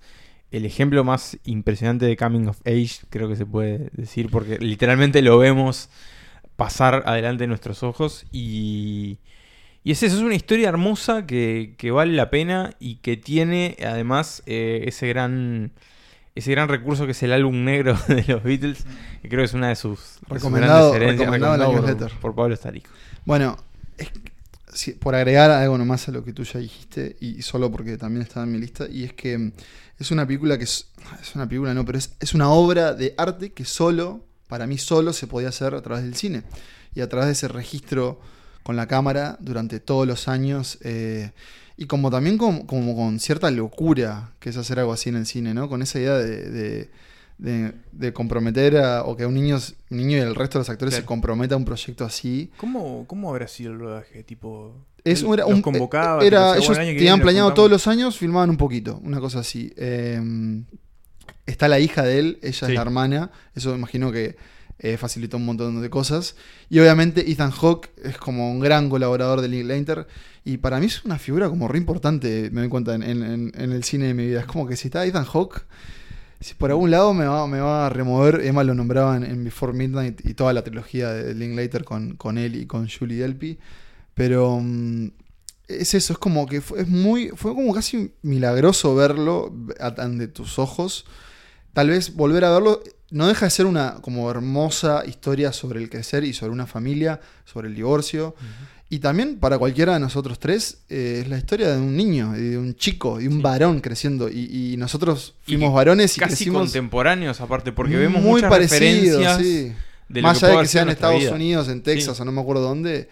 [0.49, 5.21] el ejemplo más impresionante de Coming of Age, creo que se puede decir, porque literalmente
[5.21, 5.89] lo vemos
[6.55, 8.25] pasar adelante de nuestros ojos.
[8.31, 9.19] Y,
[9.83, 13.77] y es eso, es una historia hermosa que, que vale la pena y que tiene
[13.85, 15.71] además eh, ese gran...
[16.33, 18.85] Ese gran recurso que es el álbum negro de los Beatles,
[19.21, 22.89] que creo que es una de sus, Recomendado- grandes herencias, recomendado por- Pablo Starico.
[23.25, 23.57] Bueno,
[23.97, 28.21] es por agregar algo nomás a lo que tú ya dijiste, y solo porque también
[28.21, 29.51] está en mi lista, y es que mm,
[29.99, 30.87] es una película que es,
[31.21, 34.77] es una película, no, pero es, es una obra de arte que solo, para mí
[34.77, 36.43] solo, se podía hacer a través del cine.
[36.95, 38.21] Y a través de ese registro
[38.63, 40.77] con la cámara durante todos los años.
[40.83, 41.31] eh,
[41.77, 45.25] y como también con, como con cierta locura que es hacer algo así en el
[45.25, 45.67] cine, ¿no?
[45.67, 46.89] Con esa idea de, de-
[47.39, 49.57] de- de comprometer a, o que un niño,
[49.89, 51.01] un niño y el resto de los actores Claro.
[51.03, 52.51] se comprometa a un proyecto así.
[52.57, 54.21] ¿Cómo, ¿Cómo habrá sido el rodaje?
[54.23, 57.47] Tipo, Es, era un, convocaba, era, tipo, decía, ellos "Bueno, el año que tenían planeado
[57.49, 57.55] juntamos".
[57.55, 59.73] todos los años, filmaban un poquito, una cosa así.
[59.75, 60.21] Eh,
[61.47, 62.65] está la hija de él, ella Sí.
[62.65, 64.35] es la hermana, eso me imagino que
[64.83, 66.35] eh, facilitó un montón de cosas.
[66.67, 70.07] Y obviamente Ethan Hawke es como un gran colaborador de Linklater.
[70.43, 74.07] Y para mí es una figura como re importante, me doy cuenta, en, el cine
[74.07, 74.39] de mi vida.
[74.39, 75.61] Es como que si está Ethan Hawke,
[76.39, 79.71] si por algún lado me va, me va a remover, Emma lo nombraba en, Before
[79.71, 83.59] Midnight y toda la trilogía de Linklater con, con él y con Julie Delpy.
[84.15, 85.09] Pero mm,
[85.67, 90.57] es eso, es como que fue, es muy, fue como casi milagroso verlo ante tus
[90.57, 91.05] ojos.
[91.73, 92.81] Tal vez volver a verlo
[93.11, 97.19] no deja de ser una como hermosa historia sobre el crecer y sobre una familia,
[97.45, 98.35] sobre el divorcio.
[98.89, 102.41] Y también para cualquiera de nosotros tres eh, es la historia de un niño, y
[102.41, 104.27] de un chico, y un varón creciendo.
[104.29, 108.57] Y, y nosotros Y fuimos varones y Casi crecimos contemporáneos, aparte, porque vemos muy muchas
[108.57, 109.71] referencias sí.
[110.09, 111.31] de Más allá de que sea en Estados vida.
[111.33, 112.21] Unidos, en Texas Sí.
[112.21, 113.07] o no me acuerdo dónde.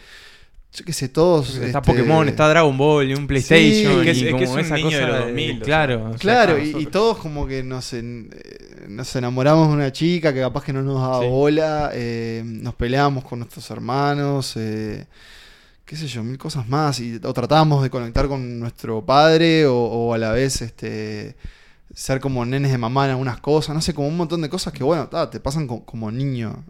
[0.73, 1.55] Yo qué sé, todos.
[1.55, 3.93] Está este, Pokémon, está Dragon Ball, y un PlayStation.
[3.93, 5.25] Y es que es- es como que es un esa niño de cosa los de-
[5.27, 6.03] 2000, o sea, claro.
[6.03, 9.91] o sea, Claro, y, y todos como que nos, en- eh, nos enamoramos de una
[9.91, 11.27] chica que capaz que no nos daba Sí.
[11.27, 15.07] bola, eh, nos peleamos con nuestros hermanos, eh,
[15.85, 19.75] qué sé yo, mil cosas más, y, o tratábamos de conectar con nuestro padre o,
[19.77, 21.35] o a la vez este
[21.93, 24.73] ser como nenes de mamá en algunas cosas, no sé, como un montón de cosas
[24.73, 26.63] que bueno, ta, te pasan co- como niño,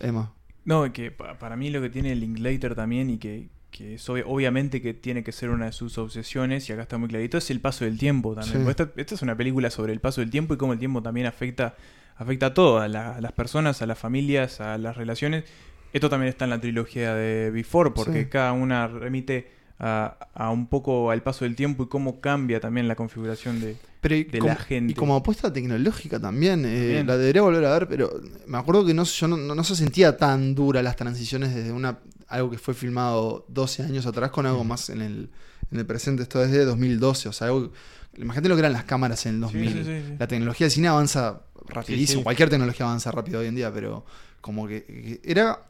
[0.00, 0.32] Emma.
[0.64, 4.24] No, que pa- para mí lo que tiene Linklater también y que, que es obvi-
[4.26, 7.50] obviamente que tiene que ser una de sus obsesiones, y acá está muy clarito, es
[7.50, 8.64] el paso del tiempo también.
[8.64, 8.70] Sí.
[8.70, 11.26] Esta, esta es una película sobre el paso del tiempo y cómo el tiempo también
[11.26, 11.74] afecta,
[12.16, 15.44] afecta a todo, a, la- a las personas, a las familias, a las relaciones.
[15.92, 18.28] Esto también está en la trilogía de Before, porque Sí.
[18.30, 22.88] cada una remite a, a un poco al paso del tiempo y cómo cambia también
[22.88, 23.76] la configuración de...
[24.00, 24.92] Pero y de como, la gente.
[24.92, 28.10] Y como apuesta tecnológica también, eh, la debería volver a ver, pero
[28.46, 31.72] me acuerdo que no, yo no, no- no se sentía tan dura las transiciones desde
[31.72, 31.98] una
[32.28, 35.30] algo que fue filmado 12 años atrás con algo más en el,
[35.70, 36.22] en el presente.
[36.22, 37.72] Esto es de 2012, o sea, algo,
[38.16, 39.68] imagínate lo que eran las cámaras en el 2000.
[39.68, 40.14] Sí, sí, sí, sí.
[40.18, 44.04] La tecnología de cine avanza rapidísimo, cualquier tecnología avanza rápido hoy en día, pero
[44.40, 45.66] como que, que era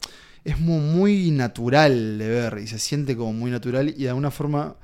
[0.47, 4.31] es muy, muy natural de ver y se siente como muy natural y de alguna
[4.31, 4.77] forma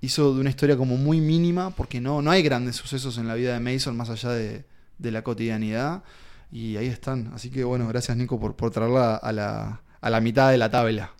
[0.00, 3.34] hizo de una historia como muy mínima porque no, no hay grandes sucesos en la
[3.34, 4.64] vida de Mason más allá de,
[4.96, 6.02] de la cotidianidad
[6.50, 7.32] y ahí están.
[7.34, 10.70] Así que bueno, gracias Nico por, por traerla a la, a la mitad de la
[10.70, 11.12] tabla.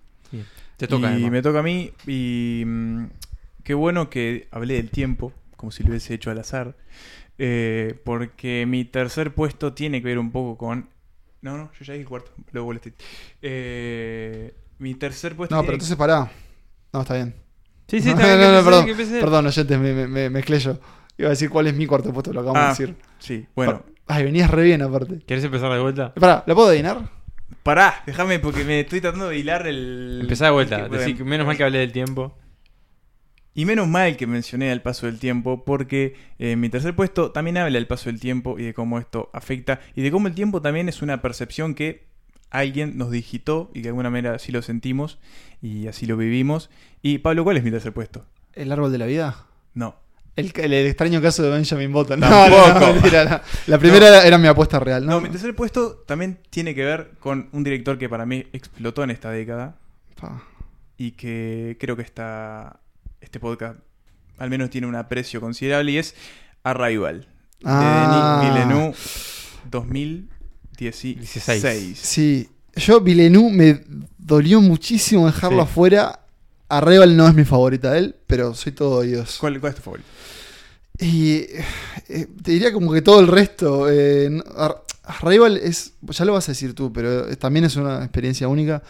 [0.76, 1.30] Te toca, y Emma.
[1.30, 3.04] me toca a mí y mm,
[3.64, 6.76] qué bueno que hablé del tiempo, como si lo hubiese hecho al azar.
[7.38, 10.88] eh, porque mi tercer puesto tiene que ver un poco con...
[11.42, 12.94] No, no, yo ya dije el cuarto, luego Street.
[13.40, 15.54] Eh, mi tercer puesto...
[15.54, 16.30] No, tiene pero entonces pará.
[16.92, 17.34] No, está bien.
[17.88, 19.20] Sí, sí, no, está bien, no, no, empecé, perdón.
[19.20, 20.78] Perdón, oyentes, me, me, me mezclé yo.
[21.18, 22.96] Iba a decir cuál es mi cuarto puesto, lo acabamos Ah, de decir.
[23.18, 23.82] Sí, bueno.
[24.06, 25.20] Ay, venías re bien aparte.
[25.26, 26.12] ¿Querés empezar de vuelta?
[26.14, 27.08] Pará, ¿la puedo adivinar?
[27.62, 30.18] Pará, déjame porque me estoy tratando de hilar el...
[30.22, 30.88] Empezá de vuelta.
[30.88, 32.36] Decí menos mal que hablé del tiempo.
[33.52, 37.58] Y menos mal que mencioné el paso del tiempo, porque eh, mi tercer puesto también
[37.58, 40.62] habla del paso del tiempo y de cómo esto afecta, y de cómo el tiempo
[40.62, 42.06] también es una percepción que
[42.50, 45.18] alguien nos digitó y que de alguna manera así lo sentimos
[45.60, 46.70] y así lo vivimos.
[47.02, 48.24] Y Pablo, ¿cuál es mi tercer puesto?
[48.54, 49.46] ¿El árbol de la vida?
[49.74, 49.96] No.
[50.36, 52.20] El, el extraño caso de Benjamin Button.
[52.20, 53.40] No, no, no, mentira, no.
[53.66, 55.12] La primera era, era mi apuesta real, ¿no?
[55.12, 59.02] No, mi tercer puesto también tiene que ver con un director que para mí explotó
[59.04, 59.76] en esta década
[60.20, 60.42] Pa.
[60.96, 62.80] y que creo que está,
[63.20, 63.78] este podcast
[64.38, 66.14] al menos tiene un aprecio considerable y es
[66.62, 67.26] Arrival.
[67.64, 68.40] Ah.
[68.40, 68.96] De Denis Villeneuve
[69.70, 71.18] 2016.
[71.18, 71.98] Dieciséis.
[71.98, 73.84] Sí, yo Villeneuve me
[74.18, 75.62] dolió muchísimo dejarlo Sí.
[75.64, 76.20] afuera.
[76.68, 79.38] Arrival no es mi favorita de él, pero soy todo oídos.
[79.40, 80.08] ¿Cuál, cuál es tu favorito?
[81.00, 81.46] Y
[82.08, 83.88] eh, te diría como que todo el resto.
[83.90, 84.42] eh,
[85.04, 85.94] Arrival es.
[86.02, 88.82] Ya lo vas a decir tú, pero eh, también es una experiencia única.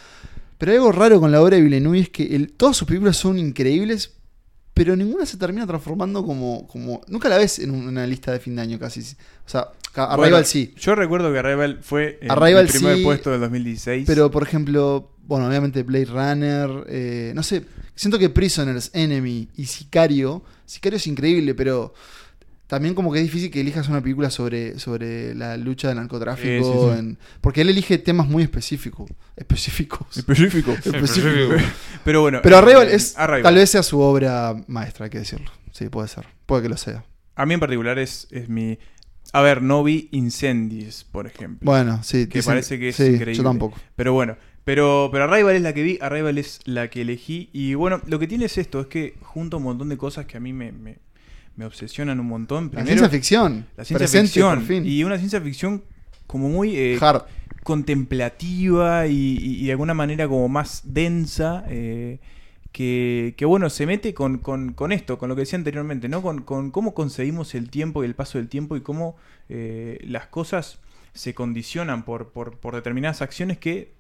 [0.59, 3.17] Pero hay algo raro con la obra de Villeneuve es que el- todas sus películas
[3.17, 4.13] son increíbles,
[4.75, 6.67] pero ninguna se termina transformando como.
[6.67, 9.01] como nunca la ves en un- una lista de fin de año casi.
[9.01, 10.75] O sea, Arrival Bueno, sí.
[10.79, 14.05] Yo recuerdo que Arrival fue eh, Arrival el primer sí, puesto del 2016.
[14.07, 17.65] Pero, por ejemplo, bueno, obviamente Blade Runner, eh, no sé,
[17.95, 21.95] siento que Prisoners, Enemy y Sicario, Sicario es increíble, pero
[22.67, 26.65] también como que es difícil que elijas una película sobre, sobre la lucha del narcotráfico,
[26.65, 26.99] Sí, sí, sí.
[26.99, 30.07] en- porque él elige temas muy específicos, específicos.
[30.17, 30.73] específico.
[30.73, 31.63] específicos.
[32.05, 32.41] pero bueno.
[32.43, 33.43] Pero eh, Arrival es, Arrival.
[33.43, 35.51] tal vez sea su obra maestra, hay que decirlo.
[35.73, 37.05] Sí, puede ser, puede que lo sea.
[37.37, 38.79] A mí en particular es, es mi.
[39.33, 41.65] A ver, no vi Incendies, por ejemplo.
[41.71, 42.27] Bueno, sí.
[42.27, 43.35] Que dicen- parece que es increíble.
[43.35, 43.79] Yo tampoco.
[43.95, 47.49] Pero bueno, pero, pero Arrival es la que vi, Arrival es la que elegí.
[47.53, 50.37] Y bueno, lo que tiene es esto, es que junto un montón de cosas que
[50.37, 50.99] a mí me, me,
[51.57, 52.71] me obsesionan un montón.
[52.73, 53.67] La ciencia ficción.
[53.77, 54.63] la ciencia presente, ficción.
[54.63, 54.87] fin.
[54.87, 55.83] Y una ciencia ficción
[56.27, 57.25] como muy eh, Hard.
[57.63, 61.65] contemplativa y, de alguna manera como más densa.
[61.69, 62.19] eh,
[62.73, 66.23] que, que, bueno, se mete con, con- con esto, con lo que decía anteriormente, ¿no?
[66.23, 69.17] Con, con cómo concebimos el tiempo y el paso del tiempo y cómo
[69.49, 70.79] eh, las cosas
[71.13, 73.93] se condicionan por, por, por determinadas acciones que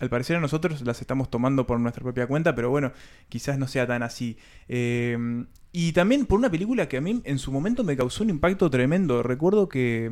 [0.00, 2.92] al parecer a nosotros las estamos tomando por nuestra propia cuenta, pero bueno,
[3.28, 4.36] quizás no sea tan así.
[4.68, 8.30] Eh, y también por una película que a mí en su momento me causó un
[8.30, 9.22] impacto tremendo.
[9.22, 10.10] Recuerdo que,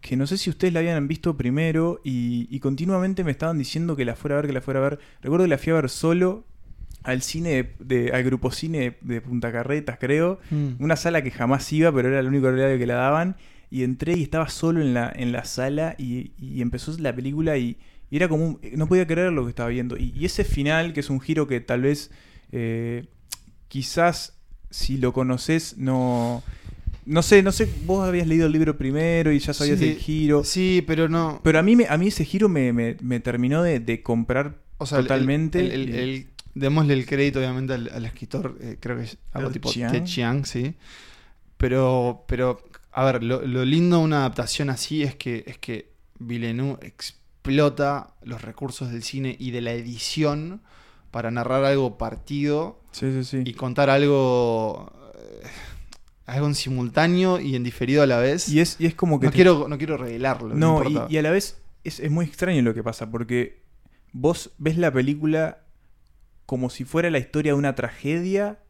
[0.00, 3.96] que no sé si ustedes la habían visto primero y, y continuamente me estaban diciendo
[3.96, 4.98] que la fuera a ver, que la fuera a ver.
[5.20, 6.44] Recuerdo que la fui a ver solo
[7.02, 10.38] al cine, de, de- al grupo cine de Punta Carretas, creo.
[10.50, 10.74] Mm.
[10.78, 13.36] Una sala que jamás iba, pero era el único horario que la daban.
[13.70, 17.56] Y entré y estaba solo en la, en la sala y, y empezó la película
[17.56, 17.78] y,
[18.12, 19.96] y era como un- no podía creer lo que estaba viendo.
[19.96, 22.10] Y, y ese final, que es un giro que tal vez
[22.52, 23.06] eh,
[23.68, 24.34] quizás
[24.70, 26.42] si lo conoces no...
[27.06, 29.96] No sé, no sé, vos habías leído el libro primero y ya sabías Sí, el
[29.96, 30.44] giro.
[30.44, 31.40] Sí, pero no.
[31.42, 34.58] Pero a mí, me- a mí ese giro me, me- me terminó de, de comprar
[34.78, 35.58] O sea, el- totalmente.
[35.60, 38.56] el- el- el- démosle el crédito, obviamente, al, al escritor.
[38.60, 39.90] eh, creo que es algo tipo Chiang.
[39.90, 40.74] Ted Chiang, sí.
[41.56, 45.90] Pero, pero a ver, lo, lo lindo de una adaptación así es que, es que
[46.18, 46.78] Villeneuve
[47.42, 50.62] explota los recursos del cine y de la edición
[51.10, 53.42] para narrar algo partido sí, sí, sí.
[53.44, 54.92] y contar algo.
[55.16, 55.46] eh,
[56.26, 58.48] algo en simultáneo y en diferido a la vez.
[58.48, 59.26] Y es, y es como que...
[59.26, 60.54] no, te- quiero, no quiero revelarlo.
[60.54, 63.60] No, No, y, a la vez es, es muy extraño lo que pasa, porque
[64.12, 65.64] vos ves la película
[66.46, 68.60] como si fuera la historia de una tragedia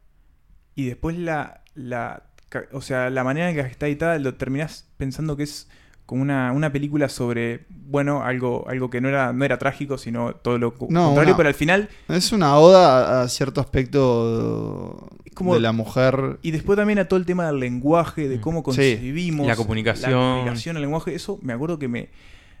[0.73, 2.23] y después la, la
[2.71, 5.69] o sea, la manera en que está editada lo terminás pensando que es
[6.05, 10.35] como una, una película sobre, bueno, algo, algo que no era, no era trágico, sino
[10.35, 15.53] todo lo No, contrario, una- pero al final, Es una oda a, cierto aspecto como-
[15.55, 16.39] de la mujer.
[16.41, 18.41] y después también a todo el tema del lenguaje, de Mm.
[18.41, 18.63] cómo Sí.
[18.65, 20.11] concebimos La comunicación.
[20.11, 22.09] la comunicación, el lenguaje, eso me acuerdo que me,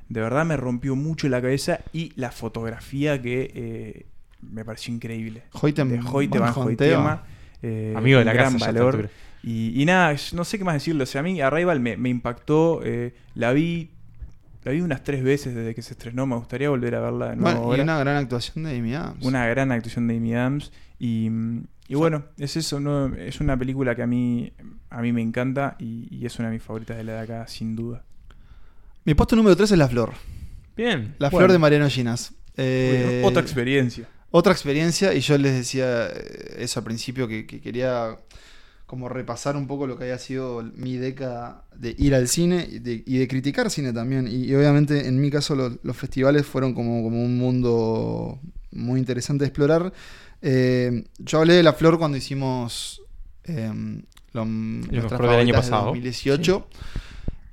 [0.09, 4.05] de verdad me rompió mucho la cabeza y la fotografía que eh,
[4.41, 5.43] me pareció increíble.
[5.61, 7.23] Hoyten de Hoyte van Hoytema.
[7.61, 8.65] Eh, Amigo de la gran casa.
[8.67, 9.09] valor.
[9.43, 11.03] Y, y nada, no sé qué más decirlo.
[11.03, 12.81] O sea, a mí Arrival me, me impactó.
[12.83, 13.89] eh, la vi
[14.63, 16.25] la vi unas tres veces desde que se estrenó.
[16.25, 17.61] Me gustaría volver a verla de nuevo.
[17.63, 19.25] Bueno, y una gran actuación de Amy Adams.
[19.25, 20.71] Una gran actuación de Amy Adams.
[20.99, 21.29] Y,
[21.89, 22.79] y bueno, es eso.
[22.79, 23.13] ¿no?
[23.15, 24.53] Es una película que a mí,
[24.89, 27.47] a mí me encanta y, y es una de mis favoritas de la de acá,
[27.47, 28.05] sin duda.
[29.03, 30.13] Mi puesto número 3 es La Flor.
[30.77, 31.15] Bien.
[31.19, 31.39] La Bueno.
[31.47, 32.33] Flor de Mariano Ginas.
[32.55, 34.07] Eh, Otra experiencia.
[34.31, 38.15] otra experiencia, y yo les decía eh, eso al principio, que, que quería
[38.93, 42.77] como repasar un poco lo que había sido mi década de ir al cine y
[42.77, 44.27] de, y de criticar cine también.
[44.27, 48.39] Y, y obviamente en mi caso lo- los festivales fueron como, como un mundo
[48.71, 49.91] muy interesante de explorar.
[50.43, 53.01] Eh, yo hablé de La Flor cuando hicimos
[53.45, 53.71] eh,
[54.33, 55.85] lo, nuestras del año pasado.
[55.87, 56.67] 2018.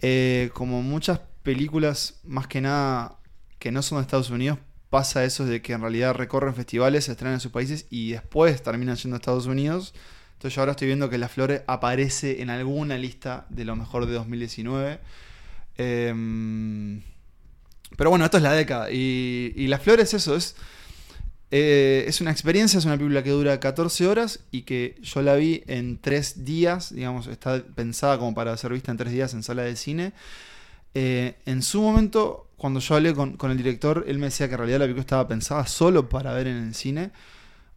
[0.03, 3.17] Eh, como muchas películas, más que nada
[3.59, 4.59] que no son de Estados Unidos,
[4.91, 8.63] pasa eso de que en realidad recorren festivales, se estrenan en sus países y después
[8.63, 9.95] terminan yendo a Estados Unidos.
[10.41, 14.07] Entonces yo ahora estoy viendo que La Flor aparece en alguna lista de lo mejor
[14.07, 14.99] de 2019.
[15.77, 17.03] Em,
[17.95, 18.91] pero bueno, esto es la década.
[18.91, 20.57] Y, y La eso, es,
[21.51, 25.35] eh, es una experiencia, es una película que dura 14 horas y que yo la
[25.35, 29.43] vi en 3 días, digamos, está pensada como para ser vista en 3 días en
[29.43, 30.15] sala de cine.
[30.95, 34.59] Eh, en su momento, cuando yo hablé con el director, él me decía que en
[34.61, 37.11] realidad la película estaba pensada solo para ver en el cine.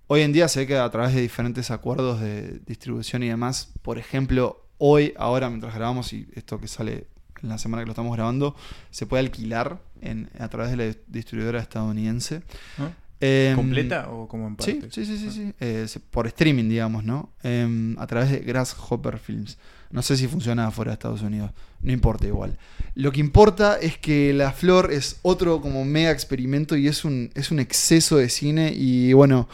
[0.07, 3.71] Hoy en día se ve que a través de diferentes acuerdos de distribución y demás,
[3.81, 7.07] por ejemplo, hoy, ahora mientras grabamos y esto que sale
[7.41, 8.55] en la semana que lo estamos grabando,
[8.89, 12.41] se puede alquilar en, a través de la distribuidora estadounidense.
[12.77, 12.91] ¿no?
[13.19, 14.93] Em, ¿Completa o como en partes?
[14.93, 15.53] sí, sí, sí, sí.
[15.61, 17.31] Eh, por streaming, digamos, ¿no?
[17.41, 19.57] Em, a través de Grasshopper Films.
[19.91, 21.51] No sé si funciona afuera de Estados Unidos.
[21.81, 22.57] No importa igual.
[22.95, 27.29] Lo que importa es que La Flor es otro como mega experimento y es un,
[27.35, 28.73] es un exceso de cine.
[28.75, 29.47] Y bueno,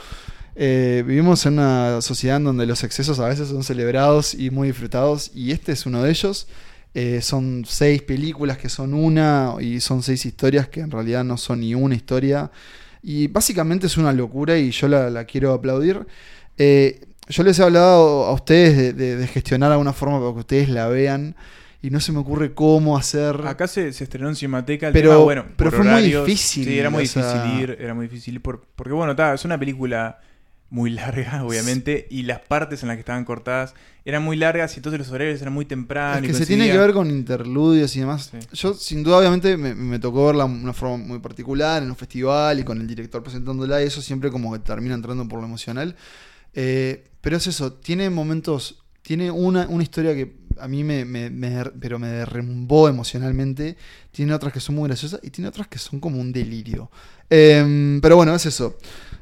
[0.62, 4.68] eh, vivimos en una sociedad en donde los excesos a veces son celebrados y muy
[4.68, 5.32] disfrutados.
[5.34, 6.48] Y este es uno de ellos.
[6.94, 11.38] Eh, son seis películas que son una y son seis historias que en realidad no
[11.38, 12.52] son ni una historia.
[13.02, 16.06] Y básicamente es una locura y yo la, la quiero aplaudir.
[16.58, 17.00] Eh,
[17.30, 20.68] yo les he hablado a ustedes de, de- de gestionar alguna forma para que ustedes
[20.70, 21.36] la vean
[21.82, 23.40] y no se me ocurre cómo hacer.
[23.48, 24.88] Acá se, se estrenó en Cinemateca.
[24.88, 27.78] El Pero- tema, bueno, pero fue muy difícil, Sí, era muy sea- difícil ir.
[27.80, 30.20] Era muy difícil ir por- porque, bueno, ta, es una película
[30.70, 32.08] muy larga, obviamente.
[32.10, 33.74] Y las partes en las que estaban cortadas
[34.06, 36.24] eran muy largas y entonces los horarios eran muy tempranos.
[36.24, 38.32] Es y que se tiene que ver con interludios y demás.
[38.32, 38.38] Sí.
[38.54, 41.96] Yo, sin duda, obviamente, me, me tocó verla de una forma muy particular en un
[41.96, 45.46] festival y con el director presentándola, y eso siempre como que termina entrando por lo
[45.46, 45.96] emocional.
[46.54, 51.30] Eh, pero es eso, tiene momentos, tiene una, una historia que a mí me, me-
[51.30, 53.78] me- pero me derrumbó emocionalmente,
[54.12, 56.90] tiene otras que son muy graciosas y tiene otras que son como un delirio.
[57.30, 58.78] Eh, pero bueno, es eso.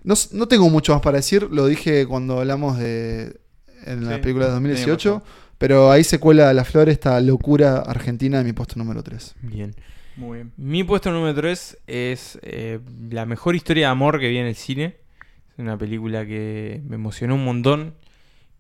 [0.08, 3.40] No, no tengo mucho más para decir, lo dije cuando hablamos de
[3.86, 5.20] en la Sí, película de el año 2018.
[5.20, 5.24] pasado.
[5.58, 9.36] Pero ahí se cuela la flor esta locura argentina de mi puesto número 3.
[9.42, 9.76] Bien.
[10.16, 10.54] Muy bien.
[10.58, 12.80] Mi puesto número 3 es eh,
[13.10, 14.98] la mejor historia de amor que vi en el cine.
[15.52, 17.96] Es una película que me emocionó un montón,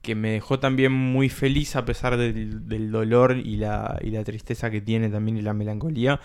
[0.01, 4.23] que me dejó también muy feliz a pesar del, del dolor y la, y la
[4.23, 6.19] tristeza que tiene también y la melancolía.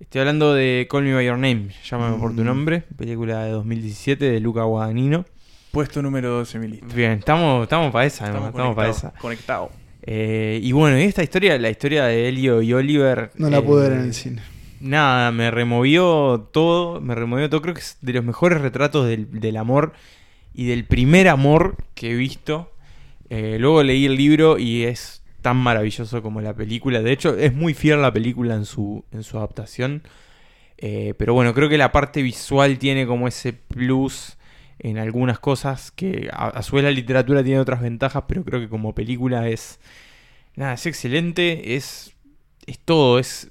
[0.00, 2.46] Estoy hablando de Call Me By Your Name, Llámame por tu Mm.
[2.46, 5.24] nombre, película de 2017 de Luca Guadagnino.
[5.72, 6.94] Puesto número 12 en mi lista.
[6.94, 9.14] Bien, estamos, estamos para esa, Estamos, estamos para conectados.
[9.14, 9.20] esa.
[9.20, 9.70] Conectado.
[10.02, 13.30] Eh, y bueno, y esta historia, la historia de Elio y Oliver.
[13.36, 14.40] No la eh, pude ver en el cine.
[14.80, 17.60] Nada, me removió todo, me removió todo.
[17.60, 19.92] Creo que es de los mejores retratos del, del amor
[20.54, 22.72] y del primer amor que he visto.
[23.28, 27.02] Eh, luego leí el libro y es tan maravilloso como la película.
[27.02, 30.02] De hecho, es muy fiel la película en su, en su adaptación.
[30.78, 34.36] Eh, pero bueno, creo que la parte visual tiene como ese plus
[34.78, 38.60] en algunas cosas que a, a su vez la literatura tiene otras ventajas, pero creo
[38.60, 39.80] que como película es...
[40.56, 42.14] Nada, es excelente, es,
[42.66, 43.50] es todo, es,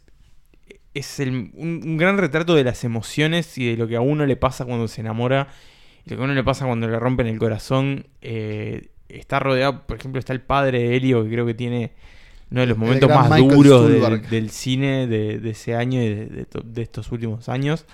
[0.93, 4.25] es el- un, un gran retrato de las emociones y de lo que a uno
[4.25, 5.47] le pasa cuando se enamora
[6.05, 8.07] y lo que a uno le pasa cuando le rompen el corazón.
[8.21, 11.91] Eh, está rodeado, por ejemplo, está el padre de Helio, que creo que tiene
[12.51, 16.25] uno de los momentos más Michael duros del, cine de, de ese año y de,
[16.27, 17.85] de to- de estos últimos años.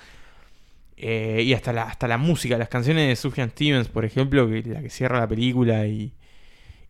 [0.95, 4.61] Eh, y hasta la, hasta la música, las canciones de Sufjan Stevens, por ejemplo, que
[4.63, 6.13] la que cierra la película y,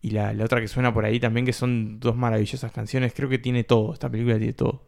[0.02, 3.12] y la, la otra que suena por ahí también, que son dos maravillosas canciones.
[3.14, 4.82] Creo que tiene todo, esta película tiene todo.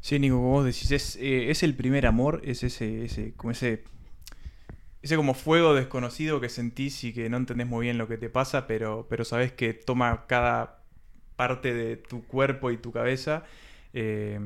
[0.00, 3.50] Sí, Nico, como vos decís, es, eh, es el primer amor, es ese, ese, como
[3.50, 3.84] ese,
[5.06, 8.28] ese como fuego desconocido que sentís y que no entendés muy bien lo que te
[8.28, 10.82] pasa, pero, pero sabés que toma cada
[11.36, 13.44] parte de tu cuerpo y tu cabeza.
[13.92, 14.38] eh,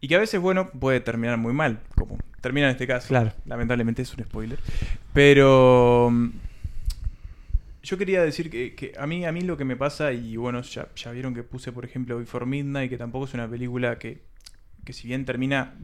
[0.00, 3.08] y que a veces, bueno, puede terminar muy mal, como termina en este caso.
[3.08, 3.32] Claro.
[3.46, 4.58] Lamentablemente es un spoiler.
[5.14, 6.28] Pero mm,
[7.82, 10.60] yo quería decir que, que a mí a mí lo que me pasa, y bueno,
[10.60, 14.22] ya, ya vieron que puse, por ejemplo, Before Midnight, que tampoco es una película que,
[14.84, 15.74] que si bien termina,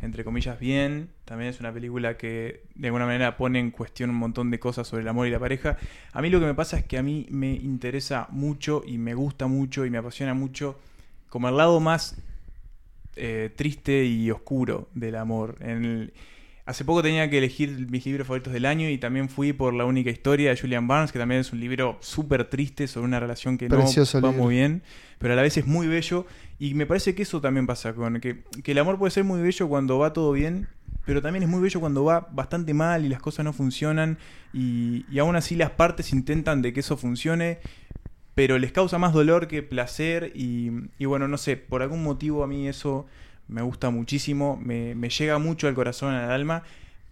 [0.00, 4.16] entre comillas, bien, también es una película que de alguna manera pone en cuestión un
[4.16, 5.76] montón de cosas sobre el amor y la pareja.
[6.12, 9.14] A mí lo que me pasa es que a mí me interesa mucho y me
[9.14, 10.78] gusta mucho y me apasiona mucho
[11.28, 12.16] como el lado más
[13.16, 15.56] eh, triste y oscuro del amor.
[15.60, 16.12] En
[16.64, 19.84] hace poco tenía que elegir mis libros favoritos del año y también fui por La
[19.84, 23.58] única historia de Julian Barnes, que también es un libro súper triste sobre una relación
[23.58, 24.44] que Precioso no va libro.
[24.44, 24.82] muy bien,
[25.18, 26.26] pero a la vez es muy bello.
[26.58, 29.40] Y me parece que eso también pasa con que, que el amor puede ser muy
[29.40, 30.68] bello cuando va todo bien,
[31.04, 34.18] pero también es muy bello cuando va bastante mal y las cosas no funcionan
[34.52, 37.58] y, y aún así las partes intentan de que eso funcione,
[38.34, 42.44] pero les causa más dolor que placer y, y bueno, no sé, por algún motivo
[42.44, 43.06] a mí eso
[43.52, 46.62] me gusta muchísimo, me, me llega mucho al corazón, al alma.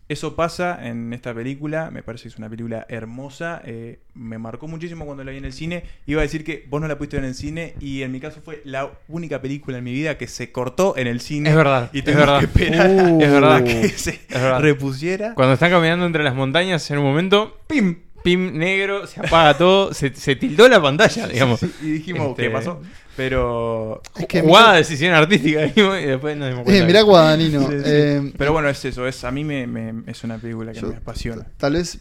[0.09, 4.67] Eso pasa en esta película, me parece que es una película hermosa, eh, me marcó
[4.67, 5.85] muchísimo cuando la vi en el cine.
[6.05, 8.19] Iba a decir que vos no la pudiste ver en el cine y en mi
[8.19, 11.51] caso fue la única película en mi vida que se cortó en el cine.
[11.51, 12.41] Es verdad, Y verdad.
[12.41, 13.63] que esperar a- Uh, es verdad.
[13.65, 14.61] que se Es verdad.
[14.61, 15.35] repusiera.
[15.35, 19.93] Cuando están caminando entre las montañas, en un momento, pim, pim negro, se apaga todo,
[19.95, 21.63] se, se tildó la pantalla, digamos.
[21.83, 22.81] Y dijimos, Este, ¿qué pasó?
[23.17, 24.01] Pero...
[24.19, 26.87] Es que Jugada mirá- decisión artística, dijimos, y después nos dimos Eh, cuenta.
[26.87, 27.61] mirá Guadagnino.
[27.63, 27.83] Sí, sí.
[27.87, 30.89] eh, Pero bueno, es eso, es, a mí me, me- es una película que Yo-
[30.89, 31.47] me apasiona.
[31.57, 31.99] Tal vez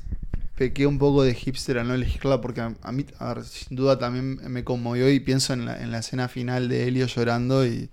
[0.55, 3.77] pequé un poco de hipster al no elegirla porque a, a mí, a ver, sin
[3.77, 7.65] duda también me conmovió y pienso en la, en la escena final de Helio llorando
[7.65, 7.89] y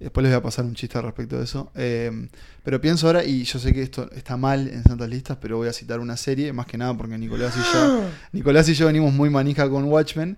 [0.00, 1.70] después les voy a pasar un chiste al respecto de eso.
[1.74, 2.28] Eh,
[2.64, 5.68] pero pienso ahora, y yo sé que esto está mal en Santas Listas, pero voy
[5.68, 9.12] a citar una serie, más que nada porque Nicolás y yo, Nicolás y yo venimos
[9.12, 10.36] muy manija con Watchmen.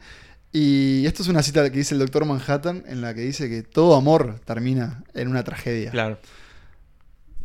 [0.55, 3.63] Y esto es una cita que dice el Doctor Manhattan en la que dice que
[3.63, 5.91] todo amor termina en una tragedia.
[5.91, 6.19] Claro.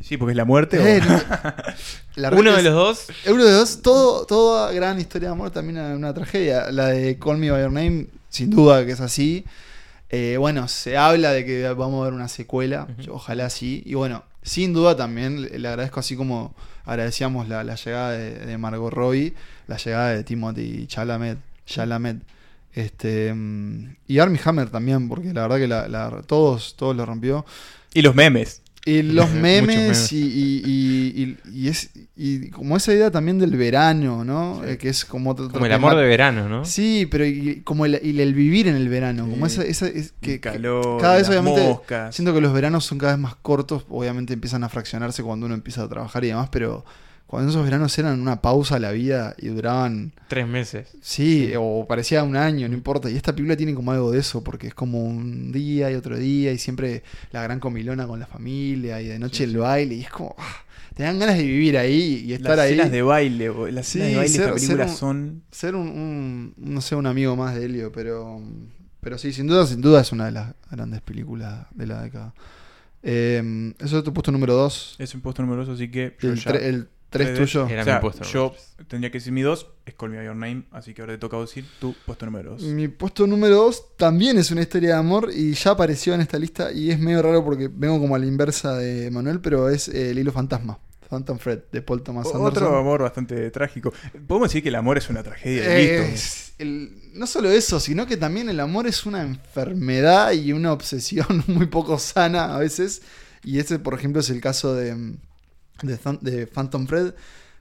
[0.01, 0.97] Sí, porque es la muerte.
[0.97, 1.51] Eh, o-
[2.20, 5.51] la Uno de es- los dos, Uno de dos, todo, toda gran historia de amor
[5.51, 6.70] termina en una tragedia.
[6.72, 9.45] La de Call Me By Your Name, sin duda que es así.
[10.09, 13.83] Eh, bueno, se habla de que vamos a ver una secuela, ojalá sí.
[13.85, 16.55] Y bueno, sin duda también le, agradezco así como
[16.85, 19.33] agradecíamos la, la llegada de, de Margot Robbie,
[19.67, 22.17] la llegada de Timothy Chalamet, Chalamet
[22.73, 27.05] este, mm, y Armie Hammer también, porque la verdad que la, la- todos, todos lo
[27.05, 27.45] rompió.
[27.93, 28.61] Y los memes.
[28.88, 30.11] Y los memes, memes.
[30.13, 34.63] Y, y, y- y- y es y como esa idea también del verano, ¿no?
[34.63, 36.63] Eh, que es como como el amor de verano, ¿no?
[36.65, 39.55] Sí, pero y- como el, el vivir en el verano, como Sí.
[39.61, 42.15] esa, esa es que, el calor, cada vez las obviamente moscas.
[42.15, 45.55] siento que los veranos son cada vez más cortos, obviamente empiezan a fraccionarse cuando uno
[45.55, 46.85] empieza a trabajar y demás, pero
[47.28, 50.88] cuando esos veranos eran una pausa a la vida y duraban Tres meses.
[51.01, 53.09] Sí, o parecía un año, no importa.
[53.09, 56.17] Y esta película tiene como algo de eso, porque es como un día y otro
[56.17, 60.01] día, y siempre la gran comilona con la familia, y de noche el baile, y
[60.01, 60.36] es como.
[60.38, 60.55] ah,
[60.95, 62.71] te dan ganas de vivir ahí y estar las ahí.
[62.73, 64.97] escenas de baile, o- las Sí, escenas de baile de esta ser- película ser un-
[64.97, 65.43] son...
[65.51, 68.41] Ser un, un- no sé, un amigo más de Helio, pero.
[69.01, 72.34] Pero sí, sin duda, sin duda es una de las grandes películas de la década.
[73.03, 74.95] Eh, eso es tu puesto número 2.
[74.99, 76.15] Es un puesto numeroso, así que...
[76.19, 77.67] yo El ya- 3 tres tuyo.
[77.67, 78.53] Era o sea, mi puesto yo
[78.87, 81.19] tendría que decir mi 2, es Call Me By Your Name, así que ahora te
[81.19, 82.61] toca decir tu puesto número 2.
[82.63, 86.37] Mi puesto número 2 también es una historia de amor y ya apareció en esta
[86.37, 89.87] lista y es medio raro porque vengo como a la inversa de Manuel, pero es
[89.87, 90.79] eh, El hilo fantasma,
[91.09, 92.45] Phantom Fred, de Paul Thomas Anderson.
[92.47, 93.93] Otro amor bastante trágico.
[94.27, 95.77] Podemos decir que el amor es una tragedia.
[95.77, 100.53] Eh, es el- no solo eso, sino que también el amor es una enfermedad y
[100.53, 103.01] una obsesión muy poco sana a veces.
[103.43, 105.15] Y ese, por ejemplo, es el caso de,
[105.84, 107.13] de, Phantom Fred.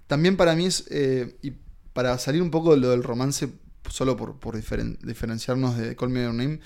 [0.07, 1.53] También para mí es, eh, y
[1.93, 3.49] para salir un poco de lo del romance,
[3.89, 6.61] solo por, por diferen- diferenciarnos de Call Me Your Name,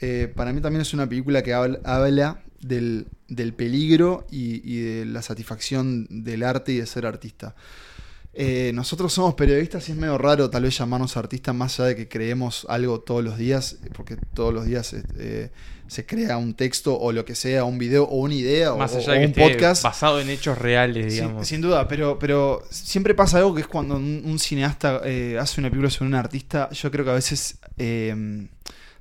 [0.00, 5.04] eh, para mí también es una película que habla, del, del peligro y, y de
[5.06, 7.54] la satisfacción del arte y de ser artista.
[8.32, 11.96] Eh, nosotros somos periodistas y es medio raro tal vez llamarnos artistas más allá de
[11.96, 14.94] que creemos algo todos los días, porque todos los días
[15.90, 18.98] se crea un texto o lo que sea, un video o una idea Más o,
[18.98, 19.82] allá o de que un esté podcast.
[19.82, 21.48] basado en hechos reales, Sin, digamos.
[21.48, 25.60] sin duda, pero, pero siempre pasa algo que es cuando un, un cineasta eh, hace
[25.60, 28.46] una película sobre un artista, yo creo que a veces eh,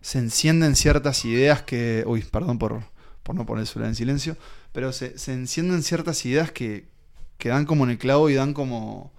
[0.02, 2.04] se encienden ciertas ideas que...
[2.08, 2.82] Uy, perdón por,
[3.22, 4.36] por no poner el celular en silencio,
[4.72, 6.86] pero se, se encienden ciertas ideas que,
[7.38, 9.14] que dan como en el clavo y dan como...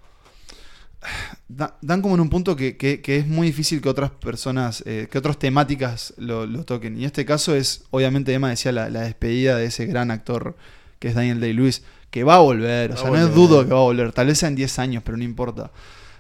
[1.49, 4.83] da- dan como en un punto que, que- que es muy difícil que otras personas,
[4.87, 6.97] eh, que otras temáticas lo, lo toquen.
[6.97, 10.57] Y en este caso es, obviamente Emma decía, la, la despedida de ese gran actor
[10.99, 13.81] que es Daniel Day-Lewis, que va a volver, o sea, no es dudo que va
[13.81, 15.71] a volver, tal vez sea en 10 años, pero no importa.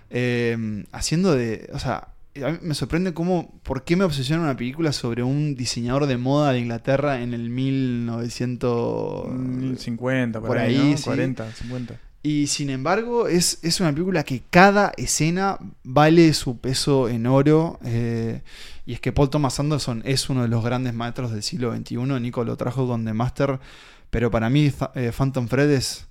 [0.08, 2.08] Eh, haciendo de, o sea,
[2.42, 6.16] a mí me sorprende cómo, por qué me obsesiona una película sobre un diseñador de
[6.16, 9.78] moda de Inglaterra en el 1900...
[9.80, 10.96] 50, por, por ahí, ahí, ¿no?
[10.96, 11.04] sí.
[11.04, 11.94] 40, 50.
[12.22, 17.78] Y sin embargo, es, es una película que cada escena vale su peso en oro.
[17.84, 18.42] eh,
[18.84, 21.96] y es que Paul Thomas Anderson es uno de los grandes maestros del siglo XXI.
[22.20, 23.58] Nico lo trajo con The Master.
[24.10, 26.08] Pero para mí, eh, Phantom Fred es,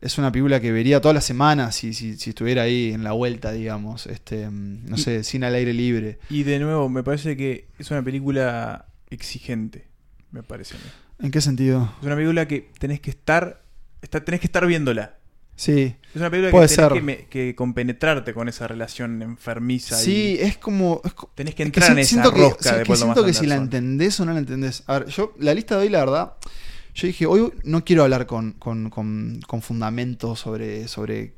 [0.00, 3.12] es una película que vería todas las semanas si, si, si estuviera ahí en la
[3.12, 4.06] vuelta, digamos.
[4.06, 6.18] Este, mm, no Y- sé, sin al aire libre.
[6.30, 9.86] Y de nuevo, me parece que es una película exigente,
[10.32, 10.84] me parece a mí.
[11.26, 11.92] ¿En qué sentido?
[12.00, 13.62] Es una película que tenés que estar
[14.00, 15.18] está, tenés que estar viéndola.
[15.62, 15.94] Sí.
[16.10, 16.92] Es una película Puede que tenés ser.
[16.92, 19.96] que, me- que compenetrarte con esa relación enfermiza.
[19.96, 21.00] Sí, y es como.
[21.04, 23.46] es co- tenés que es entrar en esa que, rosca de que siento que si
[23.46, 24.82] la entendés o no la entendés.
[24.88, 26.32] A ver, yo, la lista de hoy, la verdad,
[26.94, 31.32] yo dije, hoy no quiero hablar con, con, con, con fundamentos sobre, sobre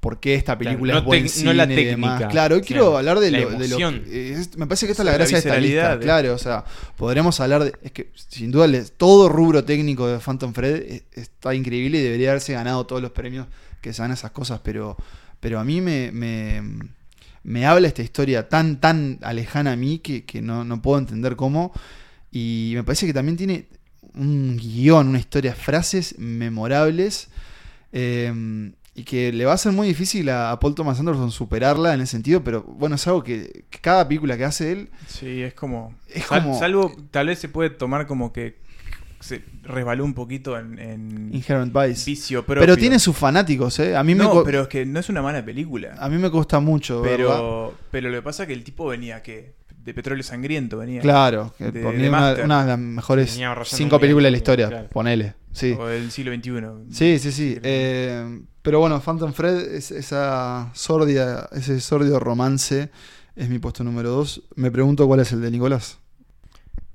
[0.00, 2.10] por qué esta película no es buen cine no la y demás.
[2.18, 2.98] técnica, Claro, hoy quiero claro.
[2.98, 4.04] hablar de La lo, de lo emoción.
[4.04, 5.98] que- es- me parece que esta es la la gracia de esta lista, eh.
[5.98, 6.64] claro, o sea,
[6.96, 11.54] podremos hablar de es que sin duda todo rubro técnico de Phantom Fred eh, está
[11.54, 13.46] increíble y debería haberse ganado todos los premios
[13.80, 14.96] que se dan a esas cosas, pero
[15.40, 16.62] pero a mí me, me,
[17.42, 21.36] me habla esta historia tan tan alejana a mí que, que no, no puedo entender
[21.36, 21.72] cómo
[22.32, 23.66] y me parece que también tiene
[24.14, 27.28] un guion, una historia, frases memorables
[27.92, 31.92] eh, y que le va a ser muy difícil a, a Paul Thomas Anderson superarla
[31.94, 35.42] en ese sentido, pero bueno, es algo que, que cada película que hace él Sí,
[35.42, 35.94] es como.
[36.08, 38.56] Es sal- como- Salvo, tal vez se puede tomar como que
[39.20, 42.08] se resbaló un poquito en, en Inherent Vice.
[42.08, 42.60] vicio propio.
[42.60, 43.96] Pero tiene sus fanáticos, ¿eh?
[43.96, 45.94] A mí, me, No, pero es que no es una mala película.
[45.98, 47.16] a mí me cuesta mucho, ¿verdad?
[47.16, 51.00] pero, pero lo que pasa es que el tipo venía que de petróleo sangriento venía.
[51.00, 54.68] Claro, que de- por de mí una, de las mejores cinco películas de la historia,
[54.68, 54.88] claro.
[54.90, 55.34] ponele.
[55.52, 55.74] Sí.
[55.78, 56.50] O del siglo XXI.
[56.90, 57.58] Sí, sí, sí.
[57.62, 62.90] Eh, pero bueno, Phantom Fred, es, esa sordia, ese sordio romance
[63.36, 64.42] es mi puesto número dos.
[64.56, 65.98] Me pregunto cuál es el de Nicolás.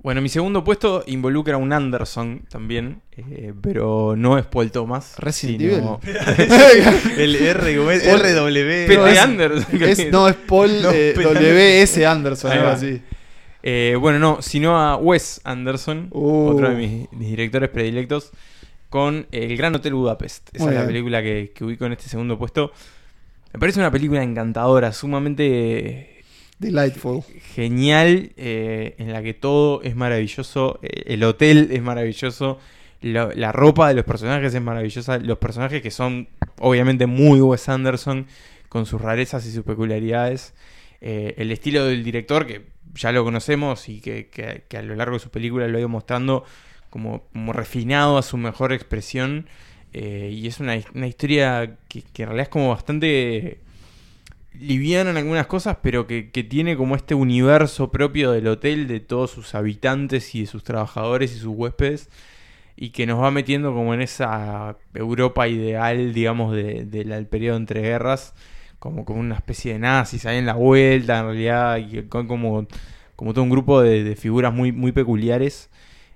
[0.03, 5.13] Bueno, mi segundo puesto involucra a un Anderson también, eh, pero no es Paul Thomas.
[5.17, 5.99] Resident sino-
[7.17, 8.87] el R, como es RW.
[8.87, 9.81] Pete No, es- Anderson.
[9.83, 12.05] Es- no, es Paul No, eh, W.S.
[12.05, 13.01] Anderson, algo así.
[13.63, 16.47] Eh, bueno, no, sino a Wes Anderson, Uh.
[16.49, 18.31] otro de mis, mis directores predilectos,
[18.91, 20.49] con El Gran Hotel Budapest.
[20.53, 20.87] Esa Muy es la bien.
[20.93, 22.73] película que, que ubico en este segundo puesto.
[23.53, 26.23] Me parece una película encantadora, sumamente
[26.59, 27.23] Delightful.
[27.55, 32.59] genial, eh, en la que todo es maravilloso, eh, el hotel es maravilloso,
[33.01, 36.27] lo- la ropa de los personajes es maravillosa, los personajes que son
[36.59, 38.27] obviamente muy Wes Anderson,
[38.69, 40.53] con sus rarezas y sus peculiaridades,
[40.99, 42.61] eh, el estilo del director, que
[42.95, 45.79] ya lo conocemos y que, que- que a lo largo de sus películas lo ha
[45.79, 46.43] ido mostrando
[46.91, 49.47] como, como refinado a su mejor expresión,
[49.93, 53.59] eh, y es una, una historia que, que en realidad es como bastante
[54.59, 58.99] liviana en algunas cosas, pero que, que tiene como este universo propio del hotel, de
[58.99, 62.09] todos sus habitantes y de sus trabajadores y sus huéspedes,
[62.77, 67.57] y que nos va metiendo como en esa Europa ideal, digamos, de- de del periodo
[67.57, 68.33] entre guerras,
[68.79, 72.67] como, como una especie de nazis ahí en la vuelta, en realidad, y con como,
[73.15, 75.69] como todo un grupo de, de figuras muy, muy peculiares.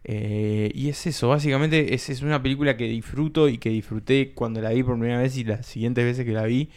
[0.08, 4.62] Eh, y es eso, básicamente es, es una película que disfruto y que disfruté cuando
[4.62, 6.70] la vi por primera vez y las siguientes veces que la vi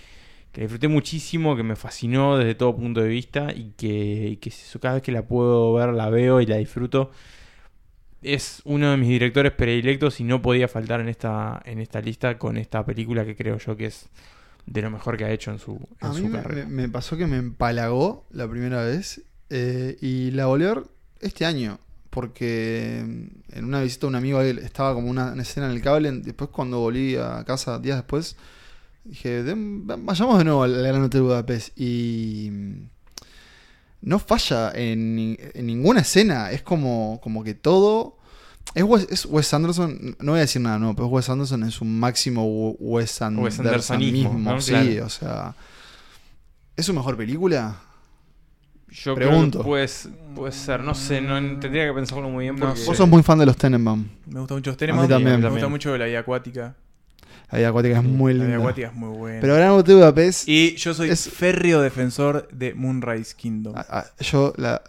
[0.53, 4.53] que disfruté muchísimo, que me fascinó desde todo punto de vista y que, y que
[4.81, 7.11] cada vez que la puedo ver la veo y la disfruto.
[8.21, 12.37] Es uno de mis directores predilectos y no podía faltar en esta, en esta lista
[12.37, 14.09] con esta película que creo yo que es
[14.67, 16.67] de lo mejor que ha hecho en su, en A su mí me, carrera.
[16.67, 20.85] me- me pasó que me empalagó la primera vez eh, y la volví a ver
[21.21, 21.79] este año.
[22.11, 25.83] Porque en una visita a un amigo él estaba como una, una escena en el
[25.83, 26.11] cable.
[26.13, 28.37] Después, cuando volví a casa días después,
[29.05, 31.79] dije: "Den- Vayamos de nuevo al Gran Hotel Budapest.
[31.79, 32.51] Y
[34.01, 36.51] no falla en, ni- en ninguna escena.
[36.51, 38.17] Es como, como que todo.
[38.75, 41.63] Es Wes, es Wes Anderson, no voy a decir nada nuevo, pero es Wes Anderson
[41.63, 42.45] en su máximo
[42.79, 44.39] Wes Andersonismo, Andersonismo.
[44.39, 44.61] ¿no?
[44.61, 45.07] Sí, Claro.
[45.07, 45.55] o sea.
[46.77, 47.81] ¿Es su mejor película?
[48.91, 49.59] Yo pregunto.
[49.61, 49.89] creo que puede,
[50.35, 52.81] puede ser, no sé, no tendría que pensarlo muy bien No porque...
[52.81, 52.87] sé.
[52.87, 54.07] Vos sos muy fan de los Tenenbaum.
[54.27, 55.07] Me gusta mucho A Tenenbaum.
[55.07, 55.31] mí también.
[55.37, 55.53] Me también.
[55.53, 56.75] gusta mucho la vida acuática.
[57.51, 58.59] La vida acuática es muy La vida linda.
[58.63, 59.41] acuática es muy buena.
[59.41, 60.49] Pero Gran Hotel Budapest.
[60.49, 63.75] y yo soy es- férreo defensor de Moonrise Kingdom.
[63.77, 64.83] a- a- yo la.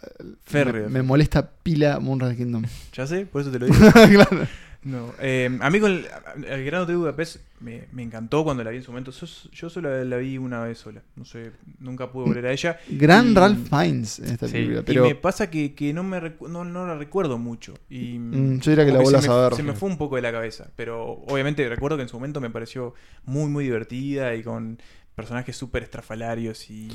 [0.45, 0.83] Férreo.
[0.85, 2.63] Me, me molesta pila Moonrise Kingdom.
[2.93, 3.77] Ya sé, por eso te lo digo.
[3.91, 4.47] claro.
[4.83, 6.07] No, eh, a mí con el,
[6.49, 9.11] el Gran Hotel Budapest me, me encantó cuando la vi en su momento.
[9.11, 11.01] Yo, yo solo la, la vi una vez sola.
[11.15, 12.79] No sé, nunca pude volver a ella.
[12.89, 14.79] Gran Y- Ralph Fiennes en esta Sí, película.
[14.79, 17.73] Y Pero me pasa que, que no, me no, no la recuerdo mucho.
[17.89, 19.53] Y Mm, yo diría que la vuelvas se me, a ver.
[19.55, 20.69] Se me fue un poco de la cabeza.
[20.75, 22.93] Pero obviamente recuerdo que en su momento me pareció
[23.25, 24.79] muy, muy divertida y con
[25.15, 26.89] personajes súper estrafalarios y.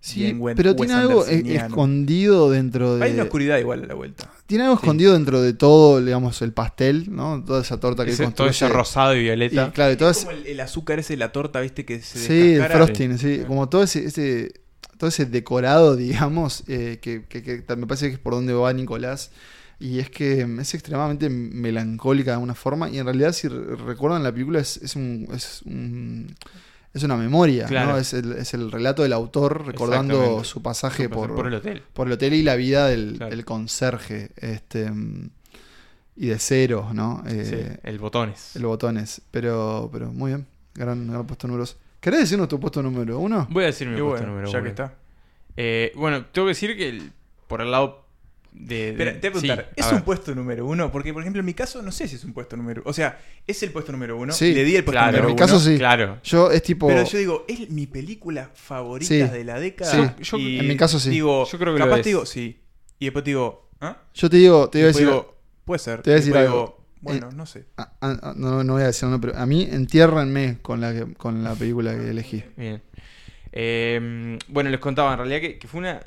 [0.00, 3.04] sí, bien Wes- pero tiene Wes algo e- escondido dentro de.
[3.04, 4.30] Hay una oscuridad igual a la vuelta.
[4.46, 4.82] Tiene algo Sí.
[4.84, 7.42] escondido dentro de todo, digamos, el pastel, ¿no?
[7.44, 8.50] Toda esa torta que Ese- todo construye.
[8.50, 9.68] ese rosado y violeta.
[9.68, 12.00] Y claro, y todo Es como el, el azúcar ese de la torta, viste, que
[12.00, 13.42] se Sí, el frosting, sí.
[13.46, 14.52] Como todo ese, ese-
[14.96, 18.72] todo ese decorado, digamos, eh, que, que- que me parece que es por donde va
[18.72, 19.30] Nicolás.
[19.80, 22.90] Y es que es extremadamente melancólica de alguna forma.
[22.90, 25.28] Y en realidad, si re- recuerdan la película, es, es un.
[25.32, 26.34] Es un-
[26.98, 27.92] es una memoria, Claro.
[27.92, 27.98] ¿no?
[27.98, 31.82] Es el, es el relato del autor recordando su pasaje por, por el hotel.
[31.92, 33.30] por el hotel y la vida del, Claro.
[33.34, 34.30] del conserje.
[34.36, 34.90] Este,
[36.16, 37.22] y de ceros, ¿no?
[37.26, 38.56] Eh, Sí, el botones.
[38.56, 39.20] El botones.
[39.30, 40.46] Pero, pero muy bien.
[40.74, 41.76] Gran, gran puesto número dos.
[42.00, 43.46] ¿Querés decirnos tu puesto número uno?
[43.50, 44.64] Voy a decir mi Y puesto bueno, número ya uno.
[44.64, 44.94] que está.
[45.56, 47.12] Eh, bueno, tengo que decir que el-
[47.46, 48.04] por el lado
[48.60, 48.92] de.
[48.92, 50.90] Te voy a preguntar, sí, ¿es a un puesto número uno?
[50.90, 53.18] Porque, por ejemplo, en mi caso no sé si es un puesto número O sea,
[53.46, 54.32] es el puesto número uno.
[54.32, 54.52] Sí.
[54.52, 55.46] Le di el puesto Claro, número en mi uno.
[55.46, 55.76] caso sí.
[55.78, 56.18] Claro.
[56.24, 56.86] Yo es tipo.
[56.88, 59.18] Pero yo digo, es mi película favorita Sí.
[59.22, 60.14] de la década.
[60.18, 60.24] Sí.
[60.24, 61.10] Yo- Y en mi caso sí.
[61.10, 62.02] Digo, Yo creo que lo capaz es.
[62.02, 62.60] te digo, sí.
[62.98, 63.96] Y después te digo, ¿ah?
[64.14, 65.06] Yo te digo, te iba a decir.
[65.06, 66.02] digo, puede ser.
[66.02, 66.58] te voy a decir después algo.
[66.64, 67.66] digo, bueno, no sé.
[67.76, 70.92] ah, ah, ah, no, no voy a decir no, pero a mí entiérrenme con la,
[70.92, 72.42] que- con la película que elegí.
[72.56, 72.82] Bien.
[73.52, 76.00] Eh, bueno, les contaba en realidad que, que fue una,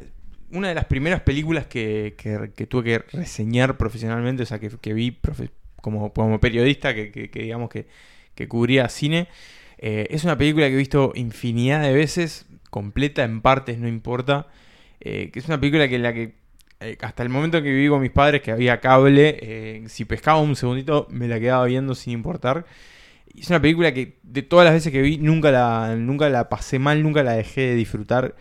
[0.51, 4.69] una de las primeras películas que, que- que tuve que reseñar profesionalmente, o sea, que,
[4.93, 5.17] vi
[5.81, 7.87] como, como periodista, que, que- digamos que,
[8.47, 9.27] cubría cine.
[9.77, 14.47] Eh, es una película que he visto infinidad de veces, completa en partes, no importa.
[14.99, 16.35] Eh, que es una película que la que
[16.79, 20.39] eh, hasta el momento en que viví con mis padres, que había cable, si pescaba
[20.41, 22.65] un segundito me la quedaba viendo sin importar.
[23.37, 26.79] Es una película que de todas las veces que vi nunca la, nunca la pasé
[26.79, 28.35] mal, nunca la dejé de disfrutar.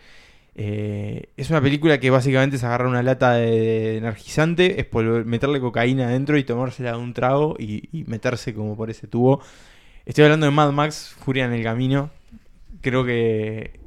[0.53, 4.87] Eh, es una película que básicamente es agarrar una lata de energizante, es
[5.25, 9.41] meterle cocaína adentro y tomársela de un trago y, y meterse como por ese tubo.
[10.05, 12.09] Estoy hablando de Mad Max, Furia en el Camino.
[12.81, 13.79] Creo que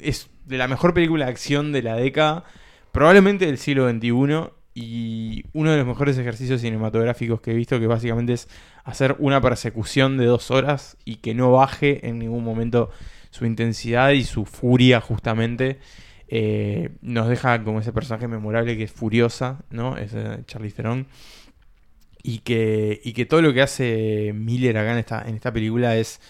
[0.00, 2.44] es de la mejor película de acción de la década,
[2.92, 7.86] probablemente del siglo XXI, y uno de los mejores ejercicios cinematográficos que he visto, que
[7.86, 8.48] básicamente es
[8.82, 12.90] hacer una persecución de dos horas y que no baje en ningún momento
[13.34, 15.80] su intensidad y su furia justamente.
[16.28, 19.96] Eh, nos deja como ese personaje memorable que es Furiosa, ¿no?
[19.96, 21.08] Es eh, Charlize Theron.
[22.22, 25.96] Y que, y que todo lo que hace Miller acá en esta, en esta película
[25.96, 26.20] es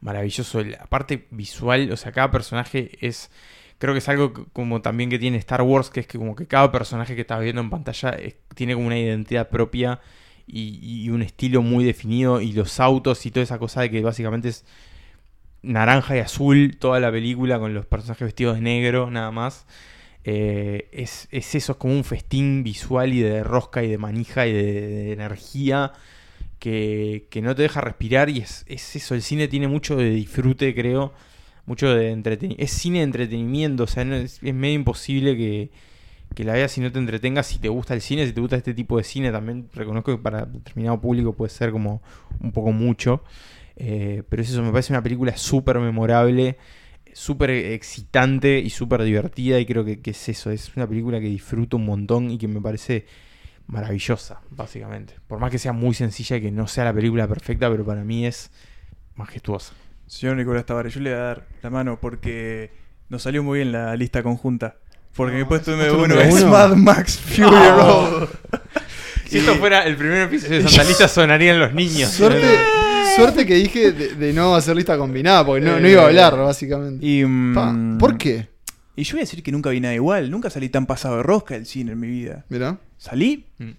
[0.00, 0.62] maravilloso.
[0.62, 3.30] La parte visual, o sea, cada personaje es.
[3.78, 6.46] Creo que es algo como también que tiene Star Wars, que es que como que
[6.46, 10.00] cada personaje que estás viendo en pantalla es- tiene como una identidad propia
[10.46, 12.40] y, y un estilo muy definido.
[12.40, 14.64] Y los autos y toda esa cosa de que básicamente es
[15.64, 19.66] naranja y azul toda la película con los personajes vestidos de negro, nada más.
[20.24, 24.46] Eh, es, es eso, es como un festín visual y de rosca y de manija
[24.46, 25.92] y de, energía
[26.58, 30.08] que, que no te deja respirar y es, es eso, el cine tiene mucho de
[30.10, 31.12] disfrute, creo,
[31.66, 32.64] mucho de entretenimiento.
[32.64, 35.70] Es cine de entretenimiento, o sea, es, es medio imposible que,
[36.34, 38.56] que la veas si no te entretengas, si te gusta el cine, si te gusta
[38.56, 42.02] este tipo de cine, también reconozco que para determinado público puede ser como
[42.40, 43.22] un poco mucho.
[43.76, 46.58] Eh, pero es eso, me parece una película súper memorable,
[47.12, 49.58] súper excitante y súper divertida.
[49.58, 52.48] Y creo que, que es eso, es una película que disfruto un montón y que
[52.48, 53.06] me parece
[53.66, 55.14] maravillosa, básicamente.
[55.26, 58.04] Por más que sea muy sencilla y que no sea la película perfecta, pero para
[58.04, 58.50] mí es
[59.14, 59.72] majestuosa.
[60.06, 62.70] Señor Nicolás Tavares, yo le voy a dar la mano porque
[63.08, 64.76] nos salió muy bien la lista conjunta.
[65.14, 66.50] Porque No, mi puesto número es uno.
[66.50, 67.48] Mad Max Fury.
[67.48, 68.28] Road.
[69.26, 72.10] Si esto fuera el primer episodio de Santa Lista, sonarían los niños.
[72.10, 72.56] Suerte,
[73.16, 76.36] suerte que dije de, de no hacer lista combinada, porque no, no iba a hablar,
[76.36, 77.04] básicamente.
[77.06, 78.48] Y, mm, Pa, ¿Por qué?
[78.96, 80.30] Y yo voy a decir que nunca vi nada igual.
[80.30, 82.44] Nunca salí tan pasado de rosca del cine en mi vida.
[82.48, 82.78] Mirá.
[82.96, 83.46] ¿Salí?
[83.58, 83.70] Mm.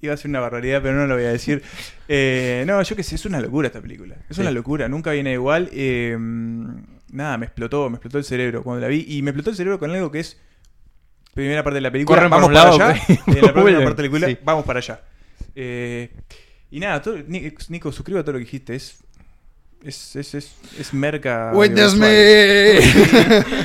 [0.00, 1.62] Iba a ser una barbaridad, pero no lo voy a decir.
[2.08, 4.14] Eh, no, yo qué sé, es una locura esta película.
[4.30, 4.40] Es Sí.
[4.42, 5.68] una locura, nunca vi nada igual.
[5.72, 6.16] Eh,
[7.10, 9.04] nada, me explotó, me explotó el cerebro cuando la vi.
[9.08, 10.38] Y me explotó el cerebro con algo que es
[11.34, 12.16] primera parte de la película.
[12.16, 13.04] Corren vamos para lado, allá.
[13.06, 14.38] que- Eh, la primera parte de la película, Sí.
[14.44, 15.00] vamos para allá.
[15.56, 16.10] Eh,
[16.76, 18.74] y nada, todo- Ni- Nico, suscribo a todo lo que dijiste.
[18.74, 18.96] Es,
[19.84, 21.52] es, es, es, es merca.
[21.54, 22.78] Witness me.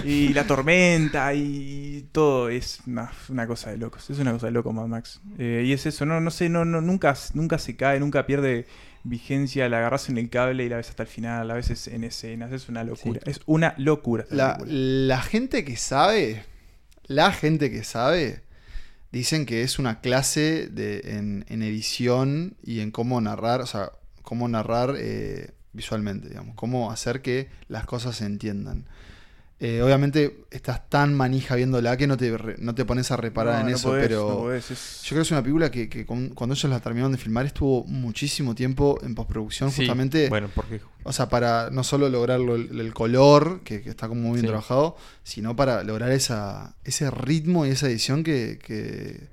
[0.05, 4.09] Y la tormenta y todo es una, una cosa de locos.
[4.09, 5.19] Es una cosa de loco Mad Max.
[5.37, 8.65] Eh, y es eso, no, no sé, no, no, nunca, nunca se cae, nunca pierde
[9.03, 9.67] vigencia.
[9.69, 12.51] La agarras en el cable y la ves hasta el final, a veces en escenas.
[12.51, 13.19] Es una locura.
[13.23, 13.31] Sí.
[13.31, 14.25] Es una locura.
[14.29, 16.43] La, la gente que sabe,
[17.05, 18.41] la gente que sabe,
[19.11, 23.91] dicen que es una clase de, en, en edición y en cómo narrar, o sea,
[24.21, 28.85] cómo narrar eh, visualmente, digamos, cómo hacer que las cosas se entiendan.
[29.63, 33.53] Eh, obviamente estás tan manija viéndola que no te, re- no te pones a reparar
[33.53, 35.69] No, en no eso, podés, pero no podés, es- yo creo que es una película
[35.69, 39.77] que, que con- cuando ellos la terminaron de filmar estuvo muchísimo tiempo en postproducción Sí,
[39.83, 44.07] justamente Bueno, porque o sea, para no solo lograr lo- el, color, que, que está
[44.07, 44.47] como muy bien Sí.
[44.47, 49.27] trabajado, sino para lograr esa, ese ritmo y esa edición que, que,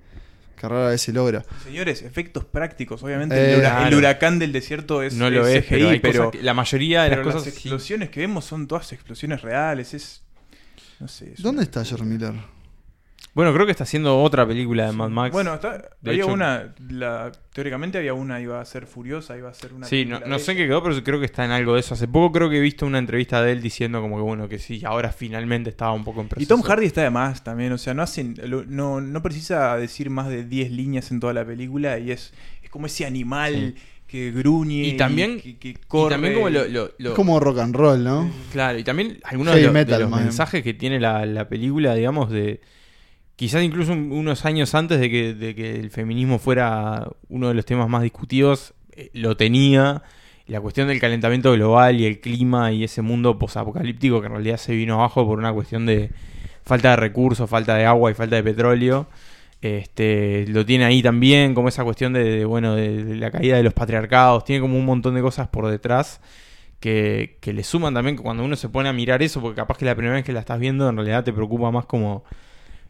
[0.58, 1.44] que rara vez se logra.
[1.64, 3.02] Señores, efectos prácticos.
[3.02, 3.96] Obviamente, Eh, el, claro.
[3.96, 7.34] huracán del desierto es, no lo es CGI, pero, que- la mayoría de pero las
[7.34, 7.60] cosas las sí.
[7.68, 9.94] explosiones que vemos son todas explosiones reales.
[9.94, 10.22] Es.
[11.00, 11.32] No sé.
[11.34, 11.84] es ¿Dónde una está.
[11.84, 12.34] Jerry Miller?
[13.38, 15.32] Bueno, creo que está haciendo otra película de Mad Max.
[15.32, 16.74] Bueno, está- De había hecho- una.
[16.90, 19.86] La, teóricamente había una, iba a ser furiosa, iba a ser una.
[19.86, 21.94] Sí, no, sé en qué quedó, pero creo que está en algo de eso.
[21.94, 24.58] Hace poco creo que he visto una entrevista de él diciendo como que bueno, que
[24.58, 26.46] sí, ahora finalmente estaba un poco en Y.
[26.46, 28.34] Tom Hardy está de más también, o sea, no hacen,
[28.66, 32.70] no, no precisa decir más de 10 líneas en toda la película y es, es
[32.70, 33.76] como ese animal
[34.08, 37.58] que gruñe Y también- que, que Y también como lo, lo- lo- Es como rock
[37.60, 38.28] and roll, ¿no?
[38.50, 42.30] Claro, y también algunos Heavy de, los- de mensajes que tiene la, la película, digamos,
[42.30, 42.60] de
[43.38, 47.88] quizás incluso un- unos años antes de que, el feminismo fuera uno de los temas
[47.88, 50.02] más discutidos, eh, lo tenía.
[50.48, 54.56] La cuestión del calentamiento global y el clima y ese mundo posapocalíptico que en realidad
[54.56, 56.10] se vino abajo por una cuestión de
[56.64, 59.06] falta de recursos, falta de agua y falta de petróleo.
[59.62, 63.74] Este, lo tiene ahí también, como esa cuestión de, bueno, de, la caída de los
[63.74, 66.20] patriarcados, tiene como un montón de cosas por detrás
[66.80, 69.84] que, que le suman también cuando uno se pone a mirar eso, porque capaz que
[69.84, 72.24] la primera vez que la estás viendo en realidad te preocupa más como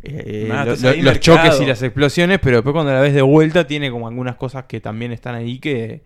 [0.03, 1.37] eh, Nada, lo- estás lo- ahí los mercado.
[1.39, 4.65] choques y las explosiones, pero después cuando la ves de vuelta tiene como algunas cosas
[4.67, 6.03] que también están ahí que,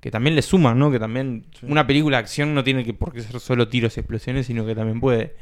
[0.00, 0.90] que también le suman, ¿no?
[0.90, 4.00] Que también una película de acción no tiene que por qué ser solo tiros y
[4.00, 5.34] explosiones, sino que también puede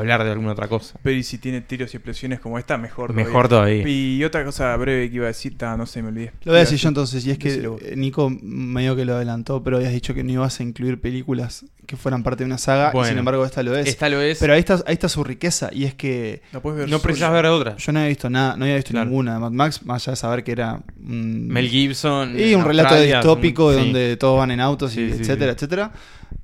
[0.00, 0.98] hablar de alguna otra cosa.
[1.02, 3.86] Pero y si tiene tiros y explosiones como esta, mejor Mejor todavía.
[3.88, 6.32] Y otra cosa breve que iba a decir, ta, no sé, me olvidé.
[6.44, 9.76] Lo voy a decir yo entonces, y es que Nico medio que lo adelantó, pero
[9.76, 13.04] habías dicho que no ibas a incluir películas que fueran parte de una saga, y
[13.08, 13.88] sin embargo esta lo es.
[13.88, 14.38] Esta lo es.
[14.38, 17.32] Pero ahí está, ahí está su riqueza, y es que La puedes ver no precisas
[17.32, 17.76] ver otra.
[17.76, 19.06] yo no había visto nada, no había visto Claro.
[19.06, 22.38] ninguna de Mad Max, más allá de saber que era Mel Gibson.
[22.38, 23.84] y un relato Australia, distópico un- de sí.
[23.84, 25.56] donde todos van en autos, y Sí, etcétera, sí.
[25.56, 25.92] etcétera.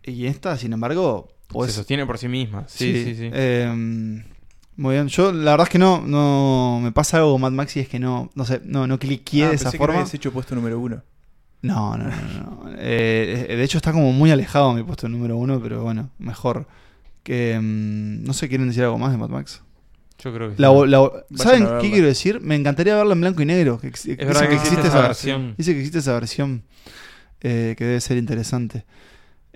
[0.02, 2.64] Y esta, sin embargo, pues, se sostiene por sí misma.
[2.68, 3.30] Sí, sí, sí.
[3.32, 4.22] eh,
[4.76, 5.08] muy bien.
[5.08, 7.88] Yo, la verdad es que no, no me pasa algo con Mad Max y es
[7.88, 10.04] que no, no sé, no, no cliqué Ah, de esa pensé que forma.
[10.12, 11.02] hecho puesto número uno.
[11.62, 12.70] No, no, no, no.
[12.78, 16.66] Eh, de hecho está como muy alejado mi puesto número uno, pero bueno, mejor.
[17.22, 19.62] Que mm, no sé, ¿quieren decir algo más de Mad Max?
[20.18, 20.86] Yo creo que La- sí.
[20.88, 22.40] la- ¿Saben qué quiero decir?
[22.40, 23.78] Me encantaría verla en blanco y negro.
[23.80, 25.02] Que, Es dice que existe esa versión.
[25.02, 25.54] versión.
[25.56, 26.62] Dice que existe esa versión
[27.40, 28.84] eh, que debe ser interesante.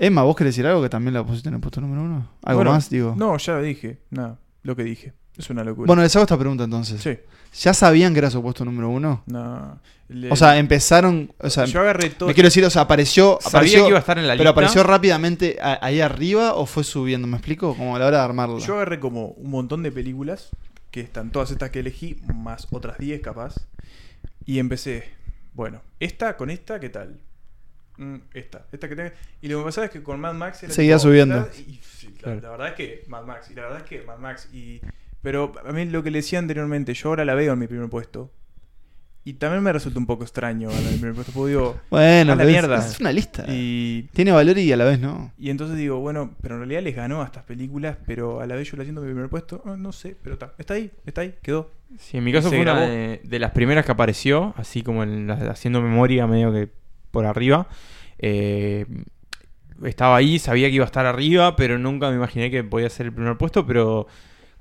[0.03, 2.27] Emma, ¿vos querés decir algo que también la pusiste en el puesto número uno?
[2.43, 2.89] ¿Algo Bueno, más?
[2.89, 3.15] Digo.
[3.17, 3.99] No, ya lo dije.
[4.11, 5.13] Nada, lo que dije.
[5.37, 5.87] Es una locura.
[5.87, 7.01] Bueno, les hago esta pregunta entonces.
[7.03, 7.19] sí.
[7.63, 9.25] ¿Ya sabían que era su puesto número uno?
[9.27, 9.81] No.
[10.09, 11.33] Le- O sea, empezaron.
[11.39, 12.29] O sea, yo agarré todo.
[12.29, 13.39] me quiero decir, o sea, apareció.
[13.41, 14.51] Sabía apareció que iba a estar en la pero lista.
[14.51, 17.75] apareció rápidamente ahí arriba o fue subiendo, ¿me explico?
[17.77, 18.59] Como a la hora de armarla.
[18.61, 20.51] Yo agarré como un montón de películas,
[20.93, 23.55] que están todas estas que elegí, más otras 10 capaz.
[24.47, 25.11] Y empecé,
[25.53, 27.19] bueno, esta con esta, ¿qué tal?
[28.01, 29.11] Mm, esta, esta que tengo.
[29.43, 31.37] Y lo que pasaba es que con Mad Max era Seguía tipo, subiendo.
[31.37, 32.41] la- y, sí, la, Claro.
[32.41, 34.49] la verdad es que Mad Max, y la verdad es que Mad Max.
[34.53, 34.81] Y,
[35.23, 37.89] pero a mí lo que le decía anteriormente, yo ahora la veo en mi primer
[37.91, 38.33] puesto.
[39.23, 42.37] Y también me resulta un poco extraño en el primer puesto, porque digo, bueno, a
[42.37, 43.45] la pero es- una lista.
[43.49, 45.31] y Tiene valor y a la vez no.
[45.39, 48.55] y entonces digo, bueno, pero en realidad les ganó a estas películas, pero a la
[48.55, 49.63] vez yo la siento en mi primer puesto.
[49.67, 51.71] Ah, no sé, pero está, está ahí, está ahí, quedó.
[51.99, 55.27] Sí, en mi caso Se fue una de las primeras que apareció, así como en
[55.27, 56.71] la- haciendo memoria medio que
[57.11, 57.69] por arriba.
[58.19, 58.87] Eh,
[59.85, 63.07] estaba ahí, sabía que iba a estar arriba, pero nunca me imaginé que podía ser
[63.07, 63.67] el primer puesto.
[63.67, 64.07] Pero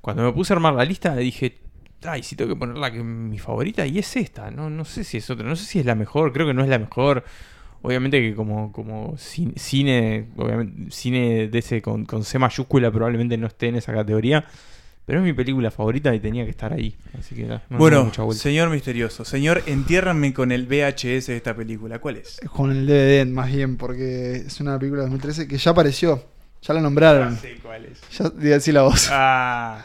[0.02, 1.60] cuando me puse a armar la lista dije,
[2.04, 4.52] ay, si tengo que ponerla que es mi favorita, y es esta.
[4.52, 6.64] No, no sé si es otra, no sé si es la mejor, creo que no
[6.64, 7.24] es la mejor.
[7.82, 13.38] Obviamente que como, como cin- cine, obviamente, cine de ese con, con C mayúscula probablemente
[13.38, 14.46] no esté en esa categoría.
[15.10, 16.96] Pero es mi película favorita y tenía que estar ahí.
[17.18, 21.98] Así que no bueno, señor misterioso, señor, entiérranme con el VHS de esta película.
[21.98, 22.40] ¿Cuál es?
[22.54, 26.24] Con el DVD más bien, porque es una película de 2013 que ya apareció.
[26.62, 27.36] Ya la nombraron.
[27.40, 28.02] sé cuál es.
[28.40, 29.10] Ya así la voz.
[29.12, 29.84] Ah,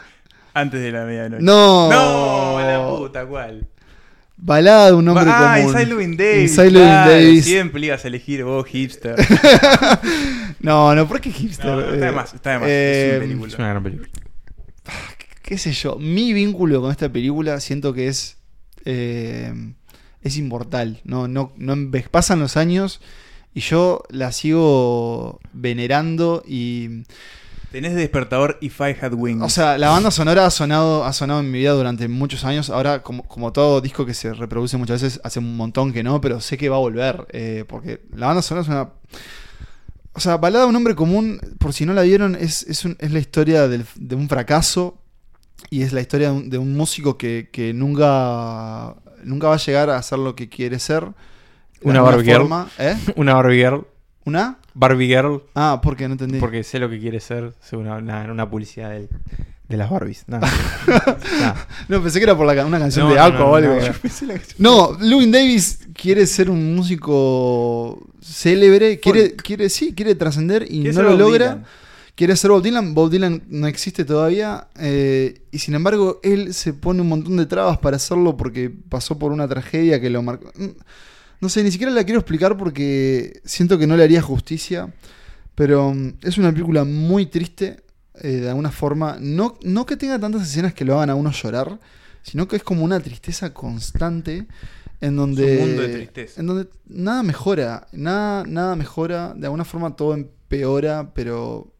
[0.53, 1.41] antes de la medianoche.
[1.41, 1.89] No.
[1.89, 3.67] No, la puta, ¿cuál?
[4.37, 5.75] Balada de un hombre ah, común.
[5.75, 6.51] Inside Davis.
[6.51, 7.45] Inside claro, Davis.
[7.45, 9.15] Siempre ibas a elegir vos, hipster.
[10.59, 11.65] No, no, ¿por qué hipster?
[11.65, 12.67] No, no, está de Eh, más, está de más.
[12.69, 13.47] eh, es una película.
[13.47, 14.09] Es una gran película.
[15.45, 18.37] Qué sé yo, mi vínculo con esta película siento que es
[18.85, 19.53] eh,
[20.21, 21.01] es inmortal.
[21.03, 21.75] No, no, no
[22.11, 22.99] pasan los años
[23.53, 27.03] y yo la sigo venerando y
[27.71, 29.41] Tenés de despertador If I Had Wings.
[29.43, 32.69] o sea, la banda sonora ha sonado, ha sonado en mi vida durante muchos años.
[32.69, 36.21] Ahora, como, como todo disco que se reproduce muchas veces, hace un montón que no,
[36.21, 37.27] pero sé que va a volver.
[37.31, 38.89] eh, porque la banda sonora es una.
[40.13, 42.95] O sea, Balada de un hombre común, por si no la vieron, es, es, un-
[42.99, 44.97] es la historia del- de un fracaso
[45.69, 49.57] y es la historia de un, de un músico que, que nunca, nunca va a
[49.57, 51.03] llegar a ser lo que quiere ser.
[51.81, 52.47] De Una Barbie girl.
[52.79, 52.97] ¿eh?
[53.15, 53.85] Una Barbie Girl.
[54.25, 54.57] ¿Una?
[54.73, 55.43] Barbie Girl.
[55.53, 56.39] Ah, porque no entendí.
[56.39, 59.09] Porque sé lo que quiere ser una, una, una publicidad del-
[59.67, 60.25] de las Barbies.
[60.27, 60.47] Nada.
[61.39, 61.67] Nada.
[61.87, 63.77] No, pensé que era por la, una canción No, de Aqua no, o algo.
[64.99, 70.95] Lewin Davis quiere ser un músico célebre, quiere, quiere, sí, quiere trascender y ¿Qué es
[70.95, 71.63] no lo logra.
[72.15, 76.73] Quiere ser Bob Dylan, Bob Dylan no existe todavía eh, y sin embargo él se
[76.73, 80.49] pone un montón de trabas para hacerlo porque pasó por una tragedia que lo marcó.
[80.57, 80.69] Mm,
[81.41, 84.93] No sé, ni siquiera la quiero explicar porque siento que no le haría justicia,
[85.55, 87.83] pero mm, es una película muy triste
[88.21, 89.17] eh, de alguna forma.
[89.19, 91.79] No, no que tenga tantas escenas que lo hagan a uno llorar,
[92.23, 94.47] sino que es como una tristeza constante
[95.01, 96.39] en donde, Es un mundo de tristeza.
[96.39, 101.74] en donde nada mejora, nada, nada mejora, de alguna forma todo empeora, pero,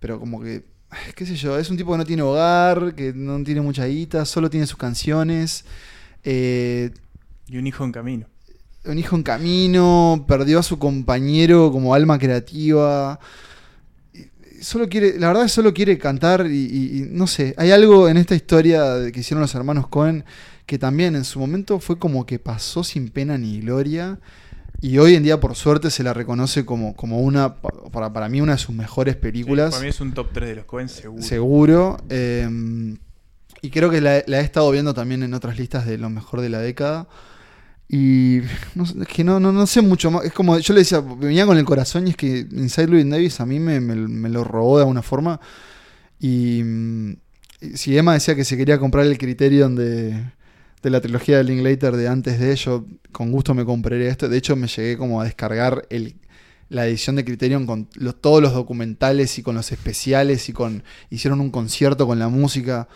[0.00, 0.64] pero como que,
[1.16, 4.24] qué sé yo, es un tipo que no tiene hogar, que no tiene mucha guita,
[4.24, 5.64] solo tiene sus canciones,
[6.24, 6.90] eh,
[7.48, 8.26] Y un hijo en camino.
[8.84, 13.18] un hijo en camino, perdió a su compañero como alma creativa.
[14.60, 17.70] Solo quiere, la verdad es que solo quiere cantar y, y- y no sé, hay
[17.70, 20.24] algo en esta historia que hicieron los hermanos Cohen
[20.66, 24.18] que también en su momento fue como que pasó sin pena ni gloria
[24.80, 28.40] y hoy en día por suerte se la reconoce como, como una, para, para mí
[28.40, 29.70] una de sus mejores películas.
[29.70, 31.22] Sí, para mí es un top 3 de los Cohen seguro.
[31.22, 31.96] Seguro.
[32.08, 32.96] eh,
[33.60, 36.40] y creo que la, la he estado viendo también en otras listas de lo mejor
[36.40, 37.08] de la década.
[37.88, 38.40] Y
[38.76, 40.24] no, es que no, no, no sé mucho más.
[40.24, 43.40] Es como yo le decía, venía con el corazón y es que Inside Louis Davis
[43.40, 45.40] a mí me, me- me lo robó de alguna forma.
[46.20, 47.12] Y mm,
[47.60, 50.22] y si Emma decía que se quería comprar el Criterion de,
[50.82, 54.28] de la trilogía de Linklater de antes de ello, con gusto me compraría esto.
[54.28, 56.16] De hecho, me llegué como a descargar el,
[56.68, 60.82] la edición de Criterion con los- todos los documentales y con los especiales y con
[61.10, 62.88] hicieron un concierto con la música,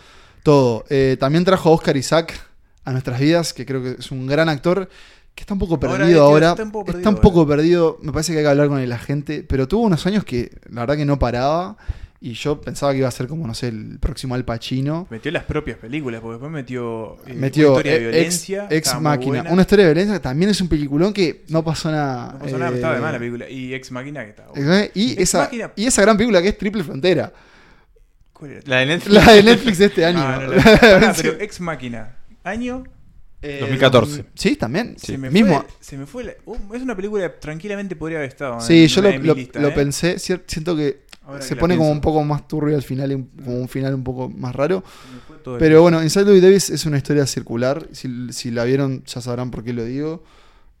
[0.43, 0.85] todo.
[0.89, 2.39] Eh, también trajo a Oscar Isaac
[2.85, 4.89] a nuestras vidas, que creo que es un gran actor.
[5.35, 6.51] Que está un poco perdido ahora.
[6.51, 7.55] está un poco Está perdido un poco ahora.
[7.55, 7.97] perdido.
[8.03, 9.41] Me parece que hay que hablar con el agente.
[9.41, 11.75] Pero tuvo unos años que la verdad que no paraba.
[12.25, 15.07] Y yo pensaba que iba a ser como, no sé, el próximo Al Pacino.
[15.09, 18.67] Metió las propias películas, porque después metió, eh, Metió una historia de eh, violencia.
[18.69, 19.43] ex, ex máquina.
[19.49, 22.31] Una historia de violencia que también es un peliculón que no pasó nada.
[22.31, 23.49] No pasó nada, pero eh, estaba de más la película.
[23.49, 24.83] Y Ex Máquina que estaba buena.
[24.83, 27.33] eh, Y Ex esa, y esa gran película que es Triple Frontera.
[28.31, 28.61] ¿Cuál era?
[28.67, 29.13] La de Netflix.
[29.25, 30.19] La de Netflix de este año.
[30.21, 32.15] Ah, no, pará, pero Ex Máquina.
[32.45, 32.83] Año.
[33.41, 34.23] Eh, 2014.
[34.35, 34.95] Sí, también.
[34.97, 35.57] Se me Mismo.
[35.59, 35.67] fue.
[35.81, 38.61] Se me fue la- uh, es una película que tranquilamente podría haber estado.
[38.61, 39.71] Sí, en- yo lo, en mi lo- lista, lo ¿eh?
[39.71, 40.17] pensé.
[40.17, 43.93] Siento que Ahora se pone como un poco más turbio al final, como un final
[43.95, 44.83] un poco más raro.
[45.59, 47.87] Pero bueno, Inside Louis Davis es una historia circular.
[47.91, 50.23] Si, si la vieron, ya sabrán por qué lo digo.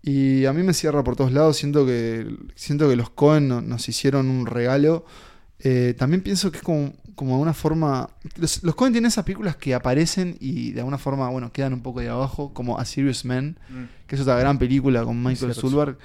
[0.01, 1.55] Y a mí me cierra por todos lados.
[1.57, 5.05] Siento que, siento que los Cohen no- nos hicieron un regalo.
[5.59, 8.09] Eh, también pienso que es como, como de una forma.
[8.35, 11.81] Los, los Cohen tienen esas películas que aparecen y de alguna forma, bueno, quedan un
[11.81, 13.83] poco ahí abajo, como A Serious Man, Mm.
[14.07, 15.61] que es otra gran película con Michael Cierto.
[15.61, 15.97] Sulberg.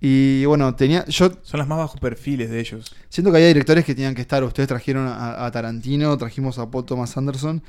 [0.00, 1.04] Y bueno, tenía.
[1.06, 2.94] Yo Son las más bajos perfiles de ellos.
[3.08, 4.42] Siento que había directores que tenían que estar.
[4.44, 7.62] Ustedes trajeron a, a Tarantino, trajimos a Paul Thomas Anderson.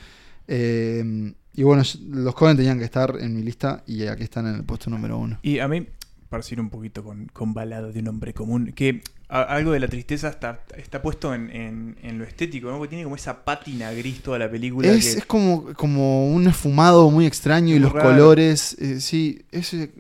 [0.48, 4.56] eh, y bueno, los Cohen tenían que estar en mi lista y aquí están en
[4.56, 5.38] el puesto número uno.
[5.41, 5.86] Y a mí,
[6.30, 9.82] para seguir un poquito con, con balada de un hombre común, que a- algo de
[9.82, 12.78] la tristeza está, está puesto en, en- en lo estético, ¿no?
[12.78, 14.88] Porque tiene como esa pátina gris toda la película.
[14.90, 18.12] Es, que- es como, como un esfumado muy extraño y los raro.
[18.12, 18.78] colores.
[18.80, 19.91] eh, sí, es, eh,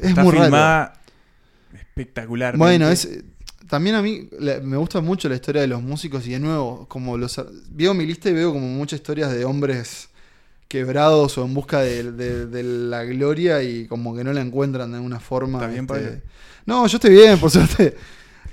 [0.00, 0.92] es está muy raro.
[1.96, 2.56] Espectacular.
[2.56, 3.08] Bueno, es.
[3.68, 6.86] También a mí la- me gusta mucho la historia de los músicos y de nuevo,
[6.88, 7.40] como los
[7.70, 10.08] veo mi lista y veo como muchas historias de hombres
[10.68, 14.90] quebrados o en busca de, de- de la gloria y como que no la encuentran
[14.90, 15.58] de alguna forma.
[15.58, 16.22] ¿Estás bien, este.
[16.66, 17.96] No, yo estoy bien, por suerte.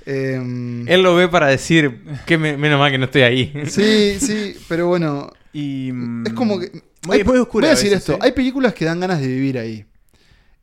[0.06, 3.52] Em, Él lo ve para decir que me- menos mal que no estoy ahí.
[3.66, 6.70] sí, sí, pero bueno, Y, mm, es como que...
[7.06, 7.64] Muy, hay- muy oscura.
[7.66, 8.18] voy a a decir veces, esto, ¿eh?
[8.22, 9.84] hay películas que dan ganas de vivir ahí.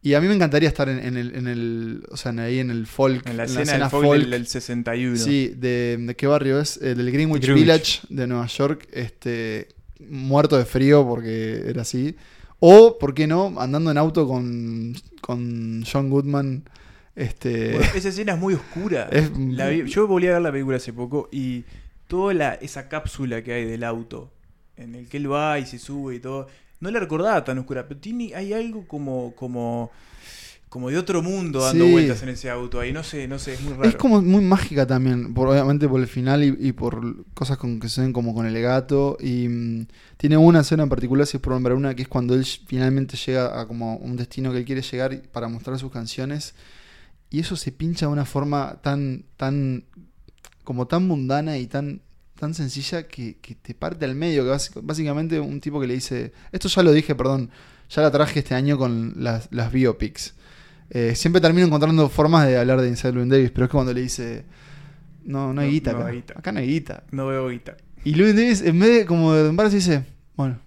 [0.02, 2.60] Y a mí me encantaría estar en, en el, en el, o sea, en ahí
[2.60, 5.18] en el folk, En la escena, del folk, del, del 61.
[5.18, 6.78] Sí, de, ¿de qué barrio es?
[6.78, 7.62] Eh, del Greenwich, Greenwich.
[7.64, 9.70] Village de Nueva York, este
[10.10, 12.16] muerto de frío porque era así.
[12.60, 13.54] O, ¿por qué no?
[13.60, 16.64] Andando en auto con, con John Goodman.
[17.16, 19.10] Este, Bueno, esa escena es muy oscura.
[19.12, 21.66] Es- La vi- yo volví a ver la película hace poco y
[22.08, 24.32] toda la, esa cápsula que hay del auto
[24.76, 26.48] en el que él va y se sube y todo,
[26.80, 29.92] no la recordaba tan oscura, pero tiene, hay algo como, como,
[30.70, 31.92] como de otro mundo dando Sí.
[31.92, 32.92] vueltas en ese auto ahí.
[32.92, 33.88] No sé, no sé, es muy raro.
[33.90, 37.80] es como muy mágica también, por, obviamente por el final y, y por cosas con
[37.80, 39.18] que se ven como con el gato.
[39.20, 39.88] Y mm,
[40.18, 43.16] tiene una escena en particular, si es por nombrar una, que es cuando él finalmente
[43.18, 46.54] llega a como un destino que él quiere llegar para mostrar sus canciones.
[47.30, 49.84] Y eso se pincha de una forma tan, tan,
[50.64, 52.02] como tan mundana y tan,
[52.40, 54.44] tan sencilla que, que te parte al medio.
[54.44, 57.50] Que bás- básicamente un tipo que le dice, esto ya lo dije, perdón,
[57.90, 60.34] ya la traje este año con las, las biopics.
[60.90, 63.94] Eh, siempre termino encontrando formas de hablar de Inside Llewyn Davis, pero es que cuando
[63.94, 64.46] le dice,
[65.26, 66.08] no, no hay guita no acá.
[66.08, 66.34] hay guita.
[66.38, 67.04] Acá no hay guita.
[67.12, 67.76] No veo guita.
[68.06, 70.06] Y Llewyn Davis, en vez de como de embarse, dice,
[70.36, 70.60] bueno.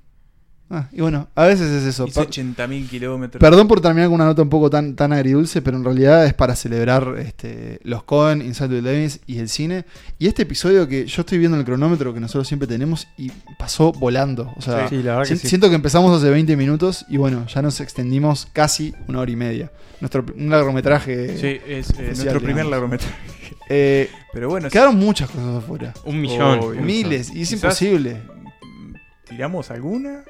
[0.72, 2.06] Ah, y bueno, a veces es eso.
[2.06, 3.40] Hizo Per- 80.000 kilómetros.
[3.40, 6.32] Perdón por terminar con una nota un poco tan, tan agridulce, pero en realidad es
[6.32, 9.84] para celebrar este, los Cohen, Inside Llewyn Davis y el cine.
[10.20, 13.32] Y este episodio que yo estoy viendo en el cronómetro que nosotros siempre tenemos y
[13.58, 14.52] pasó volando.
[14.56, 15.48] O sea, Sí, la verdad que sí.
[15.48, 19.36] siento que empezamos hace 20 minutos y bueno, ya nos extendimos casi una hora y
[19.36, 19.72] media.
[20.00, 21.36] Nuestro un largometraje.
[21.36, 22.70] Sí, es eh, nuestro primer digamos.
[22.70, 23.14] largometraje.
[23.72, 25.92] Eh, Pero bueno, quedaron muchas cosas afuera.
[26.04, 26.84] Un millón.
[26.84, 28.20] Miles, y es Quizás- imposible.
[29.28, 30.24] ¿tiramos alguna?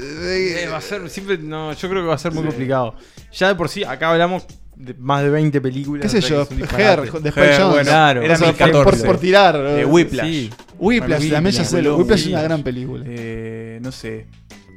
[0.00, 1.38] Eh, va a ser siempre.
[1.38, 2.94] No, yo creo que va a ser muy complicado.
[3.32, 4.46] Ya de por sí, acá hablamos
[4.76, 6.10] de más de 20 películas.
[6.10, 6.42] ¿Qué sé yo?
[6.42, 6.50] es.
[6.50, 7.68] Her, después Her, Jones.
[7.70, 8.22] bueno, Claro.
[8.22, 9.00] era O sea, por- 2014.
[9.02, 9.56] Por, por tirar.
[9.56, 10.26] Eh, eh, Whiplash.
[10.26, 10.50] Sí.
[10.78, 11.76] Whiplash, también ya sé.
[11.76, 13.04] Whiplash, Whiplash es una gran película.
[13.06, 14.26] Eh, no sé,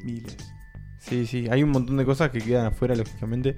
[0.04, 0.36] miles.
[1.00, 3.56] Sí, sí, hay un montón de cosas que quedan afuera, lógicamente.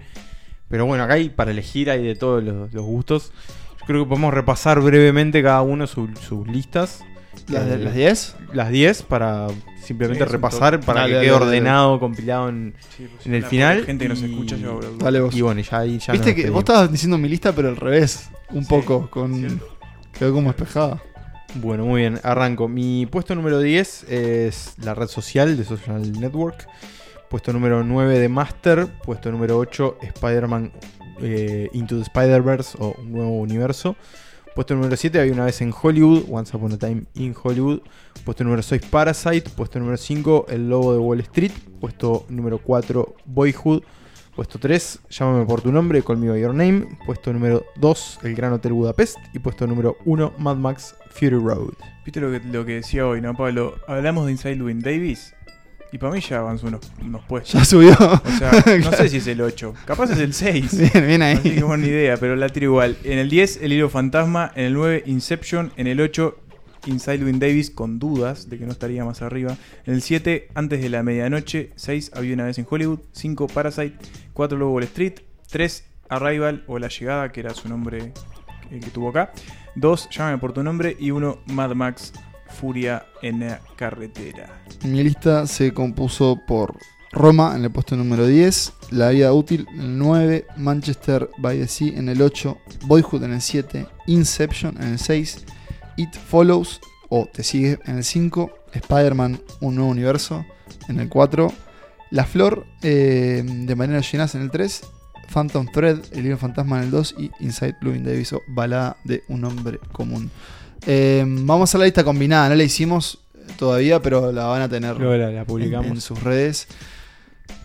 [0.70, 3.32] Pero bueno, acá hay para elegir, hay de todos los, los gustos.
[3.80, 7.04] Yo creo que podemos repasar brevemente cada uno su- sus listas.
[7.48, 8.36] ¿Las de- las 10?
[8.54, 9.48] Las 10 para
[9.82, 12.74] simplemente Sí, repasar, para Dale, que dale, quede dale, ordenado, compilado en...
[12.98, 14.80] Sí, pues, En el la final, gente que nos y- escucha yo.
[15.00, 15.34] Dale vos.
[15.36, 16.60] Y bueno, ya ahí ya Viste que vos despedimos.
[16.60, 18.30] estabas diciendo mi lista, pero al revés.
[18.50, 19.10] Un Sí, poco.
[19.10, 19.68] con cierto.
[20.18, 21.02] Quedó como espejada.
[21.56, 22.68] Bueno, muy bien, arranco.
[22.68, 26.68] Mi puesto número 10 es la red social de Social Network.
[27.30, 28.88] Puesto número 9 de Master.
[29.06, 30.72] Puesto número 8, Spider-Man
[31.22, 33.96] eh, Into the Spider-Verse o Un Nuevo Universo.
[34.58, 37.82] Puesto número 7, Había una vez en Hollywood, Once Upon a Time in Hollywood.
[38.26, 39.52] Puesto número 6, Parasite.
[39.52, 41.52] Puesto número 5, El Lobo de Wall Street.
[41.80, 43.84] Puesto número 4, Boyhood.
[44.36, 46.88] Puesto 3, Llámame por tu nombre, Call Me By Your Name.
[47.06, 49.20] Puesto número 2, El Gran Hotel Budapest.
[49.32, 51.76] Y puesto número 1, Mad Max Fury Road.
[52.04, 53.76] Viste lo que, lo que decía hoy, ¿no, Pablo?
[53.88, 55.36] Hablamos de Inside Llewyn Davis.
[55.92, 57.54] Y para mí ya avanzó unos, unos puestos.
[57.54, 57.92] Ya subió.
[57.94, 58.52] O sea,
[58.84, 59.74] no sé si es el 8.
[59.86, 60.78] Capaz es el 6.
[60.94, 61.38] bien, bien No ahí.
[61.38, 62.98] tengo ni idea, pero la tiro igual.
[63.04, 64.52] En el 10, El Hilo Fantasma.
[64.56, 65.72] En el 9, Inception.
[65.78, 66.38] En el 8,
[66.88, 69.56] Inside Llewyn Davis, con dudas de que no estaría más arriba.
[69.86, 71.72] En el 7, Antes de la Medianoche.
[71.78, 73.00] 6, Había una vez en Hollywood.
[73.14, 73.96] 5, Parasite.
[74.34, 75.14] 4, Lobo Wall Street.
[75.50, 78.12] 3, Arrival o La Llegada, que era su nombre
[78.70, 79.32] que, que tuvo acá.
[79.76, 80.98] 2, Llámame por tu nombre.
[81.00, 82.12] Y 1, Mad Max,
[82.60, 84.64] Furia en la carretera.
[84.84, 86.76] Mi lista se compuso por
[87.12, 91.68] Roma en el puesto número 10, La Vida Útil en el 9, Manchester by the
[91.68, 95.46] Sea en el 8, Boyhood en el 7, Inception en el 6,
[95.98, 100.46] It Follows o Te Sigue en el 5, Spider-Man Un Nuevo Universo
[100.88, 101.54] en el 4,
[102.12, 104.82] La Flor eh, de Manera Llenas en el 3,
[105.32, 109.24] Phantom Thread, El Hilo Fantasma en el 2 y Inside Llewyn Davis o Balada de
[109.28, 110.32] un Hombre Común.
[110.88, 113.20] Eh, vamos a hacer la lista combinada, no la hicimos
[113.60, 115.88] todavía, pero la van a tener Luego la, la en, publicamos.
[115.92, 116.68] en sus redes.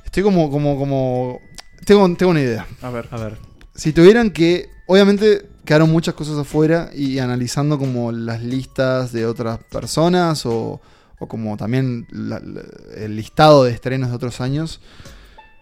[0.04, 1.40] Estoy como, como, como.
[1.84, 2.66] Tengo, tengo una idea.
[2.82, 3.08] A ver.
[3.10, 3.38] A ver.
[3.74, 4.68] Si tuvieran que.
[4.86, 10.80] Obviamente quedaron muchas cosas afuera y analizando como las listas de otras personas o,
[11.20, 12.62] o como también la- la-
[12.96, 14.80] el listado de estrenos de otros años.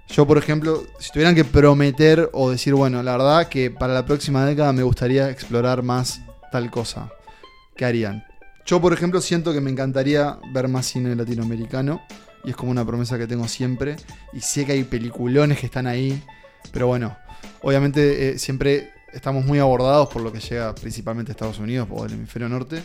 [0.09, 4.07] Yo, por ejemplo, si tuvieran que prometer o decir, bueno, la verdad que para la
[4.07, 7.11] próxima década me gustaría explorar más tal cosa,
[7.81, 8.23] ¿qué harían?
[8.67, 12.03] Yo, por ejemplo, siento que me encantaría ver más cine latinoamericano
[12.45, 13.97] y es como una promesa que tengo siempre.
[14.35, 16.23] Y sé que hay peliculones que están ahí,
[16.73, 17.17] pero bueno,
[17.63, 22.05] obviamente eh, siempre estamos muy abordados por lo que llega principalmente a Estados Unidos o
[22.05, 22.83] el hemisferio norte.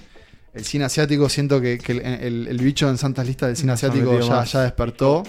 [0.54, 3.74] El cine asiático, siento que, que el, el- el bicho en santas listas del cine
[3.74, 5.24] asiático ya, despertó.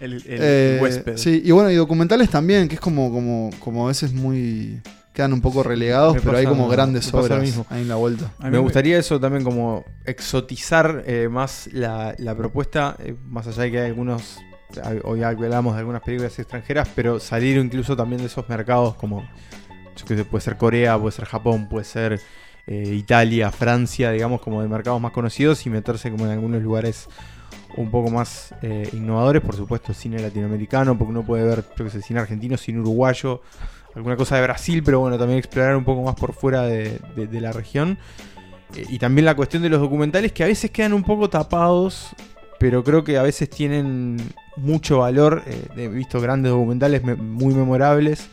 [0.00, 1.16] El, el Eh, huésped.
[1.16, 4.80] Sí, y bueno, y documentales también, que es como, como, como a veces muy.
[5.12, 7.66] Quedan un poco relegados, Me pero hay como grandes obras mismo.
[7.68, 8.32] ahí en la vuelta.
[8.40, 13.70] Me gustaría eso también como exotizar eh, más la, la propuesta, eh, más allá de
[13.70, 14.38] que hay algunos,
[15.04, 19.20] hoy hablamos de algunas películas extranjeras, pero salir incluso también de esos mercados como,
[19.96, 22.20] yo qué sé, puede ser Corea, puede ser Japón, puede ser
[22.66, 27.08] eh, Italia, Francia, digamos como de mercados más conocidos y meterse como en algunos lugares
[27.76, 31.90] un poco más eh, innovadores, por supuesto cine latinoamericano, porque uno puede ver, yo qué
[31.90, 33.42] sé, cine argentino, cine uruguayo,
[33.94, 37.26] alguna cosa de Brasil, pero bueno, también explorar un poco más por fuera de, de-
[37.26, 37.98] de la región.
[38.74, 42.08] Eh, Y también la cuestión de los documentales que a veces quedan un poco tapados,
[42.58, 44.16] pero creo que a veces tienen
[44.56, 45.42] mucho valor.
[45.46, 48.28] Eh, he visto grandes documentales me- muy memorables.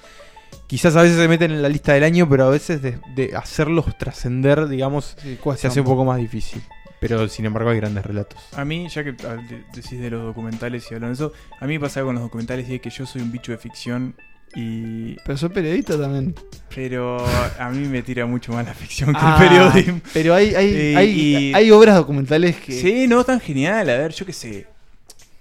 [0.68, 3.36] Quizás a veces se meten en la lista del año, pero a veces de, de
[3.36, 5.18] hacerlos trascender, digamos,
[5.58, 6.62] se hace un poco más difícil.
[7.00, 8.40] Pero sin embargo hay grandes relatos.
[8.56, 11.74] A mí, ya que de- decís de los documentales y hablan de eso, a mí
[11.74, 14.16] me pasa algo con los documentales y es que yo soy un bicho de ficción
[14.56, 15.16] y...
[15.26, 16.36] Pero soy periodista también.
[16.74, 17.18] Pero
[17.60, 20.02] a mí me tira mucho más la ficción que Ah, el periodismo.
[20.14, 21.10] Pero hay, hay, Y- hay,
[21.50, 22.74] y- hay obras documentales que.
[22.74, 23.90] Sí, no, tan genial.
[23.90, 24.68] A ver, yo qué sé.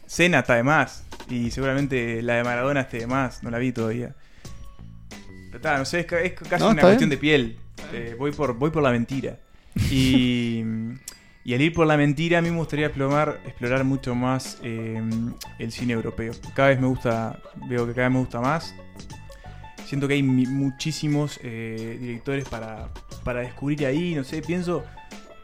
[0.06, 1.04] Cena está de más.
[1.30, 3.42] Y seguramente la de Maradona esté de más.
[3.42, 4.14] No la vi todavía.
[5.46, 7.10] Pero está, no sé, es, ca- es casi No, una cuestión bien.
[7.10, 7.56] de piel.
[7.92, 9.36] Eh, voy, por, voy por la mentira.
[9.90, 10.62] Y,
[11.48, 15.00] y al ir por la mentira, a mí me gustaría explorar, explorar mucho más eh,
[15.58, 16.34] el cine europeo.
[16.54, 18.74] Cada vez me gusta, veo que cada vez me gusta más.
[19.86, 22.90] Siento que hay muchísimos eh, directores para,
[23.24, 24.14] para descubrir ahí.
[24.14, 24.84] No sé, pienso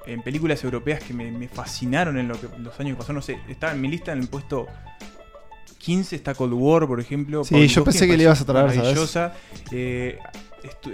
[0.05, 3.17] en películas europeas que me, me fascinaron en lo que, los años que pasaron.
[3.17, 4.67] No sé, está en mi lista en el puesto
[5.85, 7.45] 15 está Cold War, por ejemplo.
[7.45, 9.37] Sí, yo pensé que le ibas a traer, ¿sabes?
[9.71, 10.19] Eh,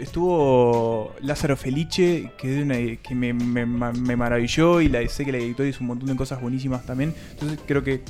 [0.01, 5.33] estuvo Lázaro Felice, que, de una- que me, me- me maravilló y la, sé que
[5.33, 7.15] la editora hizo un montón de cosas buenísimas también.
[7.33, 8.03] Entonces creo que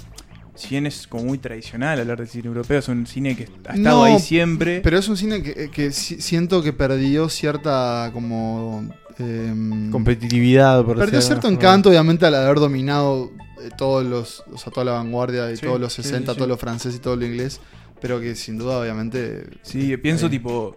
[0.54, 3.74] si bien es como muy tradicional hablar del cine europeo, es un cine que ha
[3.74, 4.80] estado No, ahí siempre.
[4.80, 8.84] Pero es un cine que, que si- siento que perdió cierta como...
[9.18, 13.30] em, Competitividad, por Perdió de cierto encanto, obviamente, al haber dominado
[13.62, 16.36] eh, todos los, o sea, toda la vanguardia de Sí, todos los sí, 60, sí,
[16.38, 16.48] todo sí.
[16.50, 17.60] lo francés y todo lo inglés,
[18.00, 19.44] pero que sin duda, obviamente...
[19.62, 20.76] Sí, pienso eh, tipo,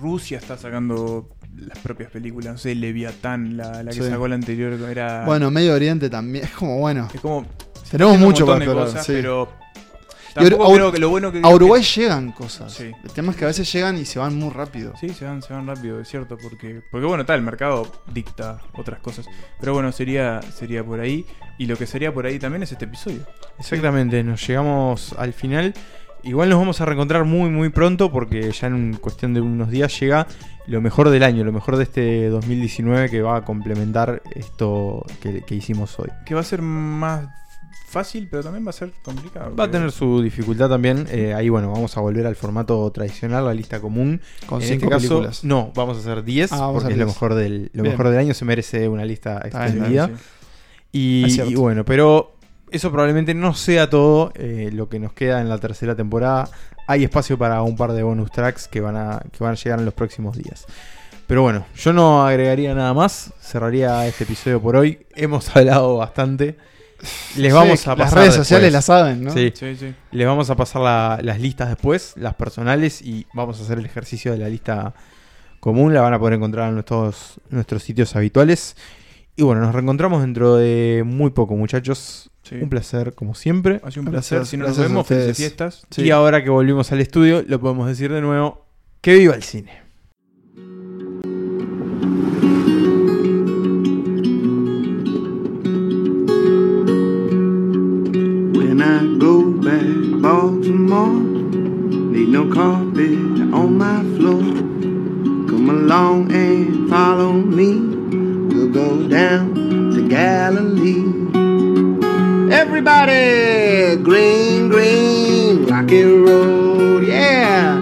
[0.00, 4.08] Rusia está sacando las propias películas, no sé, Leviatán, la, la que Sí.
[4.08, 5.24] sacó la anterior, era...
[5.26, 7.08] Bueno, Medio Oriente también, es como bueno.
[7.12, 7.46] es como...
[7.90, 9.12] Tenemos mucho para explorar, cosas, sí.
[9.14, 9.48] pero...
[10.30, 11.40] Y Tampoco Ur- creo que lo bueno que...
[11.42, 12.72] A Uruguay llegan cosas.
[12.72, 12.92] Sí.
[13.02, 14.94] El tema es que a veces llegan y se van muy rápido.
[15.00, 18.60] Sí, se van, se van rápido, es cierto, porque, porque bueno, tal, el mercado dicta
[18.74, 19.26] otras cosas.
[19.58, 21.26] Pero bueno, sería, sería por ahí.
[21.58, 23.26] Y lo que sería por ahí también es este episodio.
[23.58, 25.74] Exactamente, nos llegamos al final.
[26.22, 29.98] Igual nos vamos a reencontrar muy muy pronto porque ya en cuestión de unos días
[30.00, 30.26] llega
[30.66, 35.42] lo mejor del año, lo mejor de este 2019 que va a complementar esto que,
[35.42, 36.08] que hicimos hoy.
[36.26, 37.28] Que va a ser más
[37.88, 39.56] fácil, pero también va a ser complicado.
[39.56, 41.06] Va a tener su dificultad también.
[41.10, 44.20] eh, ahí bueno, vamos a volver al formato tradicional, la lista común.
[44.46, 45.42] Con en cinco este caso, películas.
[45.44, 47.14] no, vamos a hacer 10 Ah, vamos a porque es lo 10.
[47.16, 50.08] mejor del lo mejor del año, se merece una lista extendida.
[50.92, 51.40] Sí.
[51.50, 52.36] Y bueno, pero
[52.72, 56.48] eso probablemente no sea todo eh, lo que nos queda en la tercera temporada.
[56.86, 59.78] Hay espacio para un par de bonus tracks que van a, que van a llegar
[59.78, 60.66] en los próximos días.
[61.26, 63.32] Pero bueno, yo no agregaría nada más.
[63.40, 65.06] Cerraría este episodio por hoy.
[65.14, 66.56] Hemos hablado bastante.
[67.36, 68.46] Les vamos Sí, a pasar Las redes después.
[68.48, 69.30] sociales las saben, ¿no?
[69.32, 69.52] Sí.
[69.54, 69.94] Sí, sí.
[70.10, 73.86] Les vamos a pasar la- las listas después, las personales, y vamos a hacer el
[73.86, 74.92] ejercicio de la lista
[75.60, 75.94] común.
[75.94, 78.76] La van a poder encontrar en nuestros, nuestros sitios habituales.
[79.36, 82.29] Y bueno, nos reencontramos dentro de muy poco, muchachos.
[82.42, 82.56] Sí.
[82.56, 83.80] Un placer, como siempre.
[83.84, 84.38] Ha sido un placer.
[84.38, 85.86] placer, Si nos gracias a vemos, felices fiestas.
[85.90, 86.02] Sí.
[86.02, 88.64] Y ahora que volvimos al estudio, lo podemos decir de nuevo:
[89.00, 89.70] ¡Que viva el cine!
[97.52, 101.18] When I go back Baltimore,
[102.12, 103.18] need no carpet
[103.52, 104.42] on my floor.
[105.48, 107.70] Come along and follow me.
[108.54, 109.54] We'll go down
[109.94, 111.19] to Galilee.
[112.52, 117.76] Everybody, green, green, rocky road, yeah.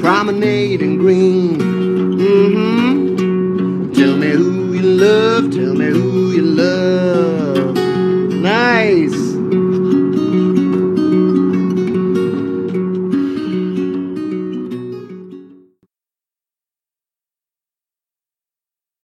[0.00, 1.58] Promenade in green.
[2.18, 3.92] Mm-hmm.
[3.92, 5.45] Tell me who you love,